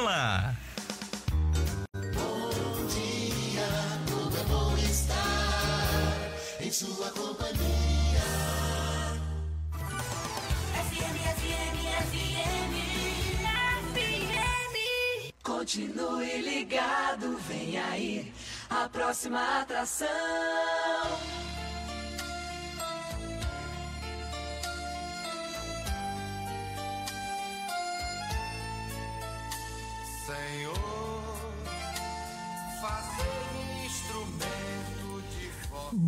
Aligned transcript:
dela. 0.00 0.56
Bom 1.92 2.86
dia, 2.86 3.68
tudo 4.06 4.36
é 4.36 4.44
bom 4.44 4.76
estar 4.78 6.30
em 6.60 6.72
sua 6.72 7.10
companhia. 7.10 8.20
FM, 10.88 11.16
FM, 11.36 11.76
FM, 12.10 12.74
FM. 13.92 15.32
Continue 15.42 16.40
ligado, 16.42 17.36
vem 17.48 17.78
aí 17.78 18.32
a 18.70 18.88
próxima 18.88 19.60
atração. 19.60 20.69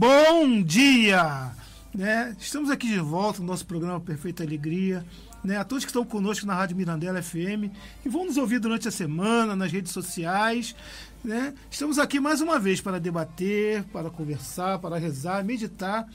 Bom 0.03 0.61
dia! 0.65 1.53
Né? 1.95 2.35
Estamos 2.41 2.71
aqui 2.71 2.89
de 2.89 2.99
volta 2.99 3.39
no 3.39 3.47
nosso 3.47 3.65
programa 3.65 4.01
Perfeita 4.01 4.43
Alegria. 4.43 5.07
Né? 5.45 5.57
A 5.57 5.63
todos 5.63 5.85
que 5.85 5.91
estão 5.91 6.05
conosco 6.05 6.45
na 6.45 6.57
Rádio 6.57 6.77
Mirandela 6.77 7.23
FM 7.23 7.71
e 8.05 8.09
vão 8.09 8.25
nos 8.25 8.37
ouvir 8.37 8.59
durante 8.59 8.89
a 8.89 8.91
semana 8.91 9.55
nas 9.55 9.71
redes 9.71 9.93
sociais. 9.93 10.75
Né? 11.23 11.55
Estamos 11.71 12.01
aqui 12.01 12.19
mais 12.19 12.41
uma 12.41 12.59
vez 12.59 12.81
para 12.81 12.99
debater, 12.99 13.85
para 13.93 14.11
conversar, 14.11 14.81
para 14.81 14.99
rezar, 14.99 15.45
meditar, 15.45 16.09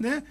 né? 0.00 0.22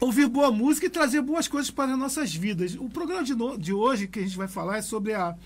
ouvir 0.00 0.28
boa 0.28 0.50
música 0.50 0.86
e 0.86 0.88
trazer 0.88 1.20
boas 1.20 1.46
coisas 1.46 1.70
para 1.70 1.92
as 1.92 1.98
nossas 1.98 2.34
vidas. 2.34 2.74
O 2.74 2.88
programa 2.88 3.22
de, 3.22 3.34
no- 3.34 3.58
de 3.58 3.74
hoje 3.74 4.08
que 4.08 4.20
a 4.20 4.22
gente 4.22 4.38
vai 4.38 4.48
falar 4.48 4.78
é 4.78 4.82
sobre 4.82 5.12
a, 5.12 5.36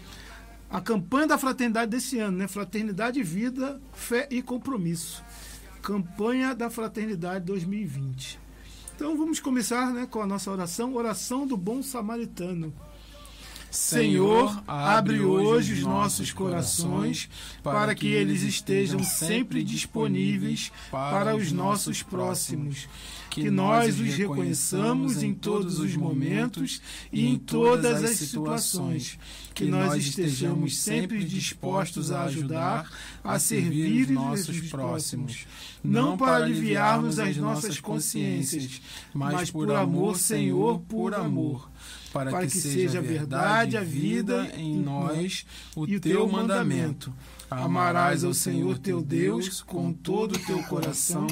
a 0.71 0.81
campanha 0.81 1.27
da 1.27 1.39
fraternidade 1.39 1.91
desse 1.91 2.21
ano, 2.21 2.39
né? 2.39 2.47
Fraternidade, 2.47 3.21
vida, 3.21 3.81
fé 3.93 4.29
e 4.31 4.41
compromisso. 4.41 5.25
Campanha 5.83 6.55
da 6.55 6.71
Fraternidade 6.71 7.45
2020. 7.45 8.39
Então 8.95 9.17
vamos 9.17 9.41
começar 9.41 9.93
né, 9.93 10.07
com 10.07 10.21
a 10.21 10.27
nossa 10.27 10.51
oração, 10.51 10.95
oração 10.95 11.47
do 11.47 11.57
bom 11.57 11.83
samaritano. 11.83 12.73
Senhor, 13.71 14.63
abre 14.67 15.21
hoje 15.21 15.75
os 15.75 15.83
nossos 15.83 16.33
corações 16.33 17.31
para 17.63 17.95
que 17.95 18.09
eles 18.09 18.43
estejam 18.43 19.03
sempre 19.03 19.63
disponíveis 19.63 20.73
para 20.91 21.37
os 21.37 21.53
nossos 21.53 22.03
próximos. 22.03 22.89
Que 23.31 23.49
nós 23.49 23.99
os 24.01 24.15
reconheçamos 24.15 25.23
em 25.23 25.33
todos 25.33 25.79
os 25.79 25.95
momentos 25.95 26.83
e 27.13 27.27
em 27.27 27.39
todas 27.39 28.03
as 28.03 28.17
situações. 28.17 29.19
Que 29.55 29.67
nós 29.67 29.95
estejamos 29.95 30.79
sempre 30.79 31.23
dispostos 31.25 32.11
a 32.11 32.25
ajudar, 32.25 32.91
a 33.23 33.39
servir 33.39 34.03
os 34.03 34.11
nossos 34.11 34.61
próximos. 34.69 35.47
Não 35.83 36.17
para 36.17 36.45
aliviarmos 36.45 37.19
as 37.19 37.37
nossas 37.37 37.79
consciências, 37.79 38.83
mas 39.15 39.51
por 39.51 39.71
amor, 39.71 40.19
Senhor, 40.19 40.81
por 40.81 41.15
amor 41.15 41.71
para, 42.13 42.31
para 42.31 42.47
que, 42.47 42.59
seja 42.59 42.99
a 42.99 43.03
verdade, 43.03 43.77
a 43.77 43.83
vida 43.83 44.51
em 44.57 44.77
nós, 44.77 45.47
o 45.75 45.87
e 45.87 45.99
teu 45.99 46.29
mandamento. 46.29 47.13
Amarás 47.51 48.23
ao 48.23 48.33
Senhor 48.33 48.79
teu 48.79 49.03
Deus 49.03 49.61
com 49.63 49.93
todo 49.93 50.37
o 50.37 50.39
teu 50.39 50.63
coração, 50.65 51.27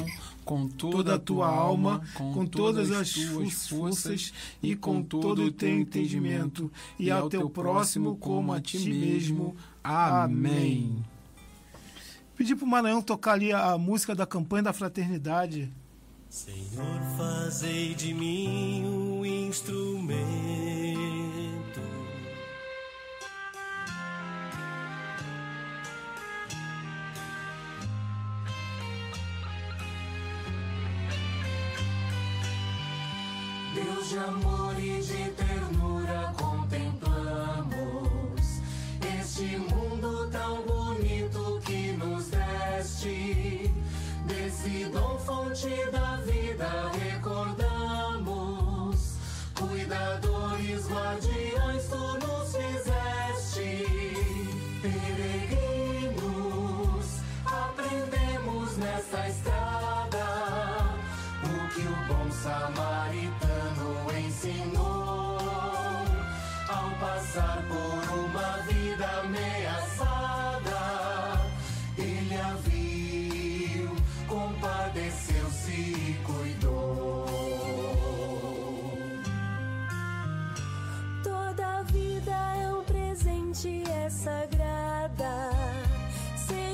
com 0.49 0.67
toda 0.67 1.13
a 1.13 1.19
tua 1.19 1.47
alma, 1.47 2.01
com 2.15 2.43
todas 2.43 2.89
as 2.89 3.11
tuas 3.11 3.67
forças 3.67 4.33
e 4.63 4.75
com 4.75 5.03
todo 5.03 5.43
o 5.43 5.51
teu 5.51 5.69
entendimento, 5.69 6.71
e 6.97 7.11
ao 7.11 7.29
teu 7.29 7.47
próximo 7.47 8.15
como 8.15 8.51
a 8.51 8.59
ti 8.59 8.79
mesmo. 8.89 9.55
Amém. 9.83 11.05
Pedi 12.35 12.55
para 12.55 12.65
o 12.65 12.67
Maranhão 12.67 12.99
tocar 12.99 13.33
ali 13.33 13.53
a 13.53 13.77
música 13.77 14.15
da 14.15 14.25
campanha 14.25 14.63
da 14.63 14.73
fraternidade. 14.73 15.71
Senhor, 16.27 16.99
fazei 17.15 17.93
de 17.93 18.11
mim 18.11 18.85
um 18.87 19.23
instrumento 19.23 20.68
de 34.09 34.17
amor 34.17 34.73
e 34.79 34.99
de 35.03 35.29
ternura 35.33 36.33
contemplamos 36.35 37.67
este 39.19 39.55
mundo 39.57 40.27
tão 40.31 40.63
bonito 40.63 41.61
que 41.63 41.91
nos 41.91 42.25
deste. 42.25 43.71
Desse 44.25 44.85
dom 44.85 45.19
fonte 45.19 45.69
da 45.91 46.15
vida 46.25 46.38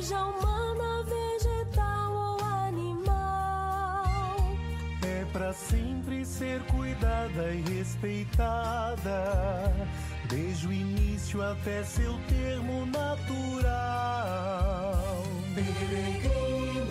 Seja 0.06 0.24
humana, 0.24 1.04
vegetal 1.04 2.14
ou 2.14 2.38
animal. 2.68 4.06
é 5.02 5.26
para 5.34 5.52
sempre 5.52 6.24
ser 6.24 6.62
cuidada 6.66 7.52
e 7.52 7.62
respeitada, 7.62 9.10
desde 10.30 10.68
o 10.68 10.72
início 10.72 11.42
até 11.42 11.84
seu 11.84 12.20
termo 12.30 12.86
natural. 12.86 13.64
Peregrinos, 15.56 16.86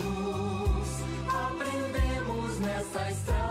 aprendemos 1.28 2.58
nessa 2.58 3.10
estrada 3.12 3.43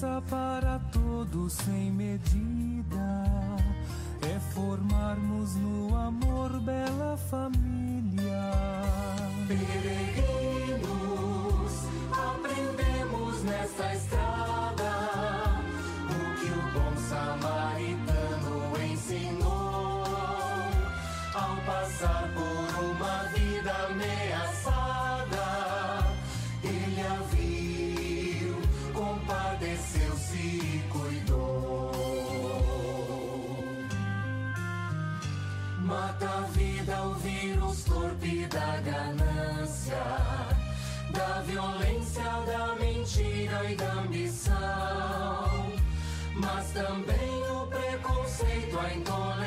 justiça 0.00 0.22
para 0.30 0.78
todos 0.92 1.52
sem 1.52 1.90
medida. 1.92 3.26
É 4.22 4.38
formarmos 4.54 5.54
no 5.56 5.94
amor 5.96 6.58
bela 6.60 7.16
família. 7.30 8.50
Peregrinos, 9.46 10.84
aprendemos 12.12 13.42
nessa 13.44 13.94
estrada 13.94 14.19
mas 46.70 46.72
também 46.72 47.42
o 47.50 47.66
preconceito, 47.66 48.78
a 48.78 48.94
intolerância. 48.94 49.39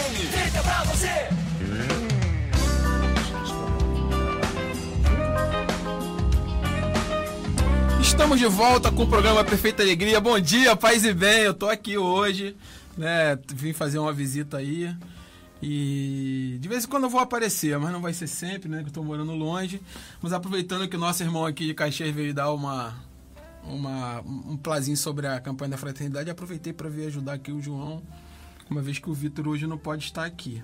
FM. 0.00 0.62
Pra 0.62 0.84
você. 0.84 1.08
Estamos 8.00 8.38
de 8.38 8.46
volta 8.46 8.90
com 8.90 9.02
o 9.02 9.06
programa 9.06 9.44
Perfeita 9.44 9.82
Alegria. 9.82 10.20
Bom 10.20 10.38
dia, 10.40 10.74
paz 10.74 11.04
e 11.04 11.12
bem. 11.12 11.40
Eu 11.40 11.54
tô 11.54 11.68
aqui 11.68 11.98
hoje, 11.98 12.56
né? 12.96 13.38
Vim 13.54 13.72
fazer 13.72 13.98
uma 13.98 14.12
visita 14.12 14.56
aí. 14.58 14.94
E 15.62 16.56
de 16.60 16.68
vez 16.68 16.84
em 16.84 16.88
quando 16.88 17.04
eu 17.04 17.10
vou 17.10 17.20
aparecer, 17.20 17.78
mas 17.78 17.92
não 17.92 18.00
vai 18.00 18.14
ser 18.14 18.26
sempre, 18.26 18.68
né? 18.68 18.82
Que 18.82 18.88
eu 18.88 18.92
tô 18.92 19.02
morando 19.02 19.32
longe. 19.34 19.80
Mas 20.22 20.32
aproveitando 20.32 20.88
que 20.88 20.96
o 20.96 21.00
nosso 21.00 21.22
irmão 21.22 21.44
aqui 21.44 21.66
de 21.66 21.74
Caxias 21.74 22.14
veio 22.14 22.32
dar 22.32 22.52
uma, 22.52 22.94
uma 23.64 24.20
um 24.22 24.56
plazinho 24.56 24.96
sobre 24.96 25.26
a 25.26 25.38
campanha 25.40 25.72
da 25.72 25.76
fraternidade, 25.76 26.30
aproveitei 26.30 26.72
para 26.72 26.88
vir 26.88 27.06
ajudar 27.06 27.34
aqui 27.34 27.52
o 27.52 27.60
João, 27.60 28.02
uma 28.70 28.80
vez 28.80 28.98
que 28.98 29.10
o 29.10 29.14
Vitor 29.14 29.48
hoje 29.48 29.66
não 29.66 29.76
pode 29.76 30.04
estar 30.04 30.24
aqui. 30.24 30.62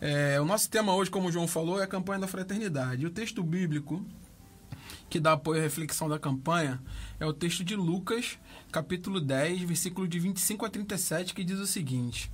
É, 0.00 0.40
o 0.40 0.44
nosso 0.44 0.68
tema 0.68 0.94
hoje, 0.94 1.10
como 1.10 1.28
o 1.28 1.32
João 1.32 1.46
falou, 1.46 1.80
é 1.80 1.84
a 1.84 1.86
campanha 1.86 2.20
da 2.20 2.26
fraternidade. 2.26 3.02
E 3.02 3.06
o 3.06 3.10
texto 3.10 3.42
bíblico 3.42 4.04
que 5.08 5.20
dá 5.20 5.32
apoio 5.32 5.60
à 5.60 5.62
reflexão 5.62 6.08
da 6.08 6.18
campanha 6.18 6.82
é 7.20 7.26
o 7.26 7.32
texto 7.32 7.62
de 7.62 7.76
Lucas, 7.76 8.38
capítulo 8.72 9.20
10, 9.20 9.62
versículo 9.62 10.08
de 10.08 10.18
25 10.18 10.64
a 10.64 10.70
37, 10.70 11.34
que 11.34 11.44
diz 11.44 11.58
o 11.58 11.66
seguinte: 11.66 12.30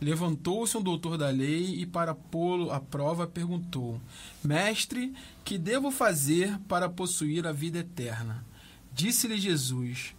Levantou-se 0.00 0.76
um 0.76 0.82
doutor 0.82 1.18
da 1.18 1.28
lei 1.28 1.80
e, 1.80 1.86
para 1.86 2.14
pô-lo 2.14 2.70
à 2.70 2.80
prova, 2.80 3.26
perguntou: 3.26 4.00
Mestre, 4.44 5.12
que 5.44 5.58
devo 5.58 5.90
fazer 5.90 6.58
para 6.68 6.88
possuir 6.88 7.46
a 7.46 7.52
vida 7.52 7.78
eterna? 7.78 8.44
Disse-lhe 8.92 9.38
Jesus: 9.38 10.14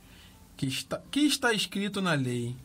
que 0.62 0.68
está, 0.68 1.02
que 1.10 1.22
está 1.22 1.52
escrito 1.54 2.02
na 2.02 2.14
lei? 2.14 2.56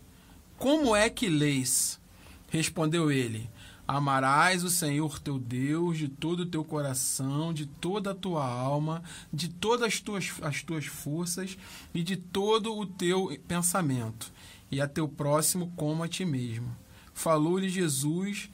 Como 0.58 0.96
é 0.96 1.10
que 1.10 1.28
leis? 1.28 2.00
Respondeu 2.48 3.10
ele: 3.10 3.48
Amarás 3.86 4.64
o 4.64 4.70
Senhor 4.70 5.18
teu 5.20 5.38
Deus 5.38 5.98
de 5.98 6.08
todo 6.08 6.40
o 6.40 6.46
teu 6.46 6.64
coração, 6.64 7.52
de 7.52 7.66
toda 7.66 8.10
a 8.10 8.14
tua 8.14 8.44
alma, 8.44 9.02
de 9.32 9.48
todas 9.48 9.86
as 9.86 10.00
tuas, 10.00 10.32
as 10.42 10.62
tuas 10.62 10.86
forças 10.86 11.56
e 11.94 12.02
de 12.02 12.16
todo 12.16 12.76
o 12.76 12.86
teu 12.86 13.38
pensamento, 13.46 14.32
e 14.70 14.80
a 14.80 14.88
teu 14.88 15.06
próximo 15.06 15.72
como 15.76 16.02
a 16.02 16.08
ti 16.08 16.24
mesmo. 16.24 16.74
Falou-lhe 17.12 17.68
Jesus, 17.68 18.50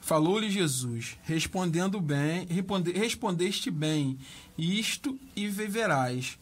falou-lhe 0.00 0.50
Jesus, 0.50 1.18
respondendo 1.24 2.00
bem, 2.00 2.46
responde, 2.46 2.92
respondeste 2.92 3.70
bem, 3.70 4.18
isto 4.56 5.18
e 5.34 5.48
viverás. 5.48 6.38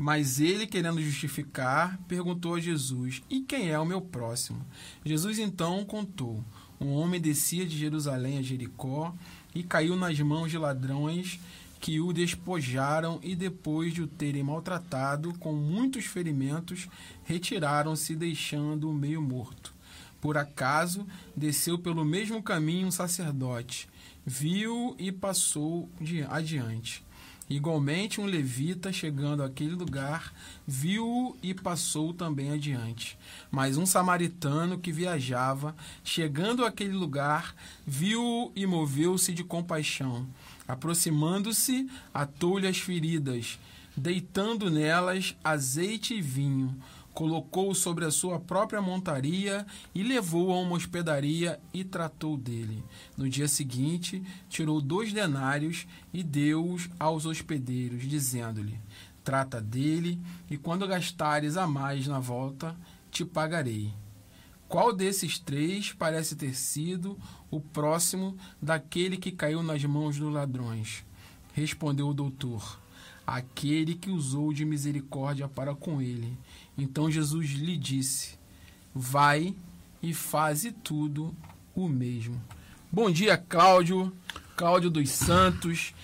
Mas 0.00 0.40
ele, 0.40 0.66
querendo 0.66 0.98
justificar, 1.02 2.00
perguntou 2.08 2.54
a 2.54 2.58
Jesus: 2.58 3.22
E 3.28 3.42
quem 3.42 3.68
é 3.68 3.78
o 3.78 3.84
meu 3.84 4.00
próximo? 4.00 4.64
Jesus 5.04 5.38
então 5.38 5.84
contou: 5.84 6.42
Um 6.80 6.92
homem 6.92 7.20
descia 7.20 7.66
de 7.66 7.76
Jerusalém 7.76 8.38
a 8.38 8.42
Jericó 8.42 9.14
e 9.54 9.62
caiu 9.62 9.96
nas 9.96 10.18
mãos 10.20 10.50
de 10.50 10.56
ladrões 10.56 11.38
que 11.78 12.00
o 12.00 12.14
despojaram 12.14 13.20
e, 13.22 13.36
depois 13.36 13.92
de 13.92 14.00
o 14.00 14.06
terem 14.06 14.42
maltratado 14.42 15.34
com 15.34 15.52
muitos 15.52 16.06
ferimentos, 16.06 16.88
retiraram-se, 17.24 18.16
deixando-o 18.16 18.94
meio 18.94 19.20
morto. 19.20 19.74
Por 20.18 20.38
acaso, 20.38 21.06
desceu 21.36 21.78
pelo 21.78 22.06
mesmo 22.06 22.42
caminho 22.42 22.86
um 22.86 22.90
sacerdote, 22.90 23.86
viu 24.24 24.96
e 24.98 25.12
passou 25.12 25.90
adiante. 26.30 27.04
Igualmente, 27.50 28.20
um 28.20 28.26
levita, 28.26 28.92
chegando 28.92 29.42
àquele 29.42 29.72
lugar, 29.72 30.32
viu-o 30.64 31.36
e 31.42 31.52
passou 31.52 32.14
também 32.14 32.52
adiante. 32.52 33.18
Mas 33.50 33.76
um 33.76 33.84
samaritano 33.84 34.78
que 34.78 34.92
viajava, 34.92 35.74
chegando 36.04 36.64
àquele 36.64 36.92
lugar, 36.92 37.52
viu-o 37.84 38.52
e 38.54 38.64
moveu-se 38.66 39.32
de 39.32 39.42
compaixão. 39.42 40.28
Aproximando-se, 40.68 41.90
atou-lhe 42.14 42.68
as 42.68 42.78
feridas, 42.78 43.58
deitando 43.96 44.70
nelas 44.70 45.34
azeite 45.42 46.14
e 46.14 46.22
vinho. 46.22 46.80
Colocou-o 47.12 47.74
sobre 47.74 48.04
a 48.04 48.10
sua 48.10 48.38
própria 48.38 48.80
montaria 48.80 49.66
e 49.94 50.02
levou-o 50.02 50.52
a 50.52 50.60
uma 50.60 50.76
hospedaria 50.76 51.60
e 51.74 51.84
tratou 51.84 52.36
dele. 52.36 52.84
No 53.16 53.28
dia 53.28 53.48
seguinte, 53.48 54.22
tirou 54.48 54.80
dois 54.80 55.12
denários 55.12 55.86
e 56.12 56.22
deu-os 56.22 56.88
aos 56.98 57.26
hospedeiros, 57.26 58.08
dizendo-lhe: 58.08 58.78
Trata 59.24 59.60
dele, 59.60 60.18
e 60.50 60.56
quando 60.56 60.86
gastares 60.86 61.56
a 61.56 61.66
mais 61.66 62.06
na 62.06 62.18
volta, 62.18 62.76
te 63.10 63.24
pagarei. 63.24 63.92
Qual 64.70 64.92
desses 64.92 65.36
três 65.36 65.92
parece 65.92 66.36
ter 66.36 66.54
sido 66.54 67.18
o 67.50 67.60
próximo 67.60 68.36
daquele 68.62 69.16
que 69.16 69.32
caiu 69.32 69.64
nas 69.64 69.84
mãos 69.84 70.16
dos 70.16 70.32
ladrões? 70.32 71.04
Respondeu 71.52 72.08
o 72.08 72.14
doutor: 72.14 72.80
Aquele 73.26 73.96
que 73.96 74.10
usou 74.10 74.52
de 74.52 74.64
misericórdia 74.64 75.48
para 75.48 75.74
com 75.74 76.00
ele. 76.00 76.38
Então 76.80 77.10
Jesus 77.10 77.50
lhe 77.50 77.76
disse: 77.76 78.38
Vai 78.94 79.54
e 80.02 80.14
faze 80.14 80.72
tudo 80.72 81.34
o 81.74 81.86
mesmo. 81.86 82.40
Bom 82.90 83.10
dia, 83.10 83.36
Cláudio, 83.36 84.10
Cláudio 84.56 84.88
dos 84.88 85.10
Santos, 85.10 85.94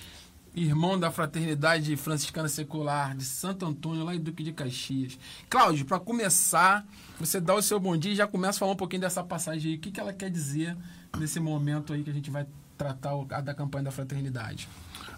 irmão 0.54 1.00
da 1.00 1.10
Fraternidade 1.10 1.96
Franciscana 1.96 2.46
Secular 2.46 3.16
de 3.16 3.24
Santo 3.24 3.64
Antônio, 3.64 4.04
lá 4.04 4.14
em 4.14 4.20
Duque 4.20 4.42
de 4.42 4.52
Caxias. 4.52 5.18
Cláudio, 5.48 5.86
para 5.86 5.98
começar, 5.98 6.86
você 7.18 7.40
dá 7.40 7.54
o 7.54 7.62
seu 7.62 7.80
bom 7.80 7.96
dia 7.96 8.12
e 8.12 8.16
já 8.16 8.26
começa 8.26 8.58
a 8.58 8.60
falar 8.60 8.72
um 8.72 8.76
pouquinho 8.76 9.00
dessa 9.00 9.24
passagem 9.24 9.72
aí. 9.72 9.78
O 9.78 9.80
que, 9.80 9.90
que 9.90 9.98
ela 9.98 10.12
quer 10.12 10.30
dizer 10.30 10.76
nesse 11.18 11.40
momento 11.40 11.94
aí 11.94 12.04
que 12.04 12.10
a 12.10 12.14
gente 12.14 12.30
vai 12.30 12.46
tratar 12.76 13.14
da 13.40 13.54
campanha 13.54 13.84
da 13.84 13.90
fraternidade? 13.90 14.68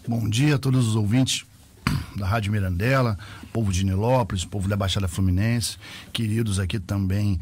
Bom 0.06 0.28
dia 0.28 0.54
a 0.54 0.58
todos 0.58 0.86
os 0.86 0.94
ouvintes 0.94 1.44
da 2.16 2.26
Rádio 2.26 2.52
Mirandela, 2.52 3.18
povo 3.52 3.72
de 3.72 3.84
Nilópolis, 3.84 4.44
povo 4.44 4.68
da 4.68 4.76
Baixada 4.76 5.08
Fluminense, 5.08 5.76
queridos 6.12 6.58
aqui 6.58 6.78
também 6.78 7.40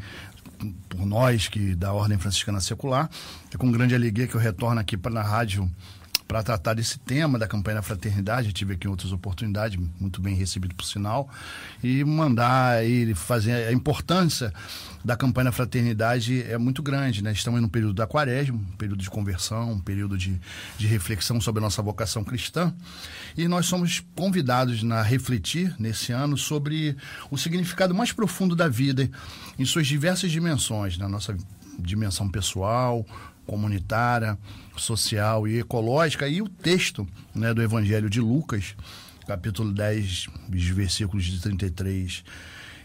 por 0.89 1.05
nós 1.05 1.47
que 1.47 1.75
da 1.75 1.93
Ordem 1.93 2.17
Franciscana 2.17 2.59
Secular. 2.59 3.09
É 3.53 3.57
com 3.57 3.71
grande 3.71 3.95
alegria 3.95 4.27
que 4.27 4.35
eu 4.35 4.41
retorno 4.41 4.79
aqui 4.79 4.97
para 4.97 5.19
a 5.19 5.23
rádio 5.23 5.69
para 6.27 6.43
tratar 6.43 6.73
desse 6.73 6.99
tema 6.99 7.39
da 7.39 7.47
campanha 7.47 7.75
da 7.75 7.81
fraternidade. 7.81 8.47
Eu 8.49 8.53
tive 8.53 8.73
aqui 8.73 8.87
outras 8.87 9.11
oportunidades, 9.11 9.79
muito 9.99 10.21
bem 10.21 10.35
recebido 10.35 10.75
por 10.75 10.83
sinal, 10.83 11.29
e 11.81 12.03
mandar 12.03 12.77
aí 12.77 13.13
fazer 13.15 13.67
a 13.67 13.71
importância 13.71 14.53
da 15.03 15.15
campanha 15.15 15.45
da 15.45 15.51
fraternidade 15.51 16.43
é 16.43 16.57
muito 16.57 16.83
grande, 16.83 17.23
né? 17.23 17.31
Estamos 17.31 17.61
no 17.61 17.69
período 17.69 17.93
da 17.93 18.05
quaresma, 18.05 18.57
um 18.57 18.77
período 18.77 19.01
de 19.01 19.09
conversão, 19.09 19.71
um 19.71 19.79
período 19.79 20.17
de, 20.17 20.39
de 20.77 20.87
reflexão 20.87 21.39
sobre 21.39 21.59
a 21.59 21.63
nossa 21.63 21.81
vocação 21.81 22.23
cristã, 22.23 22.73
e 23.37 23.47
nós 23.47 23.65
somos 23.65 24.03
convidados 24.15 24.83
a 24.91 25.01
refletir 25.01 25.73
nesse 25.79 26.11
ano 26.11 26.37
sobre 26.37 26.97
o 27.31 27.37
significado 27.37 27.95
mais 27.95 28.11
profundo 28.11 28.55
da 28.55 28.67
vida 28.67 29.09
em 29.57 29.65
suas 29.65 29.87
diversas 29.87 30.31
dimensões, 30.31 30.97
na 30.97 31.07
nossa 31.07 31.37
dimensão 31.77 32.29
pessoal, 32.29 33.05
comunitária, 33.45 34.37
social 34.75 35.47
e 35.47 35.59
ecológica. 35.59 36.27
E 36.27 36.41
o 36.41 36.49
texto 36.49 37.07
né, 37.33 37.53
do 37.53 37.61
Evangelho 37.61 38.09
de 38.09 38.19
Lucas, 38.19 38.75
capítulo 39.25 39.71
10, 39.71 40.27
os 40.53 40.67
versículos 40.67 41.25
de 41.25 41.41
33 41.41 42.23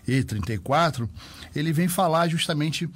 e 0.06 0.22
34, 0.22 1.08
ele 1.54 1.72
vem 1.72 1.88
falar 1.88 2.28
justamente 2.28 2.88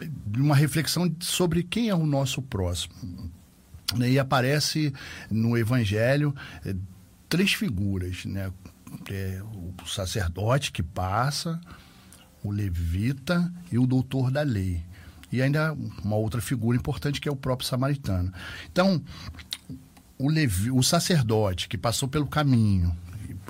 de 0.00 0.40
uma 0.40 0.56
reflexão 0.56 1.14
sobre 1.20 1.62
quem 1.62 1.88
é 1.88 1.94
o 1.94 2.06
nosso 2.06 2.42
próximo. 2.42 2.94
E 3.98 4.18
aparece 4.18 4.92
no 5.30 5.56
Evangelho 5.56 6.34
é, 6.64 6.74
três 7.28 7.52
figuras, 7.52 8.24
né? 8.24 8.50
É, 9.10 9.42
o 9.42 9.86
sacerdote 9.86 10.70
que 10.70 10.82
passa, 10.82 11.60
o 12.42 12.50
levita 12.50 13.52
e 13.70 13.78
o 13.78 13.86
doutor 13.86 14.30
da 14.30 14.42
lei. 14.42 14.84
E 15.34 15.42
ainda 15.42 15.76
uma 16.04 16.14
outra 16.14 16.40
figura 16.40 16.76
importante 16.76 17.20
que 17.20 17.28
é 17.28 17.32
o 17.32 17.34
próprio 17.34 17.68
samaritano. 17.68 18.32
Então, 18.70 19.02
o, 20.16 20.28
levi, 20.28 20.70
o 20.70 20.80
sacerdote 20.80 21.68
que 21.68 21.76
passou 21.76 22.08
pelo 22.08 22.26
caminho, 22.26 22.96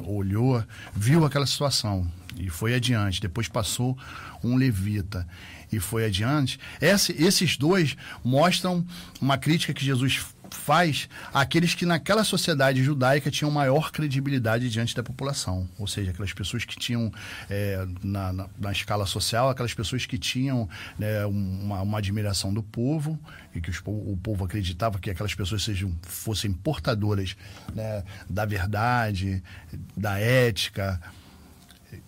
olhou, 0.02 0.64
viu 0.94 1.26
aquela 1.26 1.44
situação 1.44 2.10
e 2.38 2.48
foi 2.48 2.74
adiante. 2.74 3.20
Depois 3.20 3.48
passou 3.48 3.98
um 4.42 4.56
levita 4.56 5.28
e 5.70 5.78
foi 5.78 6.06
adiante. 6.06 6.58
Esse, 6.80 7.12
esses 7.22 7.58
dois 7.58 7.98
mostram 8.24 8.82
uma 9.20 9.36
crítica 9.36 9.74
que 9.74 9.84
Jesus 9.84 10.33
faz 10.54 11.08
àqueles 11.32 11.75
que 11.75 11.84
naquela 11.84 12.25
sociedade 12.25 12.82
judaica 12.82 13.30
tinham 13.30 13.50
maior 13.50 13.90
credibilidade 13.90 14.70
diante 14.70 14.94
da 14.94 15.02
população. 15.02 15.68
Ou 15.78 15.87
seja, 15.87 16.11
aquelas 16.11 16.32
pessoas 16.32 16.64
que 16.64 16.76
tinham, 16.76 17.12
é, 17.50 17.87
na, 18.02 18.32
na, 18.32 18.46
na, 18.58 18.73
escala 18.73 19.06
social, 19.06 19.49
aquelas 19.49 19.75
pessoas 19.75 20.06
que 20.06 20.16
tinham 20.16 20.68
né, 20.99 21.26
uma, 21.26 21.82
uma, 21.82 21.99
admiração 21.99 22.52
do 22.52 22.62
povo 22.62 23.18
e 23.54 23.61
que 23.61 23.70
os, 23.70 23.80
o 23.84 24.18
povo 24.23 24.44
acreditava 24.44 24.99
que 24.99 25.11
aquelas 25.11 25.34
pessoas 25.34 25.62
sejam, 25.62 25.94
fossem 26.02 26.52
portadoras 26.52 27.37
né, 27.75 28.04
da 28.28 28.44
verdade, 28.44 29.42
da 29.96 30.18
ética, 30.18 31.00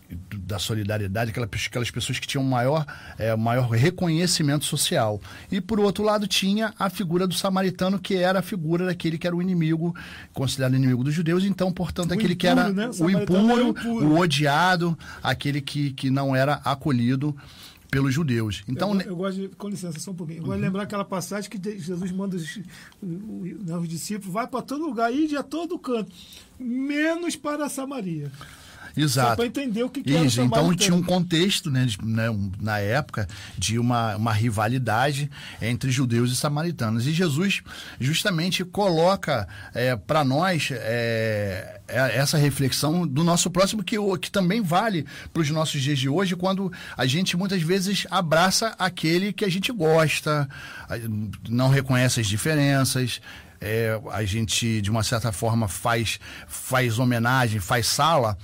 da 0.08 0.58
solidariedade, 0.58 1.32
aquelas, 1.32 1.90
pessoas 1.90 2.18
que 2.18 2.26
tinham 2.26 2.44
maior, 2.44 2.86
é, 3.18 3.34
maior 3.34 3.68
reconhecimento 3.68 4.64
social. 4.64 5.20
E, 5.50 5.60
por 5.60 5.80
outro 5.80 6.04
lado, 6.04 6.26
tinha 6.26 6.72
a 6.78 6.88
figura 6.88 7.26
do 7.26 7.34
samaritano, 7.34 7.98
que 7.98 8.14
era 8.14 8.38
a 8.38 8.42
figura 8.42 8.86
daquele 8.86 9.18
que 9.18 9.26
era 9.26 9.34
o 9.34 9.42
inimigo, 9.42 9.94
considerado 10.32 10.76
inimigo 10.76 11.02
dos 11.02 11.12
judeus, 11.12 11.44
então, 11.44 11.72
portanto, 11.72 12.10
o 12.10 12.14
aquele 12.14 12.34
impuro, 12.34 12.38
que 12.38 12.46
era 12.46 12.72
né? 12.72 12.90
o, 12.98 13.04
o 13.04 13.10
impuro, 13.10 13.68
impuro, 13.70 14.06
o 14.06 14.18
odiado, 14.18 14.96
aquele 15.22 15.60
que, 15.60 15.92
que 15.92 16.08
não 16.08 16.36
era 16.36 16.54
acolhido 16.64 17.34
pelos 17.90 18.14
judeus. 18.14 18.62
Então, 18.68 18.94
eu, 19.00 19.08
eu 19.08 19.16
gosto 19.16 19.40
de, 19.40 19.48
com 19.48 19.68
licença, 19.68 19.98
só 19.98 20.12
um 20.12 20.14
pouquinho. 20.14 20.38
Eu 20.38 20.42
uhum. 20.42 20.48
gosto 20.48 20.58
de 20.58 20.64
lembrar 20.64 20.82
aquela 20.84 21.04
passagem 21.04 21.50
que 21.50 21.78
Jesus 21.78 22.12
manda 22.12 22.36
os, 22.36 22.60
os, 23.02 23.70
os 23.82 23.88
discípulos, 23.88 24.32
vai 24.32 24.46
para 24.46 24.62
todo 24.62 24.84
lugar, 24.84 25.12
ide 25.12 25.36
a 25.36 25.42
todo 25.42 25.78
canto, 25.78 26.12
menos 26.58 27.34
para 27.34 27.68
Samaria. 27.68 28.30
Exato. 28.96 29.28
Só 29.30 29.36
para 29.36 29.46
entender 29.46 29.82
o 29.82 29.90
que, 29.90 30.02
que 30.02 30.10
Isso, 30.10 30.40
então 30.40 30.74
tinha 30.74 30.94
um 30.94 31.02
contexto, 31.02 31.70
né, 31.70 31.84
de, 31.84 31.98
né, 32.02 32.26
na 32.60 32.78
época, 32.78 33.28
de 33.56 33.78
uma, 33.78 34.16
uma 34.16 34.32
rivalidade 34.32 35.30
entre 35.60 35.90
judeus 35.90 36.32
e 36.32 36.36
samaritanos. 36.36 37.06
E 37.06 37.12
Jesus 37.12 37.62
justamente 38.00 38.64
coloca 38.64 39.46
é, 39.74 39.94
para 39.94 40.24
nós 40.24 40.70
é, 40.72 41.80
é, 41.88 42.16
essa 42.16 42.38
reflexão 42.38 43.06
do 43.06 43.22
nosso 43.22 43.50
próximo, 43.50 43.84
que, 43.84 43.96
que 44.18 44.30
também 44.30 44.62
vale 44.62 45.06
para 45.32 45.42
os 45.42 45.50
nossos 45.50 45.82
dias 45.82 45.98
de 45.98 46.08
hoje, 46.08 46.34
quando 46.34 46.72
a 46.96 47.06
gente 47.06 47.36
muitas 47.36 47.60
vezes 47.60 48.06
abraça 48.10 48.74
aquele 48.78 49.32
que 49.32 49.44
a 49.44 49.50
gente 49.50 49.70
gosta, 49.72 50.48
não 51.48 51.68
reconhece 51.68 52.20
as 52.20 52.26
diferenças, 52.26 53.20
é, 53.60 53.98
a 54.10 54.24
gente, 54.24 54.80
de 54.80 54.90
uma 54.90 55.02
certa 55.02 55.32
forma, 55.32 55.68
faz, 55.68 56.20
faz 56.46 56.98
homenagem, 56.98 57.60
faz 57.60 57.86
sala 57.86 58.36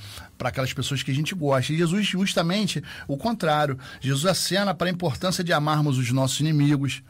para 0.43 0.49
aquelas 0.49 0.73
pessoas 0.73 1.05
que 1.05 1.11
a 1.13 1.15
gente 1.15 1.37
gosta. 1.37 1.73
E 1.73 1.79
Jesus, 1.79 2.05
justamente 2.05 2.83
o 3.07 3.17
contrário. 3.17 3.79
Jesus 4.01 4.27
acena 4.27 4.75
para 4.75 4.89
a 4.89 4.91
importância 4.91 5.45
de 5.45 5.53
amarmos 5.53 5.99
os 5.99 6.11
nossos 6.11 6.41
inimigos, 6.41 7.01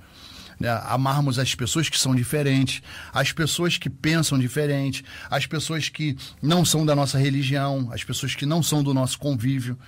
né? 0.61 0.69
amarmos 0.85 1.39
as 1.39 1.55
pessoas 1.55 1.89
que 1.89 1.99
são 1.99 2.15
diferentes, 2.15 2.83
as 3.11 3.33
pessoas 3.33 3.79
que 3.79 3.89
pensam 3.89 4.39
diferente, 4.39 5.03
as 5.31 5.47
pessoas 5.47 5.89
que 5.89 6.15
não 6.43 6.63
são 6.63 6.85
da 6.85 6.95
nossa 6.95 7.17
religião, 7.17 7.89
as 7.91 8.05
pessoas 8.05 8.35
que 8.35 8.45
não 8.45 8.63
são 8.63 8.83
do 8.83 8.93
nosso 8.93 9.19
convívio. 9.19 9.79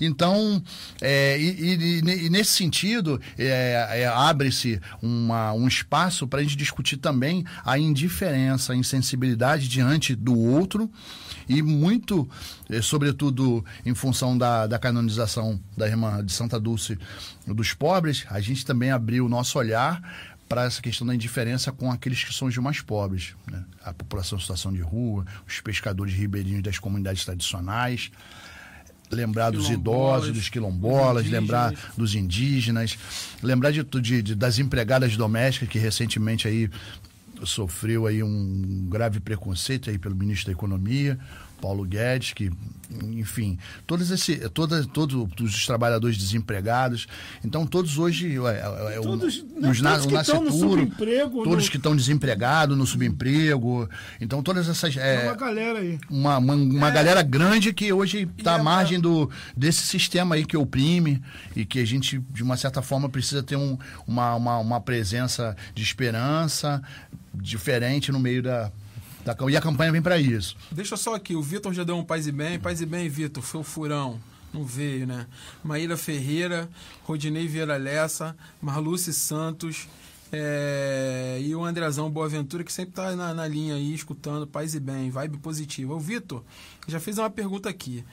Então, 0.00 0.62
é, 1.02 1.38
e, 1.38 1.74
e, 1.74 1.98
e, 1.98 2.30
nesse 2.30 2.52
sentido, 2.52 3.20
é, 3.36 3.88
é, 3.90 4.06
abre-se 4.06 4.80
um 5.02 5.68
espaço 5.68 6.26
para 6.26 6.40
a 6.40 6.42
gente 6.42 6.56
discutir 6.56 6.96
também 6.96 7.44
a 7.62 7.78
indiferença, 7.78 8.72
a 8.72 8.76
insensibilidade 8.76 9.68
diante 9.68 10.14
do 10.14 10.34
outro 10.34 10.90
e 11.48 11.62
muito, 11.62 12.28
eh, 12.68 12.82
sobretudo 12.82 13.64
em 13.84 13.94
função 13.94 14.36
da, 14.36 14.66
da 14.66 14.78
canonização 14.78 15.60
da 15.76 15.86
irmã 15.86 16.24
de 16.24 16.32
Santa 16.32 16.58
Dulce 16.58 16.98
dos 17.46 17.72
pobres, 17.72 18.24
a 18.28 18.40
gente 18.40 18.64
também 18.64 18.90
abriu 18.90 19.26
o 19.26 19.28
nosso 19.28 19.58
olhar 19.58 20.02
para 20.48 20.64
essa 20.64 20.80
questão 20.80 21.06
da 21.06 21.14
indiferença 21.14 21.72
com 21.72 21.90
aqueles 21.90 22.22
que 22.22 22.32
são 22.32 22.48
os 22.48 22.56
mais 22.58 22.80
pobres, 22.80 23.34
né? 23.50 23.64
a 23.84 23.92
população 23.92 24.38
em 24.38 24.40
situação 24.40 24.72
de 24.72 24.80
rua, 24.80 25.24
os 25.46 25.60
pescadores 25.60 26.14
ribeirinhos 26.14 26.62
das 26.62 26.78
comunidades 26.78 27.24
tradicionais, 27.24 28.10
lembrar 29.10 29.50
dos 29.50 29.70
idosos, 29.70 30.32
dos 30.32 30.48
quilombolas, 30.48 31.28
lembrar 31.28 31.72
dos 31.96 32.14
indígenas, 32.14 32.98
lembrar 33.42 33.70
de, 33.70 33.82
de, 33.82 34.22
de, 34.22 34.34
das 34.34 34.58
empregadas 34.58 35.16
domésticas 35.16 35.68
que 35.68 35.78
recentemente 35.78 36.48
aí 36.48 36.68
sofreu 37.44 38.06
aí 38.06 38.22
um 38.22 38.86
grave 38.88 39.20
preconceito 39.20 39.90
aí 39.90 39.98
pelo 39.98 40.14
ministro 40.14 40.46
da 40.46 40.52
Economia, 40.52 41.18
Paulo 41.60 41.84
Guedes, 41.84 42.32
que, 42.32 42.50
enfim, 43.02 43.58
todos, 43.86 44.10
esse, 44.10 44.36
todos, 44.50 44.86
todos 44.86 45.14
os 45.40 45.66
trabalhadores 45.66 46.16
desempregados. 46.16 47.06
Então, 47.44 47.66
todos 47.66 47.98
hoje. 47.98 48.36
É, 48.36 48.96
é, 48.96 49.00
todos, 49.00 49.38
o, 49.38 49.70
os, 49.70 49.80
todos 49.80 50.04
o 50.04 50.08
que 50.08 50.14
estão 50.14 50.42
no 50.42 50.52
subemprego. 50.52 51.44
Todos 51.44 51.64
no... 51.64 51.70
que 51.70 51.76
estão 51.76 51.96
desempregados, 51.96 52.76
no 52.76 52.86
subemprego. 52.86 53.88
Então, 54.20 54.42
todas 54.42 54.68
essas. 54.68 54.96
É, 54.96 55.24
uma 55.24 55.34
galera 55.34 55.78
aí. 55.78 55.98
Uma, 56.10 56.38
uma, 56.38 56.54
uma 56.54 56.88
é. 56.88 56.92
galera 56.92 57.22
grande 57.22 57.72
que 57.72 57.92
hoje 57.92 58.28
está 58.38 58.56
à 58.56 58.62
margem 58.62 59.00
do, 59.00 59.30
desse 59.56 59.82
sistema 59.82 60.34
aí 60.34 60.44
que 60.44 60.56
oprime 60.56 61.22
e 61.54 61.64
que 61.64 61.80
a 61.80 61.84
gente, 61.86 62.18
de 62.30 62.42
uma 62.42 62.56
certa 62.56 62.82
forma, 62.82 63.08
precisa 63.08 63.42
ter 63.42 63.56
um, 63.56 63.78
uma, 64.06 64.34
uma, 64.34 64.58
uma 64.58 64.80
presença 64.80 65.56
de 65.74 65.82
esperança 65.82 66.82
diferente 67.40 68.10
no 68.10 68.18
meio 68.18 68.42
da, 68.42 68.70
da 69.24 69.36
e 69.48 69.56
a 69.56 69.60
campanha 69.60 69.92
vem 69.92 70.02
para 70.02 70.18
isso. 70.18 70.56
Deixa 70.70 70.96
só 70.96 71.14
aqui, 71.14 71.34
o 71.34 71.42
Vitor 71.42 71.72
já 71.72 71.84
deu 71.84 71.96
um 71.96 72.04
paz 72.04 72.26
e 72.26 72.32
bem, 72.32 72.58
paz 72.58 72.80
e 72.80 72.86
bem, 72.86 73.08
Vitor, 73.08 73.42
foi 73.42 73.60
o 73.60 73.64
furão. 73.64 74.20
Não 74.52 74.64
veio, 74.64 75.06
né? 75.06 75.26
Maíra 75.62 75.96
Ferreira, 75.96 76.68
Rodinei 77.02 77.46
Vieira 77.46 77.76
Lessa, 77.76 78.36
Marluce 78.62 79.12
Santos 79.12 79.88
é... 80.32 81.38
e 81.42 81.54
o 81.54 81.64
Andrezão 81.64 82.10
Boaventura, 82.10 82.64
que 82.64 82.72
sempre 82.72 82.94
tá 82.94 83.14
na, 83.14 83.34
na 83.34 83.46
linha 83.46 83.74
aí, 83.74 83.92
escutando, 83.92 84.46
paz 84.46 84.74
e 84.74 84.80
bem, 84.80 85.10
vibe 85.10 85.38
positiva. 85.38 85.92
O 85.94 86.00
Vitor 86.00 86.42
já 86.86 86.98
fez 87.00 87.18
uma 87.18 87.28
pergunta 87.28 87.68
aqui 87.68 88.04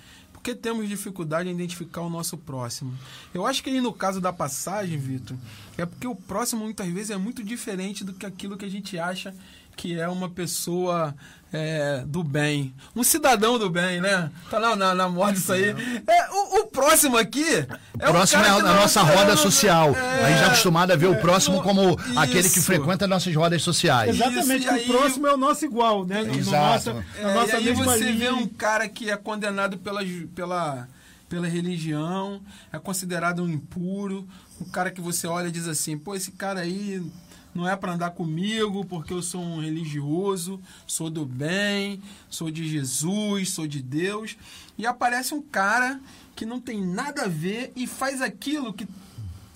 que 0.44 0.54
temos 0.54 0.90
dificuldade 0.90 1.48
em 1.48 1.54
identificar 1.54 2.02
o 2.02 2.10
nosso 2.10 2.38
próximo? 2.38 2.94
Eu 3.34 3.48
acho 3.48 3.64
que 3.64 3.70
aí 3.70 3.80
no 3.80 3.94
caso 3.94 4.20
da 4.20 4.34
passagem, 4.34 4.98
Vitor, 4.98 5.38
é 5.78 5.86
porque 5.86 6.06
o 6.06 6.14
próximo 6.14 6.66
muitas 6.66 6.88
vezes 6.88 7.12
é 7.12 7.18
muito 7.18 7.42
diferente 7.42 8.04
do 8.04 8.14
que 8.14 8.26
aquilo 8.26 8.58
que 8.58 8.66
a 8.66 8.70
gente 8.70 9.00
acha 9.00 9.34
que 9.76 10.00
é 10.00 10.08
uma 10.08 10.30
pessoa 10.30 11.16
é, 11.54 12.04
do 12.08 12.24
bem. 12.24 12.74
Um 12.96 13.04
cidadão 13.04 13.60
do 13.60 13.70
bem, 13.70 14.02
né? 14.02 14.32
Tá 14.50 14.60
na, 14.60 14.76
na, 14.76 14.96
na 14.96 15.08
moda 15.08 15.34
isso 15.34 15.54
aí. 15.54 15.70
É, 16.08 16.30
o, 16.32 16.62
o 16.62 16.68
próximo 16.68 17.16
aqui. 17.16 17.48
É 18.00 18.10
o 18.10 18.12
próximo 18.12 18.44
é 18.44 18.50
a 18.50 18.62
nossa 18.62 19.04
roda 19.04 19.38
social. 19.38 19.96
É, 19.96 20.24
a 20.24 20.28
gente 20.30 20.36
está 20.36 20.48
acostumado 20.48 20.92
a 20.92 20.96
ver 20.96 21.08
o 21.08 21.16
próximo 21.18 21.62
como 21.62 21.92
isso. 21.92 22.20
aquele 22.20 22.50
que 22.50 22.60
frequenta 22.60 23.08
nossas 23.08 23.36
rodas 23.36 23.62
sociais. 23.62 24.16
Exatamente, 24.16 24.68
aí, 24.68 24.84
o 24.84 24.88
próximo 24.88 25.28
é 25.28 25.34
o 25.34 25.38
nosso 25.38 25.64
igual, 25.64 26.06
né? 26.06 26.22
Exato. 26.22 26.94
Nossa, 26.94 27.06
é, 27.20 27.34
nossa 27.34 27.60
e 27.60 27.70
aí 27.70 27.74
você 27.76 28.12
linha. 28.12 28.18
vê 28.18 28.32
um 28.32 28.48
cara 28.48 28.90
que 28.90 29.12
é 29.12 29.16
condenado 29.16 29.78
pela. 29.78 30.02
pela 30.34 30.88
pela 31.30 31.48
religião, 31.48 32.44
é 32.72 32.78
considerado 32.78 33.42
um 33.42 33.50
impuro, 33.50 34.28
um 34.62 34.66
cara 34.66 34.92
que 34.92 35.02
você 35.02 35.26
olha 35.26 35.48
e 35.48 35.52
diz 35.52 35.68
assim, 35.68 35.98
pô, 35.98 36.14
esse 36.14 36.32
cara 36.32 36.60
aí 36.60 37.02
não 37.54 37.68
é 37.68 37.76
para 37.76 37.94
andar 37.94 38.12
comigo 38.12 38.86
porque 38.86 39.14
eu 39.14 39.22
sou 39.22 39.42
um 39.42 39.62
religioso, 39.62 40.60
sou 40.88 41.10
do 41.10 41.26
bem, 41.26 42.02
sou 42.30 42.50
de 42.50 42.68
Jesus, 42.68 43.50
sou 43.50 43.68
de 43.68 43.82
Deus. 43.82 44.38
E 44.78 44.86
aparece 44.86 45.34
um 45.34 45.42
cara 45.42 46.00
que 46.36 46.46
não 46.46 46.60
tem 46.60 46.82
nada 46.82 47.24
a 47.24 47.28
ver 47.28 47.72
e 47.76 47.86
faz 47.86 48.22
aquilo 48.22 48.74
que 48.74 48.88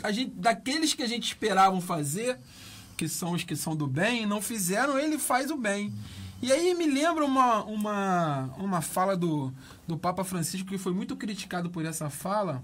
a 0.03 0.11
gente, 0.11 0.31
daqueles 0.35 0.93
que 0.93 1.03
a 1.03 1.07
gente 1.07 1.27
esperavam 1.27 1.81
fazer, 1.81 2.39
que 2.95 3.07
são 3.07 3.33
os 3.33 3.43
que 3.43 3.55
são 3.55 3.75
do 3.75 3.87
bem, 3.87 4.25
não 4.25 4.41
fizeram, 4.41 4.97
ele 4.97 5.17
faz 5.17 5.49
o 5.49 5.57
bem. 5.57 5.91
E 6.41 6.51
aí 6.51 6.75
me 6.75 6.85
lembra 6.85 7.25
uma, 7.25 7.63
uma, 7.63 8.49
uma 8.57 8.81
fala 8.81 9.17
do, 9.17 9.51
do 9.87 9.97
Papa 9.97 10.23
Francisco 10.23 10.69
que 10.69 10.77
foi 10.77 10.93
muito 10.93 11.15
criticado 11.15 11.69
por 11.69 11.83
essa 11.83 12.11
fala, 12.11 12.61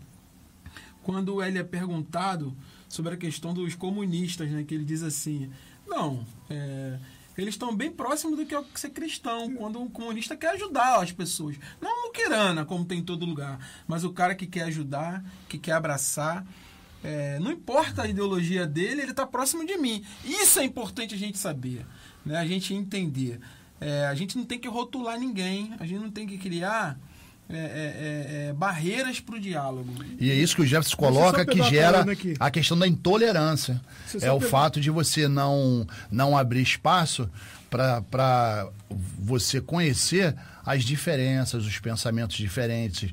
quando 1.04 1.44
ele 1.44 1.60
é 1.60 1.64
perguntado 1.64 2.56
sobre 2.88 3.14
a 3.14 3.18
questão 3.18 3.54
dos 3.54 3.76
comunistas, 3.76 4.50
né? 4.50 4.64
Que 4.64 4.74
ele 4.74 4.86
diz 4.86 5.04
assim, 5.04 5.52
não, 5.86 6.26
é, 6.50 6.98
eles 7.38 7.56
estão 7.56 7.76
bem 7.76 7.92
próximos 7.92 8.38
do 8.38 8.46
que 8.46 8.56
é 8.56 8.64
ser 8.76 8.92
cristão, 8.92 9.54
quando 9.56 9.82
o 9.82 9.90
comunista 9.90 10.36
quer 10.36 10.52
ajudar 10.52 11.02
as 11.02 11.12
pessoas. 11.12 11.58
Não 11.82 12.08
muquirana, 12.08 12.66
como 12.66 12.86
tem 12.86 13.00
em 13.00 13.04
todo 13.04 13.26
lugar, 13.26 13.60
mas 13.88 14.04
o 14.04 14.14
cara 14.14 14.36
que 14.36 14.46
quer 14.46 14.64
ajudar, 14.64 15.24
que 15.50 15.58
quer 15.58 15.74
abraçar. 15.74 16.46
É, 17.04 17.38
não 17.40 17.52
importa 17.52 18.04
a 18.04 18.08
ideologia 18.08 18.66
dele, 18.66 19.02
ele 19.02 19.12
está 19.12 19.28
próximo 19.28 19.66
de 19.66 19.78
mim. 19.78 20.06
Isso 20.24 20.60
é 20.60 20.64
importante 20.64 21.16
a 21.16 21.18
gente 21.18 21.38
saber, 21.38 21.86
né? 22.26 22.38
a 22.38 22.46
gente 22.46 22.74
entender. 22.74 23.42
É, 23.82 24.06
a 24.06 24.16
gente 24.16 24.38
não 24.38 24.46
tem 24.46 24.58
que 24.58 24.68
rotular 24.70 25.20
ninguém, 25.20 25.74
a 25.80 25.86
gente 25.86 26.00
não 26.00 26.12
tem 26.12 26.26
que 26.26 26.38
criar 26.38 26.98
é, 27.54 27.58
é, 27.58 28.46
é, 28.46 28.48
é 28.50 28.54
barreiras 28.54 29.20
para 29.20 29.36
o 29.36 29.40
diálogo. 29.40 29.94
E 30.20 30.32
é 30.32 30.34
isso 30.34 30.56
que 30.56 30.62
o 30.62 30.66
Jefferson 30.66 30.98
coloca 30.98 31.46
que 31.46 31.62
gera 31.64 32.06
a 32.40 32.52
questão 32.52 32.78
da 32.78 32.88
intolerância. 32.88 33.80
é 34.22 34.32
o 34.32 34.40
fato 34.40 34.80
de 34.80 34.90
você 34.90 35.28
não, 35.28 35.88
não 36.12 36.38
abrir 36.38 36.62
espaço 36.62 37.30
para 37.74 38.70
você 39.18 39.60
conhecer 39.60 40.36
as 40.66 40.84
diferenças, 40.84 41.66
os 41.66 41.80
pensamentos 41.80 42.38
diferentes, 42.38 43.12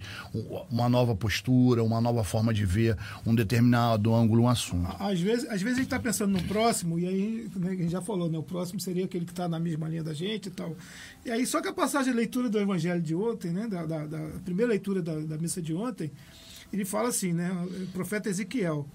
uma 0.70 0.88
nova 0.88 1.16
postura, 1.16 1.82
uma 1.82 2.00
nova 2.00 2.22
forma 2.22 2.52
de 2.52 2.64
ver 2.64 2.96
um 3.26 3.34
determinado 3.34 4.14
ângulo, 4.14 4.42
um 4.44 4.48
assunto. 4.48 4.94
Às 5.00 5.20
vezes, 5.20 5.48
às 5.48 5.62
vezes 5.62 5.78
a 5.78 5.80
gente 5.80 5.86
está 5.86 5.98
pensando 5.98 6.32
no 6.32 6.42
próximo, 6.44 6.98
e 6.98 7.08
aí 7.08 7.50
né, 7.56 7.70
a 7.70 7.74
gente 7.74 7.90
já 7.90 8.02
falou, 8.02 8.30
né, 8.30 8.38
o 8.38 8.42
próximo 8.42 8.78
seria 8.78 9.04
aquele 9.04 9.24
que 9.24 9.32
está 9.32 9.48
na 9.48 9.58
mesma 9.58 9.88
linha 9.88 10.04
da 10.04 10.12
gente 10.12 10.46
e 10.46 10.50
tal. 10.50 10.76
E 11.24 11.30
aí, 11.30 11.46
só 11.46 11.60
que 11.60 11.68
a 11.68 11.72
passagem 11.72 12.12
de 12.12 12.16
leitura 12.16 12.48
do 12.48 12.58
Evangelho 12.58 13.00
de 13.00 13.14
ontem, 13.14 13.50
né, 13.50 13.66
da, 13.66 13.84
da, 13.84 14.06
da 14.06 14.18
primeira 14.44 14.70
leitura 14.70 15.02
da, 15.02 15.18
da 15.18 15.38
missa 15.38 15.60
de 15.60 15.74
ontem, 15.74 16.12
ele 16.72 16.84
fala 16.84 17.08
assim, 17.08 17.32
né, 17.32 17.50
o 17.82 17.86
profeta 17.88 18.28
Ezequiel. 18.28 18.86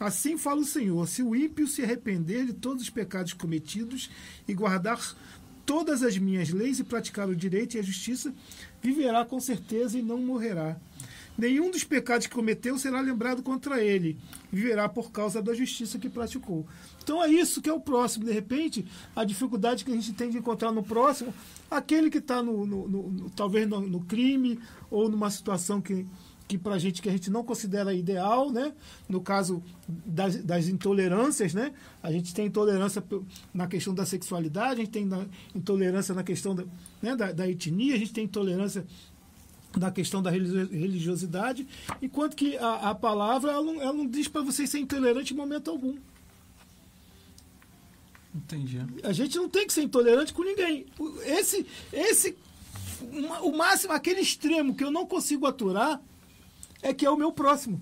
Assim 0.00 0.38
fala 0.38 0.62
o 0.62 0.64
Senhor: 0.64 1.06
se 1.06 1.22
o 1.22 1.36
ímpio 1.36 1.68
se 1.68 1.82
arrepender 1.82 2.46
de 2.46 2.54
todos 2.54 2.82
os 2.82 2.90
pecados 2.90 3.34
cometidos 3.34 4.10
e 4.48 4.54
guardar 4.54 4.98
todas 5.66 6.02
as 6.02 6.16
minhas 6.16 6.48
leis 6.48 6.78
e 6.78 6.84
praticar 6.84 7.28
o 7.28 7.36
direito 7.36 7.76
e 7.76 7.78
a 7.78 7.82
justiça, 7.82 8.34
viverá 8.82 9.26
com 9.26 9.38
certeza 9.38 9.98
e 9.98 10.02
não 10.02 10.18
morrerá. 10.18 10.80
Nenhum 11.36 11.70
dos 11.70 11.84
pecados 11.84 12.26
que 12.26 12.34
cometeu 12.34 12.76
será 12.78 13.00
lembrado 13.00 13.42
contra 13.42 13.82
ele, 13.82 14.18
viverá 14.50 14.88
por 14.88 15.10
causa 15.10 15.40
da 15.40 15.54
justiça 15.54 15.98
que 15.98 16.08
praticou. 16.08 16.66
Então 17.02 17.22
é 17.22 17.30
isso 17.30 17.62
que 17.62 17.68
é 17.68 17.72
o 17.72 17.80
próximo. 17.80 18.24
De 18.24 18.32
repente, 18.32 18.84
a 19.14 19.24
dificuldade 19.24 19.84
que 19.84 19.90
a 19.90 19.94
gente 19.94 20.12
tem 20.12 20.28
de 20.28 20.38
encontrar 20.38 20.72
no 20.72 20.82
próximo, 20.82 21.32
aquele 21.70 22.10
que 22.10 22.18
está 22.18 22.42
no, 22.42 22.66
no, 22.66 22.88
no, 22.88 23.30
talvez 23.30 23.68
no, 23.68 23.80
no 23.80 24.00
crime 24.00 24.58
ou 24.90 25.08
numa 25.08 25.30
situação 25.30 25.80
que 25.80 26.06
que 26.50 26.58
para 26.58 26.74
a 26.74 26.78
gente 26.80 27.00
que 27.00 27.08
a 27.08 27.12
gente 27.12 27.30
não 27.30 27.44
considera 27.44 27.94
ideal, 27.94 28.50
né? 28.50 28.72
No 29.08 29.20
caso 29.20 29.62
das, 29.86 30.42
das, 30.42 30.66
intolerâncias, 30.66 31.54
né? 31.54 31.72
A 32.02 32.10
gente 32.10 32.34
tem 32.34 32.46
intolerância 32.46 33.00
na 33.54 33.68
questão 33.68 33.94
da 33.94 34.04
sexualidade, 34.04 34.80
a 34.80 34.84
gente 34.84 34.90
tem 34.90 35.08
intolerância 35.54 36.12
na 36.12 36.24
questão 36.24 36.52
da, 36.52 36.64
né? 37.00 37.14
da, 37.14 37.30
da 37.30 37.48
etnia, 37.48 37.94
a 37.94 37.98
gente 37.98 38.12
tem 38.12 38.24
intolerância 38.24 38.84
na 39.76 39.92
questão 39.92 40.20
da 40.20 40.30
religiosidade, 40.30 41.68
enquanto 42.02 42.34
que 42.34 42.56
a, 42.58 42.90
a 42.90 42.94
palavra 42.96 43.52
ela 43.52 43.62
não, 43.62 43.80
ela 43.80 43.92
não 43.92 44.06
diz 44.08 44.26
para 44.26 44.42
você 44.42 44.66
ser 44.66 44.80
intolerante 44.80 45.32
em 45.32 45.36
momento 45.36 45.70
algum. 45.70 45.96
Entendi. 48.34 48.80
A 49.04 49.12
gente 49.12 49.36
não 49.36 49.48
tem 49.48 49.68
que 49.68 49.72
ser 49.72 49.82
intolerante 49.82 50.34
com 50.34 50.42
ninguém. 50.42 50.86
Esse, 51.24 51.64
esse, 51.92 52.36
o 53.40 53.52
máximo, 53.56 53.92
aquele 53.92 54.20
extremo 54.20 54.74
que 54.74 54.82
eu 54.82 54.90
não 54.90 55.06
consigo 55.06 55.46
aturar, 55.46 56.02
é 56.82 56.94
que 56.94 57.04
é 57.04 57.10
o 57.10 57.16
meu 57.16 57.32
próximo. 57.32 57.80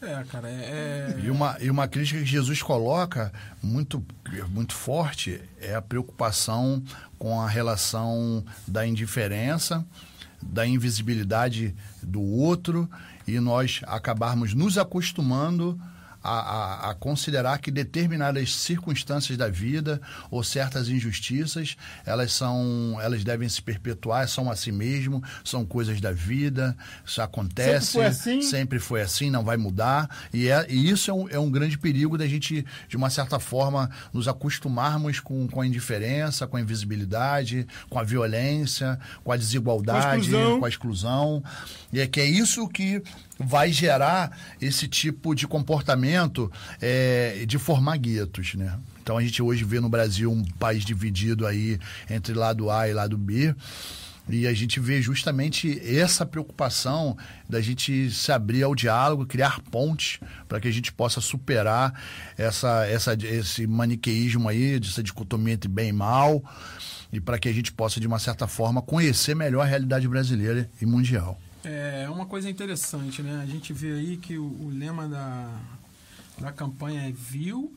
É, 0.00 0.24
cara, 0.24 0.48
é, 0.48 1.14
é... 1.16 1.20
E, 1.24 1.30
uma, 1.30 1.56
e 1.60 1.70
uma 1.70 1.88
crítica 1.88 2.20
que 2.20 2.26
Jesus 2.26 2.62
coloca 2.62 3.32
muito, 3.62 4.04
muito 4.50 4.74
forte 4.74 5.40
é 5.58 5.74
a 5.74 5.80
preocupação 5.80 6.82
com 7.18 7.40
a 7.40 7.48
relação 7.48 8.44
da 8.68 8.86
indiferença, 8.86 9.84
da 10.42 10.66
invisibilidade 10.66 11.74
do 12.02 12.20
outro 12.20 12.88
e 13.26 13.40
nós 13.40 13.80
acabarmos 13.86 14.52
nos 14.52 14.76
acostumando 14.76 15.80
a, 16.26 16.88
a, 16.88 16.90
a, 16.90 16.94
considerar 16.94 17.58
que 17.58 17.70
determinadas 17.70 18.54
circunstâncias 18.54 19.38
da 19.38 19.48
vida 19.48 20.00
ou 20.30 20.42
certas 20.42 20.88
injustiças 20.88 21.76
elas 22.04 22.32
são 22.32 22.98
elas 23.00 23.22
devem 23.22 23.48
se 23.48 23.62
perpetuar 23.62 24.28
são 24.28 24.50
a 24.50 24.56
si 24.56 24.72
mesmo 24.72 25.22
são 25.44 25.64
coisas 25.64 26.00
da 26.00 26.12
vida 26.12 26.76
isso 27.04 27.22
acontece 27.22 27.86
sempre 27.86 27.92
foi 27.92 28.06
assim, 28.06 28.42
sempre 28.42 28.78
foi 28.78 29.02
assim 29.02 29.30
não 29.30 29.44
vai 29.44 29.56
mudar. 29.56 30.08
E, 30.32 30.48
é, 30.48 30.66
e 30.68 30.90
isso 30.90 31.10
é 31.10 31.14
um, 31.14 31.28
é 31.28 31.38
um 31.38 31.50
grande 31.50 31.78
perigo 31.78 32.18
da 32.18 32.26
gente 32.26 32.64
de 32.88 32.96
uma 32.96 33.10
certa 33.10 33.38
forma 33.38 33.90
nos 34.12 34.26
acostumarmos 34.26 35.20
com, 35.20 35.46
com 35.46 35.60
a 35.60 35.66
indiferença 35.66 36.46
com 36.46 36.56
a 36.56 36.60
invisibilidade 36.60 37.66
com 37.88 37.98
a 37.98 38.02
violência 38.02 38.98
com 39.22 39.32
a 39.32 39.36
desigualdade 39.36 40.06
com 40.06 40.10
a 40.10 40.16
exclusão, 40.16 40.58
com 40.58 40.64
a 40.64 40.68
exclusão. 40.68 41.44
e 41.92 42.00
é 42.00 42.06
que 42.06 42.20
é 42.20 42.24
isso 42.24 42.66
que 42.68 43.02
vai 43.38 43.70
gerar 43.70 44.36
esse 44.60 44.88
tipo 44.88 45.34
de 45.34 45.46
comportamento 45.46 46.50
é, 46.80 47.44
de 47.46 47.58
formar 47.58 47.98
guetos, 47.98 48.54
né? 48.54 48.78
Então 49.02 49.16
a 49.16 49.22
gente 49.22 49.42
hoje 49.42 49.62
vê 49.62 49.78
no 49.78 49.88
Brasil 49.88 50.32
um 50.32 50.44
país 50.58 50.84
dividido 50.84 51.46
aí 51.46 51.78
entre 52.10 52.34
lado 52.34 52.70
A 52.70 52.88
e 52.88 52.92
lado 52.92 53.16
B. 53.16 53.54
E 54.28 54.44
a 54.44 54.52
gente 54.52 54.80
vê 54.80 55.00
justamente 55.00 55.80
essa 55.86 56.26
preocupação 56.26 57.16
da 57.48 57.60
gente 57.60 58.10
se 58.10 58.32
abrir 58.32 58.64
ao 58.64 58.74
diálogo, 58.74 59.24
criar 59.24 59.60
pontes 59.70 60.18
para 60.48 60.58
que 60.58 60.66
a 60.66 60.72
gente 60.72 60.92
possa 60.92 61.20
superar 61.20 61.94
essa, 62.36 62.84
essa, 62.86 63.14
esse 63.14 63.68
maniqueísmo 63.68 64.48
aí, 64.48 64.80
dessa 64.80 65.00
dicotomia 65.00 65.54
entre 65.54 65.68
bem 65.68 65.90
e 65.90 65.92
mal, 65.92 66.42
e 67.12 67.20
para 67.20 67.38
que 67.38 67.48
a 67.48 67.52
gente 67.52 67.70
possa, 67.70 68.00
de 68.00 68.06
uma 68.08 68.18
certa 68.18 68.48
forma, 68.48 68.82
conhecer 68.82 69.36
melhor 69.36 69.62
a 69.62 69.66
realidade 69.66 70.08
brasileira 70.08 70.68
e 70.82 70.86
mundial. 70.86 71.38
É 71.68 72.08
uma 72.08 72.26
coisa 72.26 72.48
interessante, 72.48 73.22
né? 73.22 73.40
A 73.42 73.46
gente 73.46 73.72
vê 73.72 73.90
aí 73.90 74.16
que 74.16 74.38
o, 74.38 74.44
o 74.44 74.70
lema 74.70 75.08
da, 75.08 75.60
da 76.38 76.52
campanha 76.52 77.08
é 77.08 77.10
viu, 77.10 77.74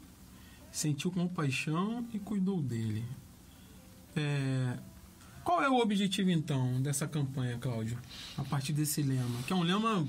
sentiu 0.71 1.09
compaixão 1.09 2.05
e 2.13 2.19
cuidou 2.19 2.61
dele. 2.61 3.03
É, 4.15 4.77
qual 5.43 5.63
é 5.63 5.67
o 5.67 5.79
objetivo, 5.79 6.29
então, 6.29 6.79
dessa 6.83 7.07
campanha, 7.07 7.57
Cláudio? 7.57 7.97
A 8.37 8.43
partir 8.43 8.73
desse 8.73 9.01
lema, 9.01 9.41
que 9.47 9.53
é 9.53 9.55
um 9.55 9.63
lema 9.63 10.05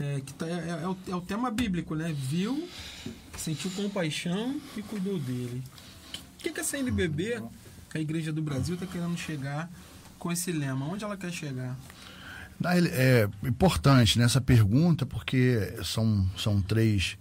é, 0.00 0.22
que 0.24 0.32
tá, 0.32 0.46
é, 0.48 0.68
é, 0.82 0.88
o, 0.88 0.96
é, 1.08 1.14
o, 1.14 1.20
tema 1.20 1.50
bíblico, 1.50 1.94
né? 1.94 2.14
Viu, 2.16 2.66
sentiu 3.36 3.70
compaixão 3.72 4.58
e 4.74 4.80
cuidou 4.80 5.18
dele. 5.18 5.62
O 6.14 6.38
que, 6.38 6.50
que 6.50 6.60
essa 6.60 6.78
NBB, 6.78 7.42
a 7.94 7.98
Igreja 7.98 8.32
do 8.32 8.40
Brasil, 8.40 8.72
está 8.72 8.86
querendo 8.86 9.18
chegar 9.18 9.70
com 10.18 10.32
esse 10.32 10.50
lema? 10.50 10.86
Onde 10.86 11.04
ela 11.04 11.18
quer 11.18 11.30
chegar? 11.30 11.76
É 12.92 13.28
importante 13.42 14.18
nessa 14.18 14.40
pergunta, 14.40 15.04
porque 15.04 15.74
são, 15.82 16.28
são 16.36 16.60
três 16.60 17.16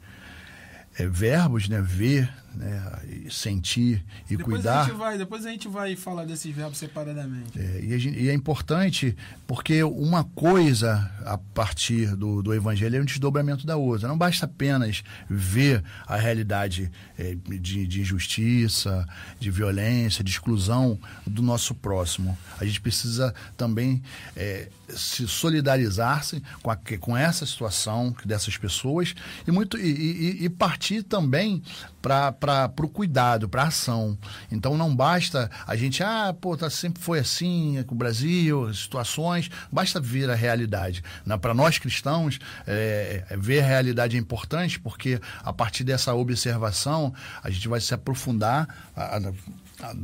é, 0.98 1.08
verbos, 1.08 1.68
né? 1.68 1.82
Ver, 1.82 2.32
né? 2.56 2.82
sentir 3.30 4.04
e 4.30 4.36
depois 4.38 4.58
cuidar. 4.58 4.82
A 4.82 4.84
gente 4.86 4.98
vai, 4.98 5.18
depois 5.18 5.46
a 5.46 5.52
gente 5.52 5.68
vai 5.68 5.96
falar 5.96 6.26
desses 6.26 6.54
verbos 6.54 6.78
separadamente. 6.78 7.58
É, 7.58 7.80
e, 7.82 8.00
gente, 8.00 8.20
e, 8.20 8.30
é 8.30 8.34
importante 8.34 9.16
porque 9.48 9.84
uma 9.84 10.24
coisa, 10.24 11.10
a 11.26 11.38
partir 11.38 12.16
do, 12.16 12.42
do 12.42 12.54
Evangelho, 12.54 12.98
é 12.98 13.02
um 13.02 13.06
desdobramento 13.06 13.66
da 13.66 13.78
outra. 13.78 14.08
Não 14.08 14.18
basta 14.18 14.46
apenas 14.46 15.04
ver 15.30 15.84
a 16.06 16.18
realidade 16.18 16.92
é, 17.18 17.36
de, 17.48 17.88
de 17.88 18.02
injustiça, 18.02 19.08
de 19.40 19.50
violência, 19.50 20.24
de 20.24 20.32
exclusão 20.32 21.00
do 21.26 21.42
nosso 21.42 21.74
próximo. 21.74 22.38
A 22.60 22.66
gente 22.66 22.82
precisa 22.82 23.34
também 23.56 24.02
é, 24.36 24.68
se 24.90 25.28
solidarizar-se 25.28 26.42
com, 26.62 26.72
com 27.00 27.18
essa 27.18 27.46
situação 27.46 28.16
dessas 28.26 28.58
pessoas 28.58 29.16
e, 29.48 29.52
muito, 29.52 29.78
e, 29.78 29.90
e, 29.90 30.46
e 30.46 30.50
partir 30.50 31.04
também 31.04 31.62
para 32.02 32.72
o 32.82 32.90
cuidado, 32.90 33.48
para 33.48 33.64
ação. 33.64 34.18
Então 34.52 34.78
não 34.78 34.96
basta 34.96 35.50
a 35.68 35.76
gente, 35.76 36.04
ah, 36.04 36.36
pô, 36.40 36.58
tá, 36.58 36.70
sempre 36.70 37.02
foi 37.02 37.20
assim 37.20 37.84
com 37.88 37.96
o 37.96 37.98
Brasil, 37.98 38.74
situações, 38.74 39.50
basta 39.72 40.00
ver 40.00 40.30
a 40.30 40.36
realidade. 40.36 41.04
Para 41.40 41.54
nós 41.54 41.78
cristãos, 41.78 42.40
é, 42.66 43.24
é, 43.30 43.38
ver 43.38 43.62
a 43.62 43.66
realidade 43.66 44.18
é 44.18 44.20
importante 44.20 44.80
porque 44.80 45.20
a 45.44 45.54
partir 45.54 45.84
dessa 45.84 46.14
observação 46.14 47.14
a 47.44 47.50
gente 47.50 47.68
vai 47.68 47.80
se 47.80 47.94
aprofundar 47.94 48.68
a, 48.96 49.18
a, 49.18 49.34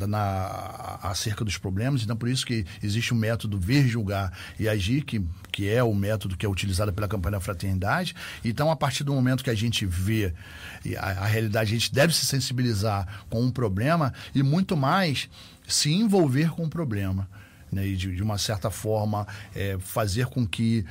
na, 0.07 0.99
acerca 1.03 1.43
dos 1.43 1.57
problemas, 1.57 2.03
então 2.03 2.15
por 2.15 2.29
isso 2.29 2.45
que 2.45 2.65
existe 2.81 3.13
o 3.13 3.15
um 3.15 3.19
método 3.19 3.59
ver, 3.59 3.87
julgar 3.87 4.31
e 4.59 4.67
agir, 4.67 5.03
que, 5.03 5.21
que 5.51 5.69
é 5.69 5.83
o 5.83 5.93
método 5.93 6.35
que 6.35 6.45
é 6.45 6.49
utilizado 6.49 6.91
pela 6.91 7.07
campanha 7.07 7.33
da 7.33 7.39
fraternidade. 7.39 8.15
Então, 8.43 8.71
a 8.71 8.75
partir 8.75 9.03
do 9.03 9.13
momento 9.13 9.43
que 9.43 9.49
a 9.49 9.55
gente 9.55 9.85
vê 9.85 10.33
a, 10.97 11.23
a 11.23 11.25
realidade, 11.25 11.71
a 11.71 11.79
gente 11.79 11.93
deve 11.93 12.13
se 12.13 12.25
sensibilizar 12.25 13.07
com 13.29 13.41
um 13.41 13.51
problema 13.51 14.13
e 14.33 14.43
muito 14.43 14.75
mais 14.75 15.29
se 15.67 15.91
envolver 15.91 16.49
com 16.51 16.63
o 16.63 16.69
problema. 16.69 17.27
Né, 17.69 17.85
e 17.85 17.97
de, 17.97 18.15
de, 18.15 18.23
uma 18.23 18.37
certa 18.37 18.71
forma 18.71 19.27
é, 19.53 19.77
fazer 19.77 20.27
com 20.27 20.47
que 20.47 20.85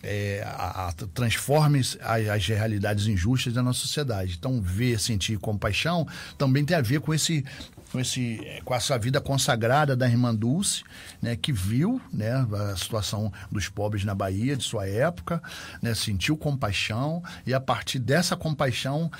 é, 0.00 0.44
a, 0.46 0.86
a, 0.88 0.92
transforme 1.12 1.80
as, 1.80 1.98
as, 2.00 2.46
realidades 2.46 3.08
injustas 3.08 3.52
da 3.52 3.64
nossa 3.64 3.80
sociedade. 3.80 4.36
Então, 4.38 4.62
ver, 4.62 5.00
sentir 5.00 5.36
compaixão 5.40 6.06
também 6.38 6.64
tem 6.64 6.76
a 6.76 6.80
ver 6.80 7.00
com 7.00 7.12
esse 7.12 7.44
com, 7.90 7.98
esse, 7.98 8.40
eh, 8.44 8.60
com 8.64 8.74
essa 8.74 8.98
vida 8.98 9.20
consagrada 9.20 9.96
da 9.96 10.08
irmã 10.08 10.34
Dulce, 10.34 10.82
né, 11.20 11.36
que 11.36 11.52
viu 11.52 12.00
né, 12.12 12.46
a 12.70 12.76
situação 12.76 13.32
dos 13.50 13.68
pobres 13.68 14.04
na 14.04 14.14
Bahia 14.14 14.56
de 14.56 14.64
sua 14.64 14.86
época, 14.86 15.42
né, 15.82 15.94
sentiu 15.94 16.36
compaixão 16.36 17.22
e 17.46 17.52
a 17.52 17.60
partir 17.60 17.98
dessa 17.98 18.36
compaixão, 18.36 19.10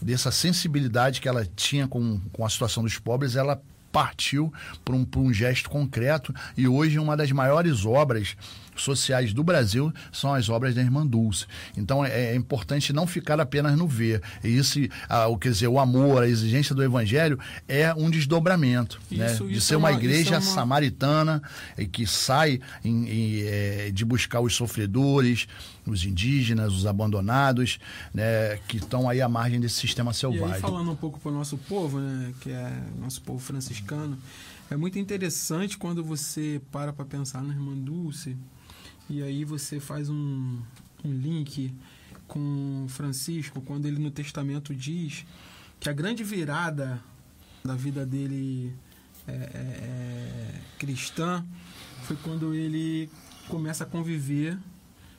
dessa 0.00 0.30
sensibilidade 0.30 1.20
que 1.20 1.28
ela 1.28 1.46
tinha 1.56 1.86
com, 1.86 2.20
com 2.32 2.44
a 2.44 2.50
situação 2.50 2.82
dos 2.82 2.98
pobres, 2.98 3.36
ela 3.36 3.60
partiu 3.92 4.52
para 4.84 4.94
um, 4.94 5.06
um 5.16 5.32
gesto 5.32 5.68
concreto 5.68 6.34
e 6.56 6.68
hoje 6.68 6.98
uma 6.98 7.16
das 7.16 7.30
maiores 7.32 7.84
obras 7.84 8.36
sociais 8.82 9.32
do 9.32 9.42
Brasil 9.42 9.92
são 10.12 10.34
as 10.34 10.48
obras 10.48 10.74
da 10.74 10.80
Irmã 10.80 11.06
Dulce. 11.06 11.46
Então 11.76 12.04
é, 12.04 12.32
é 12.32 12.34
importante 12.34 12.92
não 12.92 13.06
ficar 13.06 13.40
apenas 13.40 13.76
no 13.76 13.86
ver. 13.86 14.22
E 14.42 14.48
isso, 14.48 14.78
o, 15.28 15.36
quer 15.36 15.50
dizer, 15.50 15.68
o 15.68 15.78
amor, 15.78 16.22
a 16.22 16.28
exigência 16.28 16.74
do 16.74 16.82
Evangelho 16.82 17.38
é 17.68 17.92
um 17.94 18.10
desdobramento. 18.10 19.00
Isso, 19.10 19.44
né? 19.44 19.52
De 19.52 19.60
ser 19.60 19.74
é 19.74 19.76
uma, 19.76 19.90
uma 19.90 19.96
igreja 19.96 20.34
é 20.34 20.38
uma... 20.38 20.40
samaritana 20.42 21.42
e 21.76 21.86
que 21.86 22.06
sai 22.06 22.60
em, 22.84 23.08
em, 23.08 23.42
é, 23.42 23.90
de 23.90 24.04
buscar 24.04 24.40
os 24.40 24.54
sofredores, 24.54 25.46
os 25.86 26.04
indígenas, 26.04 26.72
os 26.72 26.86
abandonados, 26.86 27.78
né, 28.12 28.58
que 28.68 28.76
estão 28.76 29.08
aí 29.08 29.20
à 29.20 29.28
margem 29.28 29.60
desse 29.60 29.76
sistema 29.76 30.12
selvagem. 30.12 30.48
E 30.48 30.54
aí, 30.54 30.60
falando 30.60 30.90
um 30.90 30.96
pouco 30.96 31.18
para 31.18 31.30
o 31.30 31.34
nosso 31.34 31.56
povo, 31.58 31.98
né, 31.98 32.32
que 32.40 32.50
é 32.50 32.82
nosso 32.98 33.20
povo 33.22 33.38
franciscano, 33.38 34.18
é 34.70 34.76
muito 34.76 34.98
interessante 34.98 35.76
quando 35.76 36.04
você 36.04 36.60
para 36.70 36.92
para 36.92 37.04
pensar 37.04 37.42
na 37.42 37.52
Irmã 37.52 37.74
Dulce, 37.74 38.36
e 39.10 39.24
aí 39.24 39.44
você 39.44 39.80
faz 39.80 40.08
um, 40.08 40.62
um 41.04 41.12
link 41.12 41.74
com 42.28 42.86
Francisco, 42.88 43.60
quando 43.60 43.86
ele 43.86 43.98
no 43.98 44.10
Testamento 44.10 44.72
diz 44.72 45.26
que 45.80 45.88
a 45.88 45.92
grande 45.92 46.22
virada 46.22 47.02
da 47.64 47.74
vida 47.74 48.06
dele 48.06 48.72
é, 49.26 49.32
é, 49.32 49.34
é, 49.34 50.60
cristã 50.78 51.44
foi 52.04 52.16
quando 52.22 52.54
ele 52.54 53.10
começa 53.48 53.82
a 53.82 53.86
conviver, 53.86 54.56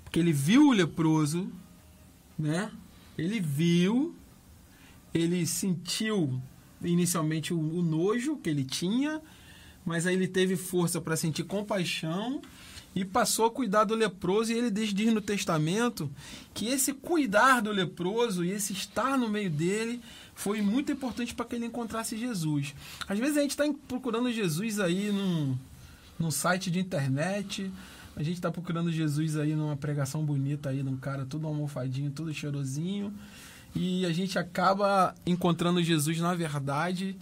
porque 0.06 0.20
ele 0.20 0.32
viu 0.32 0.70
o 0.70 0.72
leproso, 0.72 1.52
né? 2.40 2.72
Ele 3.18 3.42
viu, 3.42 4.16
ele 5.14 5.46
sentiu 5.46 6.42
inicialmente 6.82 7.54
o, 7.54 7.60
o 7.60 7.82
nojo 7.82 8.38
que 8.38 8.50
ele 8.50 8.64
tinha, 8.64 9.22
mas 9.86 10.08
aí 10.08 10.16
ele 10.16 10.30
teve 10.30 10.56
força 10.56 11.02
para 11.02 11.18
sentir 11.18 11.44
compaixão 11.44 12.42
e 12.96 13.06
passou 13.06 13.46
a 13.46 13.52
cuidar 13.52 13.84
do 13.84 13.96
leproso. 13.96 14.52
E 14.52 14.58
ele 14.58 14.70
diz 14.70 15.14
no 15.14 15.22
Testamento 15.22 16.12
que 16.54 16.68
esse 16.68 16.94
cuidar 16.94 17.62
do 17.62 17.72
leproso 17.72 18.44
e 18.44 18.52
esse 18.52 18.74
estar 18.74 19.18
no 19.18 19.30
meio 19.30 19.50
dele 19.50 20.02
foi 20.36 20.62
muito 20.62 20.92
importante 20.92 21.34
para 21.34 21.46
que 21.46 21.56
ele 21.56 21.66
encontrasse 21.66 22.18
Jesus. 22.18 22.74
Às 23.08 23.20
vezes 23.20 23.38
a 23.38 23.42
gente 23.42 23.52
está 23.52 23.64
procurando 23.88 24.32
Jesus 24.32 24.80
aí 24.80 25.12
num, 25.12 25.58
num 26.20 26.32
site 26.32 26.70
de 26.72 26.80
internet, 26.80 27.72
a 28.16 28.24
gente 28.24 28.36
está 28.36 28.52
procurando 28.52 28.92
Jesus 28.92 29.38
aí 29.38 29.56
numa 29.56 29.78
pregação 29.78 30.26
bonita 30.26 30.70
aí, 30.70 30.84
num 30.84 30.98
cara 30.98 31.26
todo 31.26 31.48
almofadinho, 31.48 32.12
todo 32.12 32.34
cheirosinho, 32.34 33.14
e 33.74 34.06
a 34.06 34.12
gente 34.12 34.38
acaba 34.38 35.16
encontrando 35.26 35.82
Jesus 35.82 36.20
na 36.20 36.34
verdade. 36.34 37.16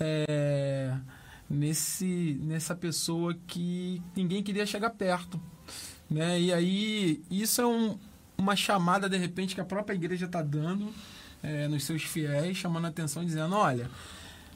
É 0.00 0.96
nesse 1.52 2.38
nessa 2.40 2.74
pessoa 2.74 3.36
que 3.46 4.02
ninguém 4.16 4.42
queria 4.42 4.64
chegar 4.64 4.90
perto, 4.90 5.38
né? 6.10 6.40
E 6.40 6.52
aí 6.52 7.22
isso 7.30 7.60
é 7.60 7.66
um, 7.66 7.98
uma 8.36 8.56
chamada 8.56 9.08
de 9.08 9.18
repente 9.18 9.54
que 9.54 9.60
a 9.60 9.64
própria 9.64 9.94
igreja 9.94 10.26
está 10.26 10.42
dando 10.42 10.92
é, 11.42 11.68
nos 11.68 11.84
seus 11.84 12.02
fiéis, 12.02 12.56
chamando 12.56 12.86
a 12.86 12.88
atenção, 12.88 13.24
dizendo, 13.24 13.54
olha, 13.54 13.90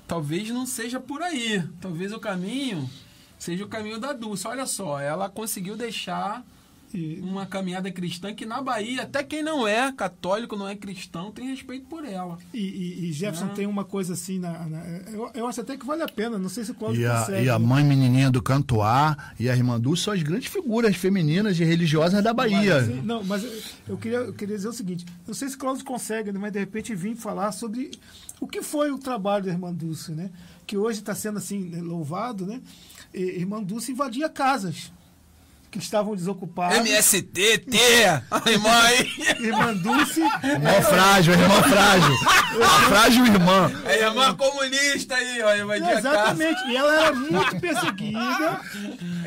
talvez 0.09 0.49
não 0.51 0.65
seja 0.65 0.99
por 0.99 1.23
aí, 1.23 1.63
talvez 1.81 2.13
o 2.13 2.19
caminho 2.19 2.89
seja 3.39 3.65
o 3.65 3.69
caminho 3.69 4.01
da 4.01 4.13
Dulce. 4.13 4.47
Olha 4.47 4.67
só, 4.67 4.99
ela 4.99 5.29
conseguiu 5.29 5.77
deixar 5.77 6.45
e... 6.97 7.21
Uma 7.21 7.45
caminhada 7.47 7.91
cristã 7.91 8.35
que 8.35 8.47
na 8.47 8.63
Bahia, 8.63 9.03
até 9.03 9.23
quem 9.23 9.43
não 9.43 9.69
é 9.69 9.93
católico, 9.93 10.57
não 10.57 10.67
é 10.67 10.75
cristão, 10.75 11.31
tem 11.31 11.51
respeito 11.51 11.87
por 11.87 12.05
ela. 12.05 12.39
E, 12.55 12.59
e, 12.59 13.09
e 13.09 13.13
Jefferson 13.13 13.49
tem 13.49 13.67
uma 13.67 13.85
coisa 13.85 14.15
assim, 14.15 14.39
na, 14.39 14.67
na, 14.67 14.85
eu, 15.13 15.31
eu, 15.35 15.47
acho 15.47 15.61
até 15.61 15.77
que 15.77 15.85
vale 15.85 16.03
a 16.03 16.09
pena, 16.09 16.39
não 16.39 16.49
sei 16.49 16.65
se 16.65 16.71
o 16.71 16.75
Cláudio 16.75 17.03
e 17.03 17.07
a, 17.07 17.21
consegue. 17.21 17.47
E 17.47 17.51
a 17.51 17.59
mãe 17.59 17.85
menininha 17.85 18.31
do 18.31 18.43
Cantoar 18.43 19.35
e 19.39 19.51
a 19.51 19.55
irmã 19.55 19.79
Dulce 19.79 20.05
são 20.05 20.15
as 20.15 20.23
grandes 20.23 20.49
figuras 20.49 20.97
femininas 20.97 21.59
e 21.61 21.65
religiosas 21.65 22.23
da 22.23 22.33
Bahia. 22.33 22.81
Mas, 22.81 23.05
não, 23.05 23.23
mas 23.23 23.75
eu 23.87 23.99
queria, 23.99 24.19
eu 24.19 24.33
queria 24.33 24.57
dizer 24.57 24.69
o 24.69 24.73
seguinte, 24.73 25.05
não 25.27 25.35
sei 25.35 25.49
se 25.49 25.57
o 25.57 25.59
Cláudio 25.59 25.85
consegue, 25.85 26.33
né, 26.33 26.39
mas 26.41 26.53
de 26.53 26.59
repente 26.59 26.95
vir 26.95 27.15
falar 27.15 27.53
sobre 27.53 27.91
o 28.41 28.47
que 28.47 28.63
foi 28.63 28.91
o 28.91 28.99
trabalho 28.99 29.45
da 29.45 29.51
irmã 29.51 29.73
Dulce, 29.73 30.13
né? 30.13 30.31
Que 30.67 30.77
hoje 30.77 31.01
está 31.01 31.15
sendo 31.15 31.39
assim 31.39 31.81
louvado, 31.81 32.47
né? 32.47 32.61
E, 33.13 33.23
irmã 33.23 33.63
Dulce 33.63 33.93
invadia 33.93 34.29
casas 34.29 34.91
que 35.77 35.85
estavam 35.85 36.15
desocupados. 36.15 36.79
MST, 36.79 37.59
T, 37.59 37.77
irmã 38.51 38.83
aí. 38.83 39.11
Irmã 39.41 39.75
Dulce. 39.75 40.21
Irmã 40.21 40.83
frágil, 40.83 41.35
irmã 41.35 41.63
frágil. 41.63 42.15
frágil 42.89 43.27
irmã. 43.27 43.71
É 43.87 44.03
irmã 44.03 44.35
comunista 44.35 45.15
aí, 45.15 45.43
ó. 45.43 45.55
Irmã 45.55 45.77
Exatamente. 45.77 46.61
E 46.69 46.77
ela 46.77 46.95
era 46.95 47.13
muito 47.15 47.61
perseguida. 47.61 48.61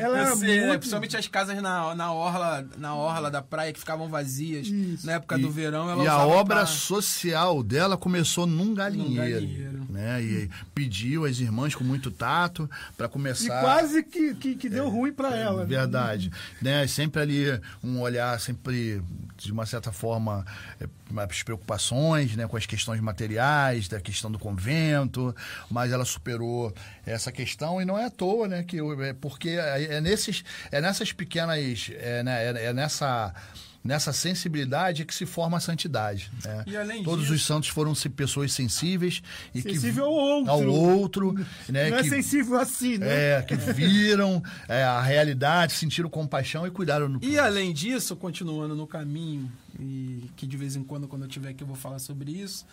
Ela 0.00 0.18
era 0.18 0.36
sei, 0.36 0.60
né? 0.60 0.66
muito... 0.66 0.80
Principalmente 0.80 1.16
as 1.16 1.26
casas 1.26 1.60
na, 1.62 1.94
na, 1.94 2.12
orla, 2.12 2.66
na 2.76 2.94
orla 2.94 3.30
da 3.30 3.42
praia 3.42 3.72
que 3.72 3.78
ficavam 3.78 4.08
vazias. 4.08 4.66
Isso. 4.66 5.06
Na 5.06 5.12
época 5.12 5.38
e, 5.38 5.42
do 5.42 5.50
verão. 5.50 5.90
Ela 5.90 6.04
e 6.04 6.08
a 6.08 6.18
obra 6.18 6.56
pra... 6.56 6.66
social 6.66 7.62
dela 7.62 7.96
começou 7.96 8.46
num 8.46 8.74
galinheiro. 8.74 9.10
Num 9.10 9.16
galinheiro. 9.16 9.86
Né? 9.88 10.22
E 10.22 10.50
pediu 10.74 11.24
às 11.24 11.38
irmãs 11.38 11.74
com 11.74 11.84
muito 11.84 12.10
tato 12.10 12.68
para 12.96 13.08
começar. 13.08 13.58
E 13.58 13.60
quase 13.60 14.02
que, 14.02 14.34
que, 14.34 14.54
que 14.54 14.68
deu 14.68 14.86
é, 14.86 14.88
ruim 14.88 15.12
para 15.12 15.36
é, 15.36 15.42
ela. 15.42 15.60
Né? 15.60 15.66
Verdade 15.66 16.30
né? 16.60 16.86
Sempre 16.86 17.22
ali 17.22 17.60
um 17.82 18.00
olhar 18.00 18.38
sempre 18.40 19.02
de 19.44 19.52
uma 19.52 19.66
certa 19.66 19.92
forma 19.92 20.44
é, 20.80 20.86
as 21.16 21.42
preocupações, 21.42 22.36
né, 22.36 22.46
com 22.46 22.56
as 22.56 22.66
questões 22.66 23.00
materiais, 23.00 23.88
da 23.88 24.00
questão 24.00 24.30
do 24.30 24.38
convento, 24.38 25.34
mas 25.70 25.92
ela 25.92 26.04
superou 26.04 26.72
essa 27.06 27.32
questão. 27.32 27.80
E 27.80 27.84
não 27.84 27.98
é 27.98 28.06
à 28.06 28.10
toa, 28.10 28.48
né, 28.48 28.62
que 28.62 28.78
é 28.78 29.12
porque 29.14 29.50
é, 29.50 29.96
é 29.96 30.00
nesses 30.00 30.44
é 30.70 30.80
nessas 30.80 31.12
pequenas 31.12 31.90
é, 31.98 32.22
né, 32.22 32.46
é, 32.46 32.66
é 32.66 32.72
nessa 32.72 33.34
nessa 33.82 34.12
sensibilidade 34.12 35.02
é 35.02 35.04
que 35.04 35.14
se 35.14 35.24
forma 35.24 35.56
a 35.56 35.60
santidade. 35.60 36.30
Né? 36.44 36.64
Todos 37.02 37.22
disso, 37.22 37.34
os 37.34 37.44
santos 37.44 37.68
foram 37.70 37.94
pessoas 38.14 38.52
sensíveis 38.52 39.22
e 39.54 39.62
sensível 39.62 40.04
que 40.04 40.10
ao 40.10 40.12
outro, 40.12 40.50
ao 40.50 40.66
outro 40.66 41.32
né? 41.68 41.90
não 41.90 41.98
é 41.98 42.02
que, 42.02 42.08
é 42.08 42.10
sensível 42.10 42.58
assim, 42.58 42.98
né? 42.98 43.38
É, 43.38 43.42
que 43.42 43.56
viram 43.56 44.42
é, 44.68 44.84
a 44.84 45.00
realidade, 45.00 45.72
sentiram 45.72 46.10
compaixão 46.10 46.66
e 46.66 46.70
cuidaram 46.70 47.08
no. 47.08 47.18
E 47.22 47.38
além 47.38 47.72
disso, 47.72 48.14
continuando 48.14 48.74
no 48.74 48.86
caminho 48.86 49.50
e 49.78 50.30
que 50.36 50.46
de 50.46 50.56
vez 50.56 50.76
em 50.76 50.84
quando, 50.84 51.08
quando 51.08 51.22
eu 51.22 51.28
tiver 51.28 51.50
aqui, 51.50 51.62
eu 51.62 51.66
vou 51.66 51.76
falar 51.76 51.98
sobre 51.98 52.32
isso, 52.32 52.66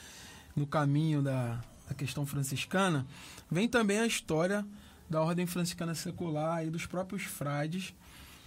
no 0.56 0.68
caminho 0.68 1.22
da, 1.22 1.60
da 1.88 1.96
questão 1.96 2.26
franciscana, 2.26 3.06
vem 3.50 3.68
também 3.68 4.00
a 4.00 4.06
história 4.06 4.66
da 5.10 5.22
ordem 5.22 5.46
franciscana 5.46 5.96
secular 5.96 6.66
e 6.66 6.70
dos 6.70 6.86
próprios 6.86 7.24
frades 7.24 7.94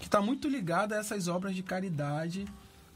que 0.01 0.07
está 0.07 0.21
muito 0.21 0.49
ligada 0.49 0.97
a 0.97 0.99
essas 0.99 1.29
obras 1.29 1.55
de 1.55 1.63
caridade, 1.63 2.45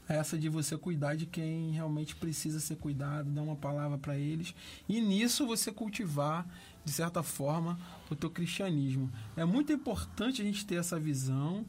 essa 0.09 0.37
de 0.37 0.49
você 0.49 0.77
cuidar 0.77 1.15
de 1.15 1.25
quem 1.25 1.71
realmente 1.71 2.15
precisa 2.15 2.59
ser 2.59 2.75
cuidado, 2.75 3.29
dar 3.29 3.43
uma 3.43 3.55
palavra 3.55 3.97
para 3.97 4.17
eles, 4.17 4.53
e 4.89 4.99
nisso 4.99 5.47
você 5.47 5.71
cultivar, 5.71 6.45
de 6.83 6.91
certa 6.91 7.23
forma, 7.23 7.79
o 8.09 8.15
teu 8.15 8.29
cristianismo. 8.29 9.09
É 9.37 9.45
muito 9.45 9.71
importante 9.71 10.41
a 10.41 10.45
gente 10.45 10.65
ter 10.65 10.75
essa 10.75 10.99
visão 10.99 11.63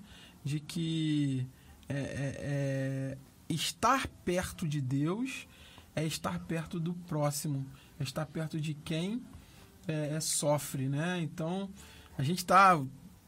de 0.44 0.58
que 0.58 1.46
é, 1.88 1.94
é, 1.94 2.36
é, 2.40 3.18
estar 3.48 4.08
perto 4.24 4.66
de 4.66 4.80
Deus 4.80 5.46
é 5.94 6.04
estar 6.04 6.38
perto 6.40 6.78
do 6.78 6.92
próximo, 6.92 7.64
é 7.98 8.02
estar 8.02 8.26
perto 8.26 8.60
de 8.60 8.74
quem 8.74 9.22
é, 9.88 10.14
é 10.14 10.20
sofre, 10.20 10.88
né? 10.88 11.18
Então, 11.22 11.70
a 12.18 12.22
gente 12.22 12.38
está 12.38 12.78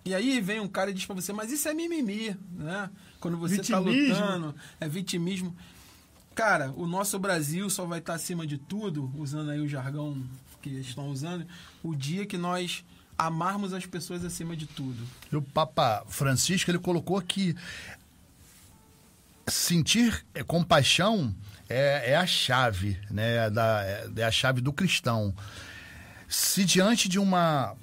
e 0.09 0.15
aí 0.15 0.41
vem 0.41 0.59
um 0.59 0.69
cara 0.69 0.91
e 0.91 0.95
diz 0.95 1.05
para 1.05 1.15
você, 1.15 1.35
mas 1.35 1.53
isso 1.53 1.69
é 1.69 1.75
mimimi, 1.75 2.35
né? 2.53 2.89
Quando 3.21 3.37
você 3.37 3.61
está 3.61 3.79
lutando, 3.79 4.55
é 4.81 4.89
vitimismo. 4.89 5.55
Cara, 6.35 6.73
o 6.77 6.87
nosso 6.87 7.19
Brasil 7.19 7.69
só 7.69 7.85
vai 7.85 7.99
estar 7.99 8.15
tá 8.15 8.17
acima 8.17 8.47
de 8.47 8.57
tudo, 8.57 9.13
usando 9.19 9.51
aí 9.51 9.61
o 9.61 9.69
jargão 9.69 10.23
que 10.63 10.71
eles 10.71 10.87
estão 10.87 11.09
usando, 11.09 11.47
o 11.83 11.95
dia 11.95 12.25
que 12.25 12.39
nós 12.39 12.85
amarmos 13.19 13.75
as 13.75 13.85
pessoas 13.85 14.25
acima 14.25 14.57
de 14.57 14.67
tudo. 14.67 15.07
E 15.31 15.37
o 15.37 15.43
Papa 15.43 16.05
Francisco, 16.09 16.71
ele 16.71 16.79
colocou 16.79 17.21
que 17.21 17.55
sentir 19.47 20.25
é, 20.35 20.43
compaixão 20.43 21.35
é, 21.69 22.13
é, 22.13 22.17
a 22.17 22.27
chave, 22.27 22.99
né? 23.11 23.51
Da, 23.51 23.85
é, 23.85 24.09
é 24.17 24.25
a 24.25 24.31
chave 24.31 24.63
do 24.63 24.73
cristão. 24.73 25.35
Se 26.27 26.65
diante 26.65 27.11
de 27.11 27.19
uma 27.19 27.77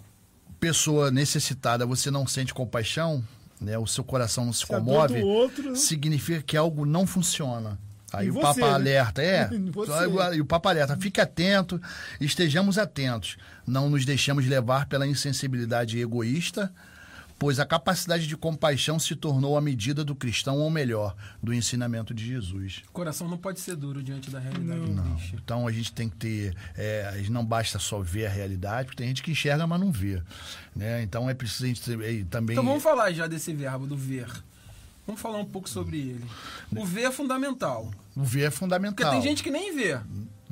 pessoa 0.66 1.12
necessitada 1.12 1.86
você 1.86 2.10
não 2.10 2.26
sente 2.26 2.52
compaixão, 2.52 3.24
né, 3.62 3.78
o 3.78 3.86
seu 3.86 4.04
coração 4.04 4.46
não 4.46 4.54
se, 4.54 4.62
se 4.62 4.66
comove, 4.66 5.22
outro... 5.22 5.76
significa 5.76 6.42
que 6.42 6.58
algo 6.58 6.86
não 6.86 7.06
funciona. 7.06 7.78
Aí 8.12 8.28
Em 8.28 8.32
o 8.32 8.34
você, 8.34 8.42
Papa 8.42 8.68
né? 8.68 8.74
alerta, 8.74 9.22
é. 9.22 9.50
E 10.34 10.42
o 10.42 10.46
Papa 10.46 10.70
alerta, 10.70 10.98
fique 10.98 11.22
atento, 11.22 11.80
estejamos 12.20 12.80
atentos. 12.80 13.38
Não 13.68 13.90
nos 13.90 14.06
deixemos 14.06 14.48
levar 14.48 14.88
pela 14.88 15.06
insensibilidade 15.06 16.00
egoísta, 16.00 16.74
pois 17.38 17.60
a 17.60 17.66
capacidade 17.66 18.28
de 18.28 18.38
compaixão 18.38 18.98
se 19.00 19.16
tornou 19.16 19.58
a 19.58 19.62
medida 19.62 20.04
do 20.04 20.16
cristão, 20.16 20.58
ou 20.58 20.70
melhor, 20.70 21.16
do 21.44 21.54
ensinamento 21.54 22.14
de 22.14 22.26
Jesus. 22.26 22.84
O 22.88 22.92
coração 22.92 23.28
não 23.28 23.38
pode 23.38 23.60
ser 23.60 23.76
duro 23.76 24.02
diante 24.02 24.30
da 24.32 24.40
realidade 24.40 24.80
Não. 24.92 25.16
triste. 25.16 25.36
Então 25.44 25.68
a 25.68 25.72
gente 25.72 25.92
tem 25.94 26.10
que 26.10 26.16
ter. 26.16 26.56
é, 26.78 27.22
não 27.30 27.46
basta 27.46 27.78
só 27.80 28.00
ver 28.00 28.26
a 28.28 28.30
realidade, 28.30 28.86
porque 28.88 28.98
tem 28.98 29.08
gente 29.08 29.22
que 29.24 29.32
enxerga, 29.32 29.68
mas 29.68 29.80
não 29.80 29.92
vê. 29.92 30.22
Né? 30.76 31.02
Então 31.04 31.30
é 31.30 31.34
preciso 31.34 31.66
a 31.66 31.68
gente 31.68 31.82
ter- 31.82 32.00
e 32.12 32.24
também. 32.26 32.54
Então 32.56 32.66
vamos 32.66 32.84
falar 32.84 33.12
já 33.12 33.28
desse 33.28 33.54
verbo, 33.54 33.86
do 33.86 33.98
ver. 33.98 34.28
Vamos 35.06 35.22
falar 35.22 35.38
um 35.38 35.46
pouco 35.46 35.70
sobre 35.70 35.98
ele. 35.98 36.26
O 36.76 36.84
ver 36.84 37.04
é 37.04 37.12
fundamental. 37.12 37.92
O 38.16 38.24
ver 38.24 38.40
é 38.40 38.44
Porque 38.46 38.60
fundamental. 38.60 39.12
tem 39.12 39.22
gente 39.22 39.44
que 39.44 39.52
nem 39.52 39.76
vê. 39.76 40.00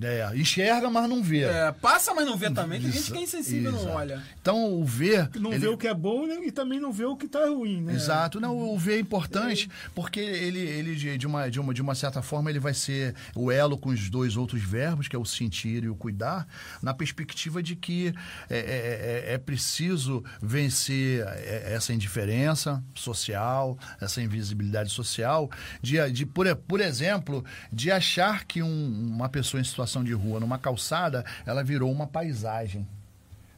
É, 0.01 0.27
enxerga, 0.35 0.89
mas 0.89 1.07
não 1.07 1.21
vê. 1.21 1.41
É, 1.43 1.71
passa, 1.71 2.13
mas 2.15 2.25
não 2.25 2.35
vê 2.35 2.49
também. 2.49 2.81
Tem 2.81 2.91
gente 2.91 3.11
que 3.11 3.17
é 3.17 3.21
insensível 3.21 3.71
e 3.71 3.73
não 3.75 3.91
olha. 3.91 4.23
Então 4.41 4.73
o 4.73 4.83
ver. 4.83 5.29
Não 5.39 5.51
ele- 5.51 5.59
vê 5.59 5.67
o 5.67 5.77
que 5.77 5.87
é 5.87 5.93
bom 5.93 6.25
né, 6.25 6.35
e 6.43 6.51
também 6.51 6.79
não 6.79 6.91
vê 6.91 7.05
o 7.05 7.15
que 7.15 7.27
tá 7.27 7.45
ruim, 7.47 7.79
né? 7.81 7.93
Exato, 7.93 8.39
não, 8.39 8.57
o 8.57 8.77
ver 8.77 8.95
é 8.95 8.99
importante 8.99 9.69
porque 9.93 10.19
ele, 10.19 10.59
ele 10.59 10.95
de, 10.95 11.15
de 11.17 11.27
uma, 11.27 11.49
de, 11.49 11.59
uma, 11.59 11.73
de 11.73 11.81
uma 11.81 11.93
certa 11.93 12.21
forma 12.23 12.49
ele 12.49 12.59
vai 12.59 12.73
ser 12.73 13.13
o 13.35 13.51
elo 13.51 13.77
com 13.77 13.89
os 13.89 14.09
dois 14.09 14.35
outros 14.35 14.63
verbos, 14.63 15.07
que 15.07 15.15
é 15.15 15.19
o 15.19 15.25
sentir 15.25 15.83
e 15.83 15.89
o 15.89 15.95
cuidar, 15.95 16.47
na 16.81 16.93
perspectiva 16.93 17.61
de 17.61 17.75
que 17.75 18.13
é, 18.49 18.57
é, 18.57 19.29
é- 19.29 19.33
é 19.35 19.37
preciso 19.37 20.23
vencer 20.41 21.23
é, 21.27 21.73
essa 21.75 21.93
indiferença 21.93 22.83
social, 22.95 23.77
essa 24.01 24.21
invisibilidade 24.21 24.89
social, 24.89 25.49
de, 25.81 26.09
de 26.11 26.25
por, 26.25 26.53
por 26.55 26.81
exemplo, 26.81 27.45
de 27.71 27.91
achar 27.91 28.45
que 28.45 28.63
um- 28.63 29.07
uma 29.13 29.29
pessoa 29.29 29.61
em 29.61 29.63
situação 29.63 29.82
de 30.03 30.13
rua, 30.13 30.39
numa 30.39 30.57
calçada, 30.57 31.25
ela 31.45 31.63
virou 31.63 31.91
uma 31.91 32.07
paisagem. 32.07 32.87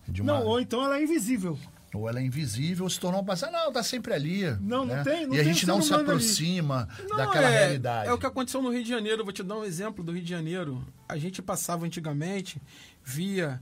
De 0.08 0.22
uma, 0.22 0.34
Não, 0.40 0.46
ou 0.46 0.60
então 0.60 0.84
ela 0.84 0.98
é 1.00 1.04
invisível. 1.04 1.58
ou 1.94 2.08
ela 2.10 2.20
é 2.20 2.24
invisível, 2.24 2.84
ou 2.84 2.90
se 2.90 3.00
tornou 3.00 3.22
uma 3.22 3.26
paisagem. 3.26 3.56
Não, 3.56 3.72
tá 3.72 3.82
sempre 3.82 4.14
ali. 4.14 4.44
Não, 4.60 4.86
não 4.86 4.86
né? 4.88 5.04
tem- 5.04 5.26
não 5.26 5.34
E 5.36 5.40
a 5.40 5.44
gente 5.44 5.66
não 5.66 5.82
se 5.82 5.94
aproxima 5.94 6.88
Não, 7.10 7.18
daquela 7.18 7.48
é, 7.50 7.60
realidade. 7.60 8.10
É 8.10 8.14
o 8.14 8.18
que 8.18 8.26
aconteceu 8.26 8.62
no 8.62 8.70
Rio 8.70 8.84
de 8.84 8.90
Janeiro. 8.90 9.24
Vou 9.24 9.32
te 9.34 9.42
dar 9.42 9.56
um 9.58 9.64
exemplo 9.64 10.04
do 10.04 10.12
Rio 10.12 10.22
de 10.22 10.30
Janeiro. 10.30 10.86
A 11.08 11.18
gente 11.18 11.42
passava 11.42 11.86
antigamente, 11.86 12.62
via 13.04 13.62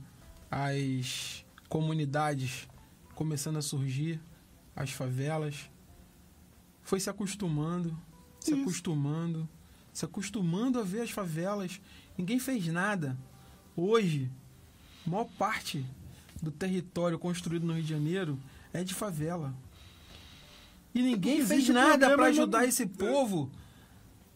as 0.50 1.44
comunidades 1.68 2.68
começando 3.14 3.56
a 3.56 3.62
surgir, 3.62 4.20
as 4.74 4.90
favelas. 4.90 5.70
Foi 6.82 7.00
se 7.00 7.08
acostumando, 7.08 7.96
se 8.40 8.52
Isso. 8.52 8.60
acostumando, 8.60 9.48
se 9.94 10.04
acostumando 10.04 10.80
a 10.80 10.82
ver 10.82 11.02
as 11.02 11.10
favelas. 11.10 11.80
Ninguém 12.18 12.40
fez 12.40 12.66
nada. 12.66 13.16
Hoje, 13.76 14.28
a 15.06 15.10
maior 15.10 15.28
parte 15.38 15.86
do 16.42 16.50
território 16.50 17.18
construído 17.18 17.64
no 17.64 17.72
Rio 17.72 17.82
de 17.84 17.88
Janeiro 17.88 18.38
é 18.72 18.82
de 18.82 18.92
favela. 18.92 19.54
E 20.92 21.00
ninguém 21.00 21.46
fez 21.46 21.68
nada 21.68 22.14
para 22.14 22.26
ajudar 22.26 22.66
esse 22.66 22.86
povo 22.86 23.50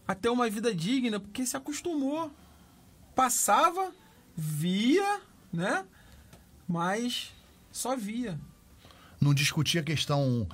a 0.07 0.15
ter 0.15 0.29
uma 0.29 0.49
vida 0.49 0.73
digna, 0.73 1.19
porque 1.19 1.45
se 1.45 1.55
acostumou. 1.55 2.31
Passava, 3.13 3.93
via, 4.35 5.21
né? 5.51 5.85
Mas 6.67 7.33
só 7.71 7.95
via. 7.97 8.39
Não 9.21 9.33
discutir 9.33 9.79
a 9.79 9.83
questão 9.83 10.47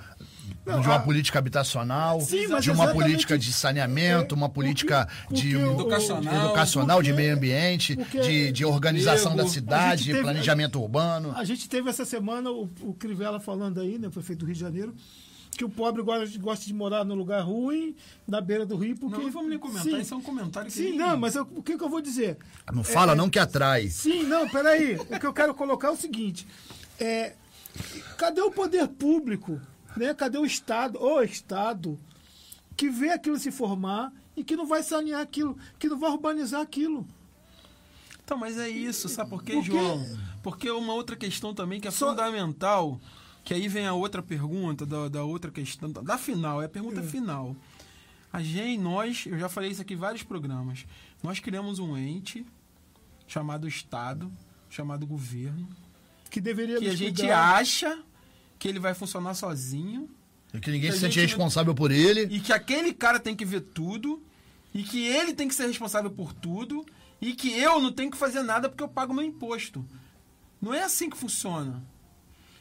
Não, 0.66 0.82
de 0.82 0.88
uma 0.88 0.96
a- 0.96 1.00
política 1.00 1.38
habitacional, 1.38 2.20
Sim, 2.22 2.42
de 2.42 2.48
uma 2.48 2.58
exatamente- 2.60 2.94
política 2.94 3.38
de 3.38 3.54
saneamento, 3.54 4.34
uma 4.34 4.50
porque- 4.50 4.62
política 4.68 5.08
porque 5.28 5.42
de 5.42 5.56
o- 5.58 5.74
Educacional, 5.74 6.46
educacional, 6.46 7.02
de 7.04 7.10
porque- 7.12 7.22
meio 7.24 7.36
ambiente, 7.36 7.96
porque- 7.96 8.20
de, 8.22 8.52
de 8.52 8.66
organização 8.66 9.36
da 9.36 9.48
cidade, 9.48 10.06
teve- 10.06 10.22
planejamento 10.24 10.82
urbano. 10.82 11.32
A 11.36 11.44
gente 11.44 11.70
teve 11.70 11.90
essa 11.90 12.06
semana 12.06 12.50
o, 12.50 12.70
o 12.82 12.94
Crivella 12.96 13.40
falando 13.40 13.80
aí, 13.80 14.00
né, 14.00 14.10
prefeito 14.10 14.40
do 14.40 14.46
Rio 14.46 14.56
de 14.56 14.60
Janeiro, 14.62 14.96
que 15.52 15.64
o 15.64 15.70
pobre 15.70 16.02
gosta, 16.02 16.38
gosta 16.40 16.66
de 16.66 16.74
morar 16.74 17.06
no 17.06 17.16
lugar 17.16 17.42
ruim, 17.44 17.96
na 18.28 18.42
beira 18.42 18.66
do 18.66 18.76
rio, 18.76 18.98
porque... 18.98 19.22
Não, 19.22 19.32
vamos 19.32 19.50
nem 19.50 19.58
comentar, 19.60 19.84
Sim, 19.84 20.00
isso 20.02 20.14
é 20.14 20.18
um 20.18 20.22
comentário 20.22 20.68
que 20.70 20.76
Sim, 20.76 20.90
nem- 20.90 20.98
não, 20.98 21.16
mas 21.18 21.36
eu- 21.36 21.48
o 21.56 21.62
que, 21.64 21.78
que 21.78 21.84
eu 21.84 21.90
vou 21.90 22.02
dizer? 22.02 22.38
Não 22.74 22.84
fala 22.84 23.14
É, 23.14 23.16
não 23.16 23.30
que 23.30 23.40
atrai. 23.40 23.88
Sim, 23.90 24.24
não, 24.24 24.50
peraí. 24.50 24.96
O 24.98 25.20
que 25.20 25.26
eu 25.26 25.32
quero 25.34 25.54
colocar 25.54 25.88
é 25.90 25.92
o 25.92 25.96
seguinte: 25.96 26.46
é, 27.00 27.34
cadê 28.18 28.42
o 28.42 28.52
poder 28.52 28.88
público? 28.88 29.60
Né? 29.96 30.14
Cadê 30.14 30.38
o 30.38 30.46
Estado, 30.46 31.00
o 31.02 31.22
Estado, 31.22 32.00
que 32.76 32.90
vê 32.90 33.10
aquilo 33.10 33.38
se 33.40 33.52
formar 33.52 34.12
e 34.36 34.44
que 34.44 34.56
não 34.56 34.66
vai 34.66 34.84
sanear 34.84 35.22
aquilo, 35.22 35.58
que 35.80 35.88
não 35.88 35.98
vai 36.00 36.12
urbanizar 36.12 36.62
aquilo? 36.62 37.08
Então, 38.24 38.38
mas 38.38 38.58
é 38.58 38.68
isso, 38.68 39.08
sabe 39.08 39.30
por 39.30 39.44
quê, 39.44 39.54
Porque- 39.54 39.68
João? 39.72 40.20
Porque 40.42 40.70
uma 40.70 40.94
outra 40.94 41.16
questão 41.16 41.54
também 41.54 41.80
que 41.80 41.88
é 41.88 41.92
Só- 41.92 42.10
fundamental, 42.10 43.00
que 43.44 43.54
aí 43.54 43.68
vem 43.68 43.86
a 43.88 43.94
outra 43.94 44.22
pergunta, 44.22 44.86
da, 44.86 45.08
da 45.08 45.24
outra 45.24 45.52
questão, 45.52 45.92
da, 45.92 46.18
final, 46.18 46.62
é 46.62 46.66
a 46.66 46.70
pergunta 46.70 47.02
final. 47.04 47.56
A 48.34 48.42
gente, 48.42 48.80
nós, 48.82 49.26
eu 49.28 49.38
já 49.40 49.48
falei 49.48 49.72
isso 49.72 49.82
aqui 49.82 49.94
em 49.94 49.98
vários 49.98 50.24
programas, 50.24 50.86
nós 51.24 51.40
criamos 51.40 51.80
um 51.80 51.96
ente 51.96 52.46
chamado 53.28 53.68
Estado, 53.68 54.32
chamado 54.70 55.06
governo, 55.08 55.68
Que 56.36 56.42
deveria 56.42 56.80
que 56.80 56.90
a 56.90 56.96
gente 56.96 57.22
cuidar. 57.22 57.56
acha 57.56 57.98
que 58.60 58.68
ele 58.68 58.78
vai 58.78 58.94
funcionar 58.94 59.34
sozinho, 59.36 60.10
E 60.54 60.60
que 60.60 60.70
ninguém 60.70 60.90
Que 60.90 60.96
se 60.98 61.02
sente 61.02 61.18
responsável 61.18 61.74
por 61.74 61.92
ele. 61.92 62.24
e 62.30 62.42
que 62.42 62.52
aquele 62.52 62.94
cara 62.94 63.22
tem 63.22 63.34
que 63.34 63.46
ver 63.46 63.62
tudo, 63.62 64.22
e 64.74 64.84
que 64.84 65.06
ele 65.08 65.34
tem 65.34 65.48
que 65.48 65.56
ser 65.56 65.66
responsável 65.68 66.12
por 66.12 66.34
tudo, 66.34 66.86
e 67.22 67.34
que 67.34 67.58
eu 67.58 67.82
não 67.82 67.90
tenho 67.94 68.12
que 68.12 68.18
fazer 68.18 68.44
nada 68.44 68.68
porque 68.68 68.84
eu 68.84 68.90
pago 68.90 69.14
meu 69.14 69.24
imposto. 69.24 69.86
Não 70.62 70.74
é 70.74 70.84
assim 70.84 71.10
que 71.10 71.16
funciona. 71.16 71.82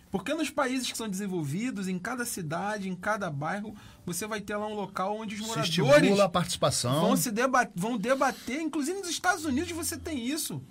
Porque 0.09 0.33
nos 0.35 0.51
países 0.51 0.89
que 0.89 0.97
são 0.97 1.09
desenvolvidos, 1.09 1.89
em 1.89 1.99
cada 1.99 2.25
cidade, 2.25 2.89
em 2.89 2.95
cada 2.95 3.29
bairro, 3.29 3.75
você 4.07 4.25
vai 4.25 4.41
ter 4.41 4.55
lá 4.55 4.69
um 4.69 4.75
local 4.77 5.17
onde 5.19 5.35
os 5.35 5.41
Se 5.41 5.47
moradores 5.49 5.69
estimula 5.69 6.25
a 6.25 6.29
participação. 6.29 7.01
vão 7.01 7.17
se 7.17 7.33
debater, 7.33 7.73
vão 7.75 7.99
debater, 7.99 8.61
inclusive 8.61 9.01
nos 9.01 9.09
Estados 9.11 9.45
Unidos 9.45 9.73
você 9.73 9.97
tem 9.99 10.25
isso. 10.25 10.63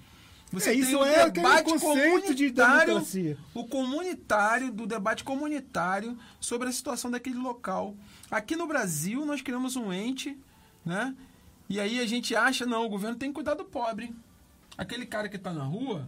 Você 0.54 0.70
É, 0.70 0.74
tem 0.74 0.82
isso 0.82 1.00
o 1.00 1.04
é 1.04 1.30
debate 1.32 1.64
conceito 1.72 2.36
de 2.36 2.52
comunitário, 2.54 2.86
democracia. 2.86 3.38
o 3.56 3.66
comunitário, 3.68 4.72
do 4.72 4.86
debate 4.86 5.24
comunitário 5.24 6.18
sobre 6.40 6.70
a 6.70 6.72
situação 6.72 7.10
daquele 7.10 7.38
local. 7.38 7.96
Aqui 8.30 8.56
no 8.56 8.68
Brasil, 8.68 9.26
nós 9.26 9.42
criamos 9.42 9.76
um 9.76 9.92
ente, 9.92 10.38
né? 10.86 11.16
E 11.68 11.80
aí 11.80 12.00
a 12.00 12.06
gente 12.06 12.36
acha, 12.36 12.66
não, 12.68 12.86
o 12.86 12.90
governo 12.90 13.18
tem 13.18 13.30
que 13.30 13.36
cuidar 13.36 13.56
do 13.56 13.66
pobre. 13.66 14.14
Aquele 14.78 15.08
cara 15.08 15.28
que 15.28 15.38
está 15.38 15.52
na 15.52 15.64
rua, 15.64 16.08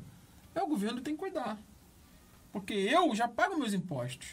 é 0.53 0.62
o 0.62 0.67
governo 0.67 0.97
que 0.99 1.03
tem 1.05 1.13
que 1.15 1.19
cuidar. 1.19 1.58
Porque 2.51 2.73
eu 2.73 3.15
já 3.15 3.27
pago 3.27 3.58
meus 3.58 3.73
impostos. 3.73 4.27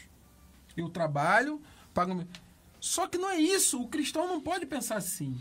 Eu 0.77 0.89
trabalho, 0.89 1.59
pago. 1.93 2.13
meu- 2.13 2.27
Só 2.79 3.07
que 3.07 3.17
não 3.17 3.29
é 3.29 3.37
isso. 3.39 3.81
O 3.81 3.87
cristão 3.87 4.27
não 4.27 4.39
pode 4.39 4.65
pensar 4.67 4.97
assim. 4.97 5.35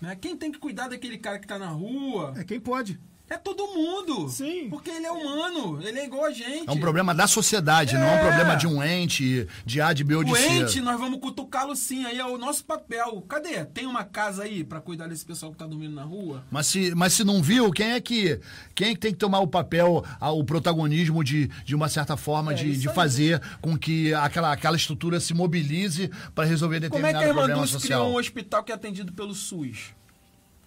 Né? 0.00 0.14
Quem 0.16 0.36
tem 0.36 0.52
que 0.52 0.58
cuidar 0.58 0.88
daquele 0.88 1.16
cara 1.18 1.38
que 1.38 1.44
está 1.46 1.58
na 1.58 1.68
rua 1.68 2.34
É 2.36 2.44
quem 2.44 2.60
pode. 2.60 2.98
É 3.30 3.38
todo 3.38 3.66
mundo. 3.68 4.28
Sim. 4.28 4.68
Porque 4.68 4.90
ele 4.90 5.06
é 5.06 5.12
humano, 5.12 5.80
ele 5.82 6.00
é 6.00 6.04
igual 6.04 6.24
a 6.24 6.32
gente. 6.32 6.68
É 6.68 6.72
um 6.72 6.80
problema 6.80 7.14
da 7.14 7.26
sociedade, 7.26 7.94
não 7.94 8.04
é 8.04 8.16
um 8.16 8.20
problema 8.20 8.56
de 8.56 8.66
um 8.66 8.82
ente, 8.82 9.46
de 9.64 9.80
A, 9.80 9.92
de 9.92 10.02
B 10.02 10.16
ou 10.16 10.24
de 10.24 10.32
O 10.32 10.36
C. 10.36 10.48
ente, 10.48 10.80
nós 10.80 10.98
vamos 10.98 11.20
cutucá-lo 11.20 11.74
sim, 11.76 12.04
aí 12.04 12.18
é 12.18 12.26
o 12.26 12.36
nosso 12.36 12.64
papel. 12.64 13.24
Cadê? 13.28 13.64
Tem 13.64 13.86
uma 13.86 14.04
casa 14.04 14.42
aí 14.42 14.64
pra 14.64 14.80
cuidar 14.80 15.06
desse 15.06 15.24
pessoal 15.24 15.52
que 15.52 15.58
tá 15.58 15.66
dormindo 15.66 15.94
na 15.94 16.02
rua? 16.02 16.44
Mas 16.50 16.66
se, 16.66 16.94
mas 16.94 17.12
se 17.12 17.22
não 17.22 17.40
viu, 17.42 17.70
quem 17.70 17.92
é 17.92 18.00
que 18.00 18.40
quem 18.74 18.88
é 18.88 18.94
que 18.94 19.00
tem 19.00 19.12
que 19.12 19.18
tomar 19.18 19.40
o 19.40 19.46
papel, 19.46 20.04
o 20.20 20.44
protagonismo 20.44 21.22
de, 21.22 21.46
de 21.64 21.74
uma 21.74 21.88
certa 21.88 22.16
forma 22.16 22.52
É 22.52 22.54
de, 22.56 22.76
de 22.76 22.88
fazer 22.88 23.40
com 23.60 23.78
que 23.78 24.12
aquela, 24.14 24.52
aquela 24.52 24.76
estrutura 24.76 25.20
se 25.20 25.32
mobilize 25.32 26.10
para 26.34 26.44
resolver 26.44 26.88
Como 26.88 27.06
é 27.06 27.12
que 27.12 27.18
determinado 27.18 27.24
a 27.24 27.28
Irmã 27.28 27.34
problema 27.40 27.60
Dulce 27.60 27.72
social? 27.74 28.00
criou 28.00 28.16
um 28.16 28.18
hospital 28.18 28.64
que 28.64 28.72
é 28.72 28.74
atendido 28.74 29.12
pelo 29.12 29.34
SUS? 29.34 29.94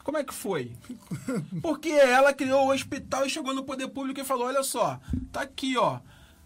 Como 0.04 0.18
é 0.18 0.24
que 0.24 0.34
foi? 0.34 0.72
Porque 1.62 1.89
ela 1.89 2.34
criou 2.34 2.68
o 2.68 2.72
hospital 2.74 3.26
e 3.26 3.30
chegou 3.30 3.54
no 3.54 3.63
poder 3.63 3.88
público 3.88 4.20
e 4.20 4.24
falou: 4.26 4.48
olha 4.48 4.63
só, 4.63 5.00
tá 5.32 5.42
aqui, 5.42 5.78
ó. 5.78 6.00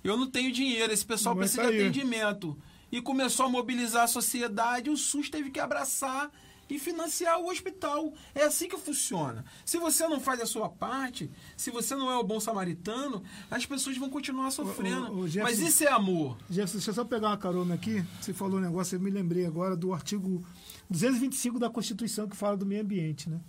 Eu 0.03 0.15
não 0.15 0.29
tenho 0.29 0.51
dinheiro, 0.51 0.93
esse 0.93 1.05
pessoal 1.05 1.35
precisa 1.35 1.63
tá 1.63 1.69
de 1.71 1.77
atendimento. 1.77 2.57
E 2.91 3.01
começou 3.01 3.45
a 3.47 3.49
mobilizar 3.49 4.03
a 4.03 4.07
sociedade, 4.07 4.89
o 4.89 4.95
SUS 4.95 5.29
teve 5.29 5.49
que 5.49 5.59
abraçar 5.59 6.31
e 6.69 6.77
financiar 6.79 7.39
o 7.39 7.49
hospital. 7.49 8.13
É 8.33 8.43
assim 8.43 8.69
que 8.69 8.77
funciona. 8.77 9.43
Se 9.65 9.77
você 9.77 10.07
não 10.07 10.19
faz 10.21 10.39
a 10.39 10.45
sua 10.45 10.69
parte, 10.69 11.29
se 11.57 11.69
você 11.71 11.95
não 11.95 12.09
é 12.09 12.15
o 12.17 12.23
bom 12.23 12.39
samaritano, 12.39 13.21
as 13.51 13.65
pessoas 13.65 13.97
vão 13.97 14.09
continuar 14.09 14.51
sofrendo. 14.51 15.17
ô, 15.19 15.27
Jefferson- 15.27 15.61
Mas 15.61 15.73
isso 15.73 15.83
é 15.83 15.91
amor. 15.91 16.37
Jefferson, 16.49 16.77
deixa 16.77 16.91
eu 16.91 16.95
só 16.95 17.03
pegar 17.03 17.27
uma 17.29 17.37
carona 17.37 17.73
aqui. 17.75 18.05
Você 18.21 18.33
falou 18.33 18.59
um 18.59 18.61
negócio, 18.61 18.95
eu 18.95 18.99
me 19.01 19.09
lembrei 19.09 19.45
agora 19.45 19.75
do 19.75 19.93
artigo 19.93 20.45
225 20.89 21.59
da 21.59 21.69
Constituição 21.69 22.27
que 22.27 22.35
fala 22.35 22.57
do 22.57 22.65
meio 22.65 22.81
ambiente, 22.81 23.29
né? 23.29 23.39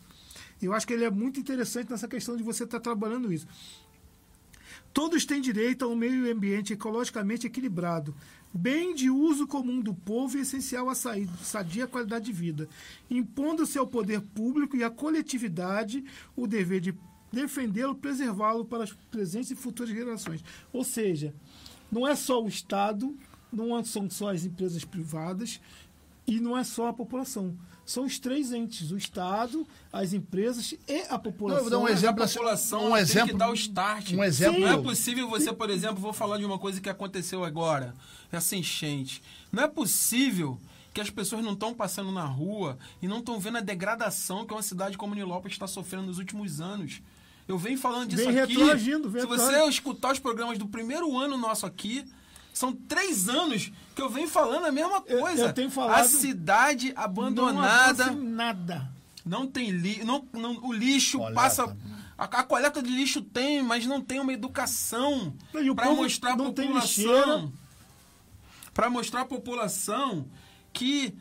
Eu 0.61 0.73
acho 0.73 0.87
que 0.87 0.93
ele 0.93 1.05
é 1.05 1.11
muito 1.11 1.39
interessante 1.39 1.91
nessa 1.91 2.09
questão 2.09 2.37
de 2.37 2.43
você 2.43 2.65
estar 2.65 2.81
trabalhando 2.81 3.33
isso. 3.33 3.47
Todos 4.93 5.25
têm 5.25 5.41
direito 5.41 5.85
a 5.85 5.89
um 5.89 5.95
meio 5.95 6.31
ambiente 6.33 6.73
ecologicamente 6.73 7.47
equilibrado, 7.47 8.15
bem 8.53 8.95
de 8.95 9.11
uso 9.11 9.47
comum 9.47 9.81
do 9.81 9.95
povo 9.95 10.37
e 10.37 10.41
essencial 10.41 10.89
à 10.91 10.95
sadia 10.95 11.87
qualidade 11.87 12.25
de 12.25 12.33
vida, 12.33 12.69
impondo-se 13.09 13.79
ao 13.79 13.87
poder 13.87 14.21
público 14.21 14.77
e 14.77 14.83
à 14.83 14.91
coletividade 14.91 16.05
o 16.35 16.47
dever 16.47 16.81
de 16.81 16.95
defendê-lo, 17.33 17.95
preservá-lo 17.95 18.65
para 18.65 18.85
as 18.85 18.93
presentes 18.93 19.51
e 19.51 19.55
futuras 19.55 19.95
gerações. 19.95 20.43
Ou 20.73 20.83
seja, 20.83 21.35
não 21.93 22.07
é 22.07 22.17
só 22.17 22.43
o 22.43 22.49
Estado, 22.49 23.17
não 23.53 23.83
são 23.85 24.09
só 24.11 24.31
as 24.31 24.45
empresas 24.45 24.85
privadas 24.85 25.61
e 26.29 26.39
não 26.41 26.57
é 26.57 26.63
só 26.63 26.89
a 26.89 26.93
população. 26.93 27.57
São 27.85 28.05
os 28.05 28.19
três 28.19 28.53
entes: 28.53 28.91
o 28.91 28.99
Estado, 28.99 29.67
as 29.91 30.13
empresas 30.13 30.75
e 30.87 31.01
a 31.09 31.19
população. 31.19 31.49
Não, 31.49 31.57
eu 31.57 31.71
vou 31.71 31.71
dar 31.71 31.79
um 31.79 31.89
exemplo 31.89 32.21
a 32.21 32.25
assim, 32.27 32.35
população 32.35 32.87
um 32.89 32.93
tem 32.93 32.99
exemplo, 33.01 33.29
que 33.31 33.37
dar 33.39 33.51
o 33.51 33.55
start. 33.55 34.13
um 34.13 34.23
exemplo- 34.23 34.61
Não 34.61 34.69
é 34.69 34.77
possível 34.77 35.29
você, 35.29 35.53
por 35.53 35.71
exemplo, 35.71 35.97
vou 35.97 36.13
falar 36.13 36.37
de 36.39 36.45
uma 36.45 36.59
coisa 36.59 36.81
que 36.83 36.89
aconteceu 36.91 37.43
agora, 37.45 37.95
essa 38.31 38.55
enchente. 38.55 39.23
Não 39.51 39.63
é 39.63 39.69
possível 39.69 40.59
que 40.93 41.01
as 41.01 41.09
pessoas 41.09 41.43
não 41.43 41.55
estão 41.55 41.73
passando 41.73 42.13
na 42.13 42.25
rua 42.25 42.77
e 43.01 43.09
não 43.09 43.21
estão 43.21 43.41
vendo 43.41 43.57
a 43.59 43.61
degradação 43.63 44.45
que 44.45 44.53
uma 44.53 44.63
cidade 44.63 44.99
como 44.99 45.15
Nilópolis 45.15 45.55
está 45.55 45.67
sofrendo 45.67 46.07
nos 46.09 46.19
últimos 46.19 46.61
anos. 46.61 47.01
Eu 47.47 47.57
venho 47.57 47.79
falando 47.79 48.09
disso 48.11 48.25
Vem 48.31 48.39
aqui. 48.39 48.53
retroagindo, 48.55 49.09
vem 49.09 49.23
Se 49.23 49.27
você 49.27 49.63
escutar 49.67 50.13
os 50.13 50.19
programas 50.19 50.59
do 50.59 50.67
primeiro 50.67 51.17
ano 51.19 51.39
nosso 51.39 51.65
aqui, 51.65 52.05
são 52.59 52.73
três 52.73 53.29
anos 53.29 53.71
que 53.95 54.03
eu 54.03 54.09
venho 54.11 54.29
falando 54.29 54.67
a 54.67 54.73
mesma 54.73 55.03
Eu- 55.07 55.21
coisa. 55.21 55.43
eu 55.47 55.53
tenho 55.53 55.71
falado- 55.71 56.01
A 56.01 56.05
cidade 56.09 56.93
Não 56.93 57.03
abandonada. 57.03 58.13
em 58.13 58.17
nada. 58.29 58.91
Não 59.25 59.47
tem 59.47 59.71
lixo. 59.71 60.05
Não, 60.07 60.27
não- 60.33 60.59
o 60.65 60.73
lixo 60.73 61.19
Coleta. 61.19 61.35
passa. 61.35 61.77
A, 62.17 62.25
a 62.25 62.43
coleta 62.43 62.83
de 62.83 62.91
lixo 62.91 63.23
tem, 63.23 63.63
mas 63.63 63.87
não 63.87 64.01
tem 64.01 64.19
uma 64.21 64.33
educação 64.33 65.35
para 65.77 65.91
mostrar 65.95 66.33
à 66.33 66.37
não 66.37 66.47
população. 66.53 67.53
Para 68.75 68.91
mostrar 68.91 69.21
à 69.23 69.25
população 69.25 70.27
que 70.73 71.15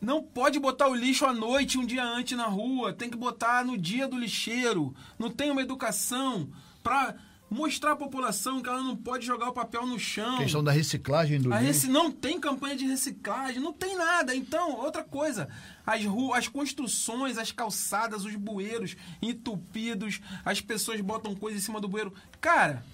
não 0.00 0.22
pode 0.22 0.58
botar 0.58 0.88
o 0.88 0.94
lixo 0.94 1.24
à 1.24 1.32
noite, 1.32 1.78
um 1.78 1.86
dia 1.86 2.04
antes 2.04 2.36
na 2.36 2.46
rua. 2.46 2.92
Tem 2.92 3.08
que 3.08 3.16
botar 3.16 3.64
no 3.64 3.76
dia 3.78 4.08
do 4.08 4.18
lixeiro. 4.18 4.94
Não 5.18 5.30
tem 5.30 5.50
uma 5.50 5.62
educação 5.62 6.48
para 6.82 7.14
mostrar 7.52 7.92
à 7.92 7.96
população 7.96 8.60
que 8.62 8.68
ela 8.68 8.82
não 8.82 8.96
pode 8.96 9.26
jogar 9.26 9.48
o 9.48 9.52
papel 9.52 9.86
no 9.86 9.98
chão. 9.98 10.38
Questão 10.38 10.64
da 10.64 10.72
reciclagem 10.72 11.40
do 11.40 11.52
A 11.52 11.56
lixo. 11.60 11.66
reci- 11.72 11.88
não 11.88 12.10
tem 12.10 12.40
campanha 12.40 12.74
de 12.74 12.84
reciclagem, 12.86 13.60
não 13.60 13.72
tem 13.72 13.96
nada. 13.96 14.34
Então, 14.34 14.76
outra 14.80 15.04
coisa, 15.04 15.48
as 15.86 16.04
ruas, 16.04 16.38
as 16.38 16.48
construções, 16.48 17.36
as 17.38 17.52
calçadas, 17.52 18.24
os 18.24 18.34
bueiros 18.34 18.96
entupidos, 19.20 20.20
as 20.44 20.60
pessoas 20.60 21.00
botam 21.00 21.34
coisa 21.34 21.58
em 21.58 21.60
cima 21.60 21.80
do 21.80 21.88
bueiro. 21.88 22.12
Cara, 22.40 22.84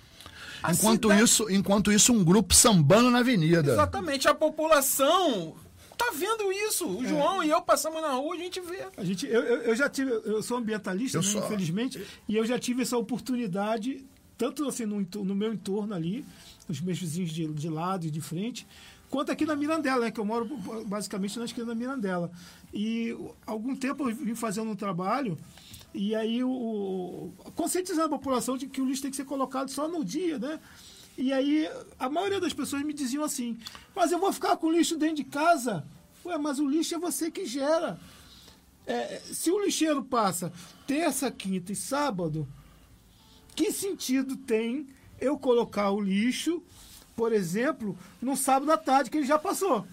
a 0.63 0.73
Enquanto 0.73 1.09
cidade- 1.09 1.23
isso, 1.25 1.51
enquanto 1.51 1.93
isso, 1.93 2.13
um 2.13 2.25
grupo 2.25 2.55
sambando 2.55 3.11
na 3.11 3.19
avenida. 3.21 3.73
Exatamente, 3.73 4.27
a 4.29 4.35
população 4.35 5.55
tá 5.97 6.13
vendo 6.15 6.53
isso. 6.53 6.87
O 6.87 7.05
É. 7.05 7.09
João 7.09 7.43
e 7.45 7.51
eu 7.51 7.61
passamos 7.63 8.01
na 8.03 8.13
rua, 8.13 8.35
a 8.35 8.39
gente 8.39 8.61
vê. 8.61 8.85
A 8.97 9.05
gente, 9.05 9.27
eu, 9.27 9.43
eu, 9.43 9.57
eu 9.63 9.77
já 9.77 9.89
tive, 9.89 10.11
eu 10.11 10.43
sou 10.43 10.57
ambientalista, 10.57 11.19
Eu 11.19 11.23
né, 11.23 11.29
sou. 11.29 11.45
infelizmente, 11.45 12.05
e 12.29 12.37
eu 12.37 12.45
já 12.47 12.59
tive 12.59 12.83
essa 12.83 12.97
oportunidade, 12.97 14.05
tanto 14.39 14.67
assim 14.67 14.87
no, 14.87 15.01
no 15.25 15.35
meu 15.35 15.53
entorno 15.53 15.93
ali, 15.93 16.25
nos 16.69 16.81
meus 16.81 16.99
vizinhos 16.99 17.31
de, 17.31 17.47
de 17.49 17.69
lado 17.69 18.07
e 18.07 18.11
de 18.11 18.21
frente, 18.21 18.67
quanto 19.11 19.33
aqui 19.33 19.45
na 19.45 19.57
Mirandela, 19.57 20.07
né, 20.07 20.11
que 20.11 20.21
eu 20.21 20.25
moro 20.25 20.47
basicamente 20.87 21.39
na 21.39 21.45
esquina 21.45 21.67
da 21.67 21.75
Mirandela. 21.75 22.31
E 22.73 23.17
algum 23.45 23.75
tempo 23.75 24.09
eu 24.09 24.15
vim 24.15 24.35
fazendo 24.35 24.71
um 24.71 24.77
trabalho, 24.77 25.37
e 25.93 26.15
aí 26.15 26.45
o, 26.45 26.51
o- 26.51 27.35
conscientizando 27.57 28.15
a 28.15 28.19
população 28.19 28.57
de 28.57 28.67
que 28.67 28.81
o 28.81 28.87
lixo 28.87 29.03
tem 29.03 29.11
que 29.11 29.17
ser 29.17 29.25
colocado 29.25 29.71
só 29.71 29.89
no 29.89 30.05
dia, 30.05 30.39
né? 30.39 30.61
E 31.17 31.33
aí 31.33 31.69
a 31.99 32.09
maioria 32.09 32.41
das 32.41 32.53
pessoas 32.53 32.83
me 32.85 32.93
diziam 32.93 33.25
assim, 33.25 33.59
mas 33.97 34.13
eu 34.13 34.21
vou 34.21 34.33
ficar 34.33 34.57
com 34.57 34.69
o 34.69 34.71
lixo 34.73 34.97
dentro 34.97 35.17
de 35.17 35.25
casa? 35.25 35.85
Ué, 36.25 36.39
mas 36.39 36.59
o 36.61 36.69
lixo 36.69 36.95
é 36.95 36.99
você 36.99 37.31
que 37.31 37.45
gera. 37.45 37.99
É, 38.87 39.21
se 39.33 39.51
o 39.51 39.61
lixeiro 39.65 40.03
passa 40.05 40.53
terça, 40.87 41.31
quinta 41.31 41.73
e 41.73 41.77
sábado, 41.77 42.47
que 43.59 43.73
sentido 43.73 44.37
tem 44.37 44.87
eu 45.21 45.37
colocar 45.37 45.91
o 45.91 46.01
lixo, 46.01 46.63
por 47.17 47.33
exemplo, 47.33 47.99
no 48.23 48.37
sábado 48.37 48.71
à 48.71 48.79
tarde, 48.79 49.11
que 49.11 49.19
ele 49.19 49.27
já 49.27 49.37
passou? 49.37 49.85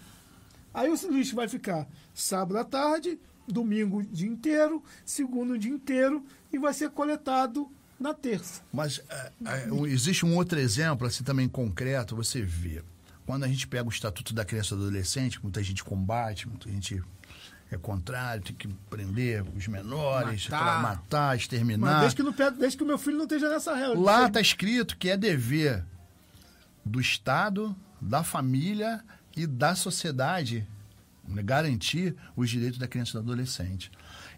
Aí 0.72 0.88
o 0.88 1.10
lixo 1.10 1.34
vai 1.34 1.48
ficar 1.48 1.84
sábado 2.14 2.58
à 2.58 2.64
tarde, 2.64 3.18
domingo 3.48 3.98
o 3.98 4.02
dia 4.04 4.28
inteiro, 4.28 4.80
segundo 5.04 5.54
o 5.54 5.58
dia 5.58 5.72
inteiro 5.72 6.24
e 6.52 6.58
vai 6.58 6.72
ser 6.72 6.90
coletado 6.90 7.68
na 7.98 8.14
terça. 8.14 8.62
Mas 8.72 9.02
é, 9.08 9.32
é, 9.46 9.68
existe 9.88 10.24
um 10.24 10.36
outro 10.36 10.60
exemplo, 10.60 11.04
assim, 11.04 11.24
também 11.24 11.48
concreto, 11.48 12.14
você 12.14 12.40
vê. 12.40 12.84
Quando 13.26 13.42
a 13.42 13.48
gente 13.48 13.66
pega 13.66 13.88
o 13.88 13.90
Estatuto 13.90 14.32
da 14.32 14.44
Criança 14.44 14.76
e 14.76 14.78
do 14.78 14.84
Adolescente, 14.84 15.42
muita 15.42 15.60
gente 15.60 15.82
combate, 15.82 16.48
muita 16.48 16.70
gente 16.70 17.02
é 17.70 17.76
contrário, 17.76 18.42
tem 18.42 18.54
que 18.54 18.68
prender 18.88 19.44
os 19.56 19.66
menores, 19.66 20.48
Matar. 20.48 20.82
matar, 20.82 21.28
Mas 21.28 21.40
exterminar. 21.42 22.00
desde 22.00 22.16
que, 22.16 22.22
não, 22.22 22.32
desde 22.32 22.76
que 22.78 22.84
o 22.84 22.86
meu 22.86 22.98
filho 22.98 23.16
não 23.16 23.24
esteja 23.24 23.48
nessa 23.48 23.74
regra. 23.74 23.98
Lá 23.98 24.26
está 24.26 24.40
escrito 24.40 24.96
que 24.96 25.10
é 25.10 25.16
dever 25.16 25.84
do 26.84 27.00
Estado, 27.00 27.74
da 28.00 28.22
família 28.22 29.02
e 29.36 29.46
da 29.46 29.74
sociedade 29.74 30.66
garantir 31.28 32.14
os 32.36 32.48
direitos 32.48 32.78
da 32.78 32.86
criança 32.86 33.10
e 33.10 33.12
do 33.14 33.18
adolescente. 33.18 33.90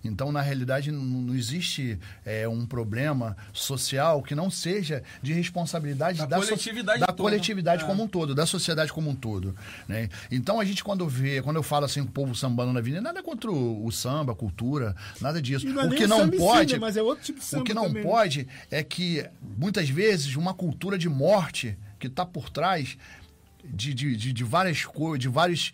Então, 0.04 0.30
na 0.32 0.40
realidade, 0.40 0.90
não, 0.90 1.34
existe 1.34 1.98
é, 2.24 2.48
um 2.48 2.64
problema 2.66 3.37
social 3.52 4.22
que 4.22 4.34
não 4.34 4.50
seja 4.50 5.02
de 5.22 5.32
responsabilidade 5.32 6.18
Da 6.18 6.26
da, 6.26 6.37
so- 6.40 6.46
coletividade 6.48 7.00
da 7.00 7.06
toda. 7.08 7.22
coletividade 7.22 7.82
É. 7.82 7.87
como 7.87 8.02
um 8.04 8.08
todo, 8.08 8.34
da 8.34 8.46
sociedade 8.46 8.92
como 8.92 9.11
um 9.11 9.14
todo. 9.14 9.54
Né? 9.87 10.08
Então, 10.30 10.61
a 10.61 10.64
gente, 10.64 10.82
quando 10.84 11.06
vê, 11.08 11.42
quando 11.42 11.56
eu 11.56 11.62
falo 11.62 11.84
assim, 11.84 12.00
o 12.00 12.06
povo 12.06 12.34
sambando 12.34 12.72
na 12.72 12.80
avenida, 12.80 13.00
nada 13.02 13.22
contra 13.22 13.50
o, 13.50 13.84
o 13.84 13.90
samba, 13.92 14.32
a 14.32 14.37
cultura, 14.37 14.94
nada 15.20 15.40
disso. 15.42 15.66
E 15.66 15.72
não 15.72 15.82
é 15.82 15.84
o 15.87 15.88
nem 15.88 15.98
que 15.98 16.04
o 16.04 16.08
não 16.08 16.30
pode. 16.30 16.74
né? 16.74 16.78
Mas 16.78 16.96
é 16.96 17.02
outro 17.02 17.24
tipo 17.24 17.40
de 17.40 17.56
O 17.56 17.64
que 17.64 17.74
não 17.74 17.84
também, 17.87 18.02
né? 18.04 18.08
pode 18.08 18.48
é 18.70 18.82
que, 18.82 19.24
muitas 19.56 19.88
vezes, 19.88 20.37
uma 20.37 20.54
cultura 20.54 20.96
de 20.98 21.08
morte 21.08 21.76
que 21.98 22.06
está 22.06 22.24
por 22.24 22.48
trás 22.50 22.96
de, 23.64 23.92
de, 23.92 24.16
de, 24.16 24.32
de 24.32 24.44
várias 24.44 24.84
coisas, 24.84 25.18
de 25.18 25.28
vários 25.28 25.72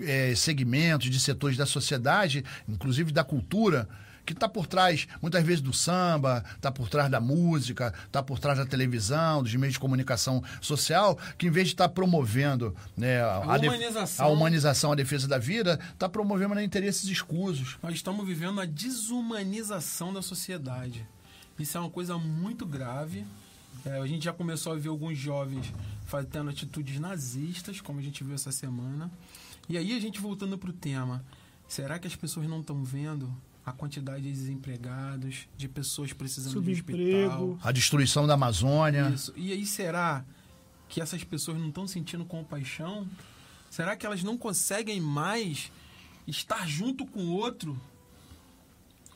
eh, 0.00 0.34
segmentos, 0.36 1.08
de 1.10 1.18
setores 1.20 1.56
da 1.56 1.66
sociedade, 1.66 2.44
inclusive 2.68 3.12
da 3.12 3.24
cultura, 3.24 3.88
que 4.24 4.32
está 4.32 4.48
por 4.48 4.66
trás, 4.66 5.06
muitas 5.22 5.44
vezes, 5.44 5.60
do 5.60 5.72
samba, 5.72 6.44
está 6.56 6.72
por 6.72 6.88
trás 6.88 7.08
da 7.08 7.20
música, 7.20 7.94
está 8.06 8.20
por 8.20 8.40
trás 8.40 8.58
da 8.58 8.66
televisão, 8.66 9.40
dos 9.40 9.54
meios 9.54 9.74
de 9.74 9.78
comunicação 9.78 10.42
social, 10.60 11.16
que 11.38 11.46
em 11.46 11.50
vez 11.50 11.68
de 11.68 11.74
estar 11.74 11.88
promovendo 11.90 12.74
né, 12.96 13.22
A 13.22 13.56
def- 13.56 13.68
humanização. 13.72 14.26
a 14.26 14.28
humanização, 14.28 14.90
a 14.90 14.94
defesa 14.96 15.28
da 15.28 15.38
vida, 15.38 15.78
está 15.92 16.08
promovendo 16.08 16.56
né, 16.56 16.64
interesses 16.64 17.08
escusos. 17.08 17.78
Nós 17.80 17.94
estamos 17.94 18.26
vivendo 18.26 18.60
a 18.60 18.64
desumanização 18.66 20.12
da 20.12 20.20
sociedade. 20.22 21.06
Isso 21.56 21.76
é 21.78 21.80
uma 21.80 21.90
coisa 21.90 22.18
muito 22.18 22.66
grave. 22.66 23.24
É, 23.84 24.00
a 24.00 24.06
gente 24.08 24.24
já 24.24 24.32
começou 24.32 24.72
a 24.72 24.76
ver 24.76 24.88
alguns 24.88 25.16
jovens 25.16 25.72
fazendo 26.06 26.50
atitudes 26.50 26.98
nazistas, 26.98 27.80
como 27.80 28.00
a 28.00 28.02
gente 28.02 28.24
viu 28.24 28.34
essa 28.34 28.50
semana. 28.50 29.08
E 29.68 29.76
aí, 29.76 29.96
a 29.96 30.00
gente 30.00 30.20
voltando 30.20 30.56
para 30.56 30.70
o 30.70 30.72
tema: 30.72 31.24
será 31.66 31.98
que 31.98 32.06
as 32.06 32.16
pessoas 32.16 32.48
não 32.48 32.60
estão 32.60 32.84
vendo 32.84 33.34
a 33.64 33.72
quantidade 33.72 34.22
de 34.22 34.30
desempregados, 34.30 35.48
de 35.56 35.68
pessoas 35.68 36.12
precisando 36.12 36.62
de 36.62 36.72
hospital? 36.72 37.58
A 37.62 37.72
destruição 37.72 38.26
da 38.26 38.34
Amazônia. 38.34 39.10
Isso. 39.14 39.32
E 39.36 39.52
aí, 39.52 39.66
será 39.66 40.24
que 40.88 41.00
essas 41.00 41.24
pessoas 41.24 41.58
não 41.58 41.68
estão 41.68 41.86
sentindo 41.86 42.24
compaixão? 42.24 43.08
Será 43.68 43.96
que 43.96 44.06
elas 44.06 44.22
não 44.22 44.38
conseguem 44.38 45.00
mais 45.00 45.70
estar 46.26 46.66
junto 46.66 47.04
com 47.04 47.20
o 47.24 47.32
outro? 47.32 47.78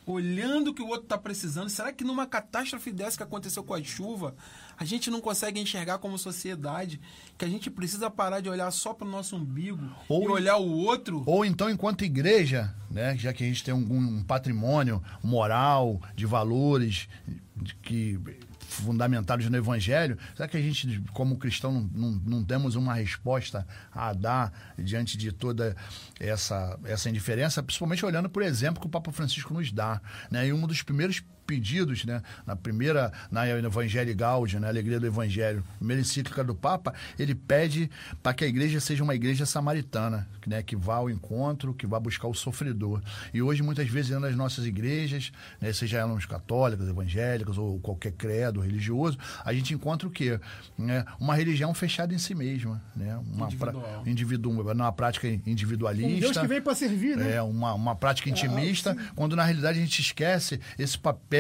Olhando 0.04 0.70
o 0.70 0.74
que 0.74 0.82
o 0.82 0.88
outro 0.88 1.04
está 1.04 1.16
precisando? 1.16 1.68
Será 1.68 1.92
que 1.92 2.02
numa 2.02 2.26
catástrofe 2.26 2.90
dessa 2.90 3.16
que 3.16 3.22
aconteceu 3.22 3.62
com 3.62 3.74
a 3.74 3.82
chuva, 3.82 4.34
a 4.80 4.84
gente 4.86 5.10
não 5.10 5.20
consegue 5.20 5.60
enxergar 5.60 5.98
como 5.98 6.16
sociedade 6.18 6.98
que 7.36 7.44
a 7.44 7.48
gente 7.48 7.70
precisa 7.70 8.10
parar 8.10 8.40
de 8.40 8.48
olhar 8.48 8.70
só 8.70 8.94
para 8.94 9.06
o 9.06 9.10
nosso 9.10 9.36
umbigo 9.36 9.78
Ou- 10.08 10.24
e 10.24 10.28
olhar 10.28 10.56
o 10.56 10.70
outro? 10.70 11.22
Ou 11.26 11.44
então, 11.44 11.68
enquanto 11.68 12.02
igreja, 12.02 12.74
né, 12.90 13.14
já 13.14 13.30
que 13.30 13.44
a 13.44 13.46
gente 13.46 13.62
tem 13.62 13.74
um, 13.74 13.78
um 14.18 14.24
patrimônio 14.24 15.02
moral, 15.22 16.00
de 16.16 16.24
valores, 16.24 17.08
de- 17.54 17.74
que 17.76 18.18
fundamentados 18.58 19.48
no 19.50 19.56
Evangelho, 19.56 20.16
será 20.34 20.48
que 20.48 20.56
a 20.56 20.62
gente, 20.62 21.02
como 21.12 21.36
cristão, 21.36 21.72
não, 21.72 21.82
não, 21.92 22.10
não 22.24 22.44
temos 22.44 22.74
uma 22.76 22.94
resposta 22.94 23.66
a 23.92 24.12
dar 24.14 24.72
diante 24.78 25.18
de 25.18 25.30
toda 25.32 25.76
essa, 26.18 26.78
essa 26.84 27.10
indiferença, 27.10 27.62
principalmente 27.62 28.06
olhando 28.06 28.30
por 28.30 28.42
exemplo 28.42 28.80
que 28.80 28.86
o 28.86 28.90
Papa 28.90 29.12
Francisco 29.12 29.52
nos 29.52 29.70
dá. 29.72 30.00
Né? 30.30 30.46
E 30.46 30.52
um 30.52 30.66
dos 30.66 30.82
primeiros 30.82 31.20
pedidos, 31.50 32.04
né? 32.04 32.22
Na 32.46 32.54
primeira, 32.54 33.12
na 33.28 33.48
Evangelho 33.48 34.14
Gaudium, 34.14 34.60
né? 34.60 34.68
Alegria 34.68 35.00
do 35.00 35.06
Evangelho, 35.06 35.64
primeira 35.78 36.00
encíclica 36.00 36.44
do 36.44 36.54
Papa, 36.54 36.94
ele 37.18 37.34
pede 37.34 37.90
para 38.22 38.32
que 38.32 38.44
a 38.44 38.46
igreja 38.46 38.78
seja 38.78 39.02
uma 39.02 39.16
igreja 39.16 39.44
samaritana, 39.44 40.28
né? 40.46 40.62
Que 40.62 40.76
vá 40.76 40.96
ao 40.96 41.10
encontro, 41.10 41.74
que 41.74 41.88
vá 41.88 41.98
buscar 41.98 42.28
o 42.28 42.34
sofredor. 42.34 43.02
E 43.34 43.42
hoje, 43.42 43.64
muitas 43.64 43.88
vezes, 43.88 44.12
das 44.20 44.36
nossas 44.36 44.64
igrejas, 44.64 45.32
né? 45.60 45.72
seja 45.72 45.98
elas 45.98 46.24
católicas, 46.24 46.88
evangélicas 46.88 47.58
ou 47.58 47.80
qualquer 47.80 48.12
credo 48.12 48.60
religioso, 48.60 49.18
a 49.44 49.52
gente 49.52 49.74
encontra 49.74 50.06
o 50.06 50.10
quê? 50.10 50.38
Né? 50.78 51.04
Uma 51.18 51.34
religião 51.34 51.74
fechada 51.74 52.14
em 52.14 52.18
si 52.18 52.32
mesma, 52.32 52.80
né? 52.94 53.16
Uma 53.16 53.46
Individual. 53.46 53.82
pra- 54.02 54.10
individual, 54.10 54.74
numa 54.74 54.92
prática 54.92 55.26
individualista. 55.46 56.16
Um 56.16 56.20
Deus 56.20 56.38
que 56.38 56.46
veio 56.46 56.62
para 56.62 56.74
servir, 56.76 57.16
né? 57.16 57.34
É, 57.36 57.42
uma, 57.42 57.74
uma 57.74 57.96
prática 57.96 58.30
intimista, 58.30 58.96
quando 59.16 59.34
na 59.34 59.42
realidade 59.44 59.78
a 59.78 59.82
gente 59.82 60.00
esquece 60.00 60.60
esse 60.78 60.96
papel 60.98 61.39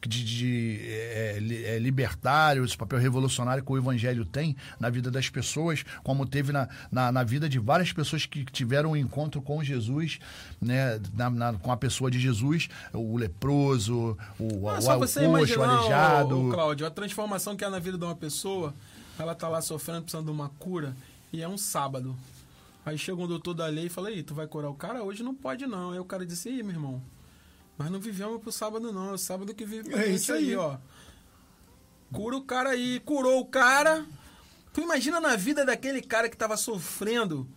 de, 0.00 0.24
de, 0.24 0.78
é, 0.84 1.38
li- 1.40 1.64
é, 1.64 1.78
libertário, 1.78 2.64
esse 2.64 2.76
papel 2.76 2.98
revolucionário 2.98 3.64
que 3.64 3.72
o 3.72 3.76
evangelho 3.76 4.24
tem 4.24 4.56
na 4.78 4.88
vida 4.88 5.10
das 5.10 5.28
pessoas, 5.28 5.84
como 6.04 6.24
teve 6.26 6.52
na, 6.52 6.68
na, 6.92 7.10
na 7.10 7.24
vida 7.24 7.48
de 7.48 7.58
várias 7.58 7.92
pessoas 7.92 8.24
que 8.26 8.44
tiveram 8.44 8.92
um 8.92 8.96
encontro 8.96 9.42
com 9.42 9.62
Jesus, 9.64 10.18
né, 10.60 11.00
na- 11.14 11.30
na- 11.30 11.52
com 11.54 11.72
a 11.72 11.76
pessoa 11.76 12.10
de 12.10 12.20
Jesus, 12.20 12.68
o 12.92 13.16
leproso, 13.16 14.16
o, 14.38 14.68
Ah, 14.68 14.78
o, 14.78 14.82
só 14.82 14.96
o 14.96 15.00
você 15.00 15.20
o 15.26 15.34
aleijado. 15.34 16.50
Cláudio, 16.52 16.86
a 16.86 16.90
transformação 16.90 17.56
que 17.56 17.64
é 17.64 17.68
na 17.68 17.78
vida 17.78 17.98
de 17.98 18.04
uma 18.04 18.14
pessoa, 18.16 18.72
ela 19.18 19.34
tá 19.34 19.48
lá 19.48 19.60
sofrendo, 19.60 20.02
precisando 20.02 20.26
de 20.26 20.30
uma 20.32 20.48
cura, 20.58 20.94
e 21.32 21.42
é 21.42 21.48
um 21.48 21.58
sábado. 21.58 22.14
Aí 22.84 22.96
chega 22.96 23.20
um 23.20 23.26
doutor 23.26 23.54
da 23.54 23.66
lei 23.66 23.86
e 23.86 23.88
fala, 23.88 24.08
aí, 24.10 24.22
tu 24.22 24.32
vai 24.34 24.46
curar 24.46 24.70
o 24.70 24.74
cara? 24.74 25.02
Hoje 25.02 25.22
não 25.22 25.34
pode 25.34 25.66
não. 25.66 25.90
Aí 25.90 25.98
o 25.98 26.04
cara 26.04 26.24
disse, 26.24 26.48
ih, 26.48 26.62
meu 26.62 26.72
irmão, 26.72 27.02
mas 27.78 27.90
não 27.90 28.00
vivemos 28.00 28.40
pro 28.40 28.50
sábado 28.52 28.92
não, 28.92 29.10
é 29.10 29.12
o 29.12 29.18
sábado 29.18 29.54
que 29.54 29.64
vive 29.64 29.90
pra 29.90 30.02
É 30.02 30.08
isso 30.08 30.32
aí. 30.32 30.54
ó. 30.56 30.78
Cura 32.12 32.36
o 32.36 32.42
cara 32.42 32.70
aí, 32.70 33.00
curou 33.00 33.40
o 33.40 33.46
cara. 33.46 34.06
Tu 34.72 34.80
imagina 34.80 35.20
na 35.20 35.36
vida 35.36 35.64
daquele 35.64 36.00
cara 36.00 36.28
que 36.28 36.36
tava 36.36 36.56
sofrendo, 36.56 37.48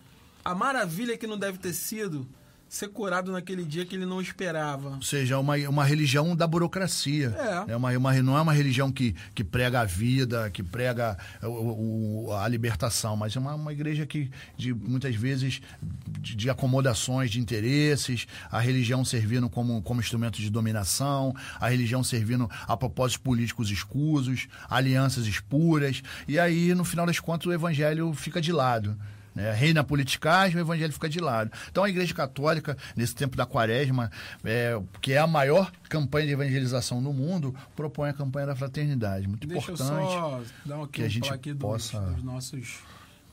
a 0.43 0.55
maravilha 0.55 1.17
que 1.17 1.27
não 1.27 1.37
deve 1.37 1.57
ter 1.57 1.73
sido 1.73 2.27
ser 2.69 2.87
curado 2.89 3.31
naquele 3.31 3.63
dia 3.65 3.83
que 3.85 3.95
ele 3.95 4.05
não 4.05 4.21
esperava. 4.21 4.89
Ou 4.95 5.01
seja, 5.01 5.39
uma, 5.39 5.55
uma 5.67 5.83
religião 5.83 6.35
da 6.35 6.45
burocracia. 6.47 7.35
É. 7.67 7.75
uma, 7.75 7.91
uma, 7.97 8.13
não 8.21 8.37
é 8.37 8.41
uma 8.41 8.53
religião 8.53 8.91
que, 8.91 9.15
que 9.33 9.43
prega 9.43 9.81
a 9.81 9.85
vida, 9.85 10.49
que 10.51 10.61
prega 10.61 11.17
o- 11.41 12.27
o- 12.27 12.33
a 12.33 12.47
libertação, 12.47 13.17
mas 13.17 13.35
é 13.35 13.39
uma, 13.39 13.55
uma 13.55 13.73
igreja 13.73 14.05
que, 14.05 14.29
de, 14.55 14.73
muitas 14.73 15.15
vezes, 15.15 15.61
de, 16.19 16.35
de 16.35 16.49
acomodações, 16.49 17.31
de 17.31 17.39
interesses, 17.39 18.27
a 18.51 18.59
religião 18.59 19.03
servindo 19.03 19.49
como, 19.49 19.81
como 19.81 19.99
instrumento 19.99 20.37
de 20.39 20.49
dominação, 20.49 21.35
a 21.59 21.69
religião 21.69 22.03
servindo 22.03 22.49
a 22.67 22.77
propósitos 22.77 23.17
políticos 23.23 23.71
escusos, 23.71 24.47
alianças 24.69 25.25
espuras, 25.25 26.03
e 26.27 26.37
aí, 26.37 26.75
no 26.75 26.85
final 26.85 27.05
das 27.07 27.19
contas, 27.19 27.47
o 27.47 27.51
evangelho 27.53 28.13
fica 28.13 28.39
de 28.39 28.51
lado. 28.51 28.95
Né? 29.39 29.53
Reina 29.53 29.81
a 29.81 29.83
politicagem, 29.83 30.57
o 30.57 30.59
evangelho 30.59 30.91
fica 30.91 31.09
de 31.09 31.19
lado. 31.19 31.51
Então 31.71 31.83
a 31.83 31.89
Igreja 31.89 32.13
Católica, 32.13 32.77
nesse 32.95 33.15
tempo 33.15 33.37
da 33.37 33.45
quaresma, 33.45 34.11
é, 34.43 34.79
que 35.01 35.13
é 35.13 35.17
a 35.17 35.27
maior 35.27 35.71
campanha 35.87 36.27
de 36.27 36.33
evangelização 36.33 37.01
no 37.01 37.13
mundo, 37.13 37.55
propõe 37.75 38.09
a 38.09 38.13
campanha 38.13 38.47
da 38.47 38.55
fraternidade. 38.55 39.27
Muito 39.27 39.47
Deixa 39.47 39.71
importante. 39.71 39.91
eu 39.91 40.07
só 40.09 40.41
dar 40.65 40.79
um 40.79 40.83
aqui, 40.83 40.93
que 40.93 41.03
a 41.03 41.09
gente 41.09 41.33
aqui 41.33 41.53
dos, 41.53 41.61
possa 41.61 41.99
dos 41.99 42.23
nossos 42.23 42.79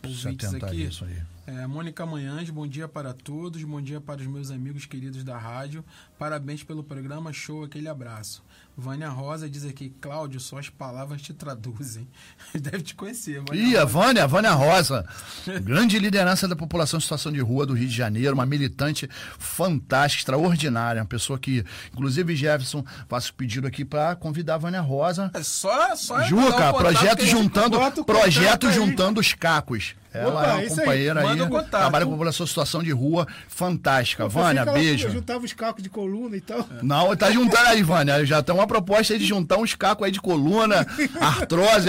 ouvintes 0.02 0.54
aqui. 0.54 0.76
nisso 0.76 1.04
aí. 1.04 1.35
É, 1.46 1.64
Mônica 1.64 2.04
Manhães, 2.04 2.50
bom 2.50 2.66
dia 2.66 2.88
para 2.88 3.12
todos, 3.12 3.62
bom 3.62 3.80
dia 3.80 4.00
para 4.00 4.20
os 4.20 4.26
meus 4.26 4.50
amigos 4.50 4.84
queridos 4.84 5.22
da 5.22 5.38
rádio. 5.38 5.84
Parabéns 6.18 6.64
pelo 6.64 6.82
programa, 6.82 7.32
show, 7.32 7.62
aquele 7.62 7.88
abraço. 7.88 8.42
Vânia 8.76 9.08
Rosa 9.08 9.48
diz 9.48 9.64
aqui, 9.64 9.90
Cláudio, 10.00 10.40
só 10.40 10.58
as 10.58 10.68
palavras 10.68 11.22
te 11.22 11.32
traduzem. 11.32 12.08
Deve 12.52 12.82
te 12.82 12.96
conhecer, 12.96 13.40
Vânia 13.46 13.62
Ih, 13.62 13.76
a. 13.76 13.84
Vânia, 13.84 14.24
a 14.24 14.26
Vânia 14.26 14.50
Rosa, 14.50 15.06
grande 15.62 16.00
liderança 16.00 16.48
da 16.48 16.56
população 16.56 16.98
em 16.98 17.00
situação 17.00 17.30
de 17.30 17.38
rua 17.38 17.64
do 17.64 17.74
Rio 17.74 17.86
de 17.86 17.94
Janeiro, 17.94 18.34
uma 18.34 18.44
militante 18.44 19.08
fantástica, 19.38 20.22
extraordinária, 20.22 21.00
uma 21.00 21.08
pessoa 21.08 21.38
que, 21.38 21.64
inclusive, 21.92 22.34
Jefferson, 22.34 22.84
faço 23.08 23.32
pedido 23.32 23.68
aqui 23.68 23.84
para 23.84 24.16
convidar 24.16 24.56
a 24.56 24.58
Vânia 24.58 24.80
Rosa. 24.80 25.30
É 25.32 25.44
só, 25.44 25.94
só 25.94 26.24
Juca, 26.24 26.74
projeto 26.74 27.24
juntando, 27.24 27.78
projeto 28.04 28.72
juntando 28.72 29.20
os 29.20 29.32
cacos. 29.32 29.94
Ela 30.16 30.28
Opa, 30.30 30.44
é 30.46 30.52
uma 30.52 30.58
aí. 30.60 30.68
companheira 30.68 31.20
aí, 31.20 31.38
contato. 31.48 31.68
trabalha 31.80 32.06
com 32.06 32.12
a 32.14 32.16
em 32.16 32.46
situação 32.46 32.82
de 32.82 32.90
rua, 32.92 33.26
fantástica. 33.48 34.22
Eu 34.24 34.28
Vânia, 34.30 34.60
ela 34.60 34.72
beijo. 34.72 35.10
Juntava 35.10 35.44
os 35.44 35.52
cacos 35.52 35.82
de 35.82 35.88
coluna 35.90 36.36
e 36.36 36.40
tal. 36.40 36.66
Não, 36.82 37.14
tá 37.16 37.30
juntando 37.30 37.68
aí, 37.68 37.82
Vânia. 37.82 38.24
Já 38.24 38.42
tem 38.42 38.54
uma 38.54 38.66
proposta 38.66 39.12
aí 39.12 39.18
de 39.18 39.26
juntar 39.26 39.56
uns 39.58 39.74
cacos 39.74 40.04
aí 40.04 40.10
de 40.10 40.20
coluna, 40.20 40.86
artrose 41.20 41.88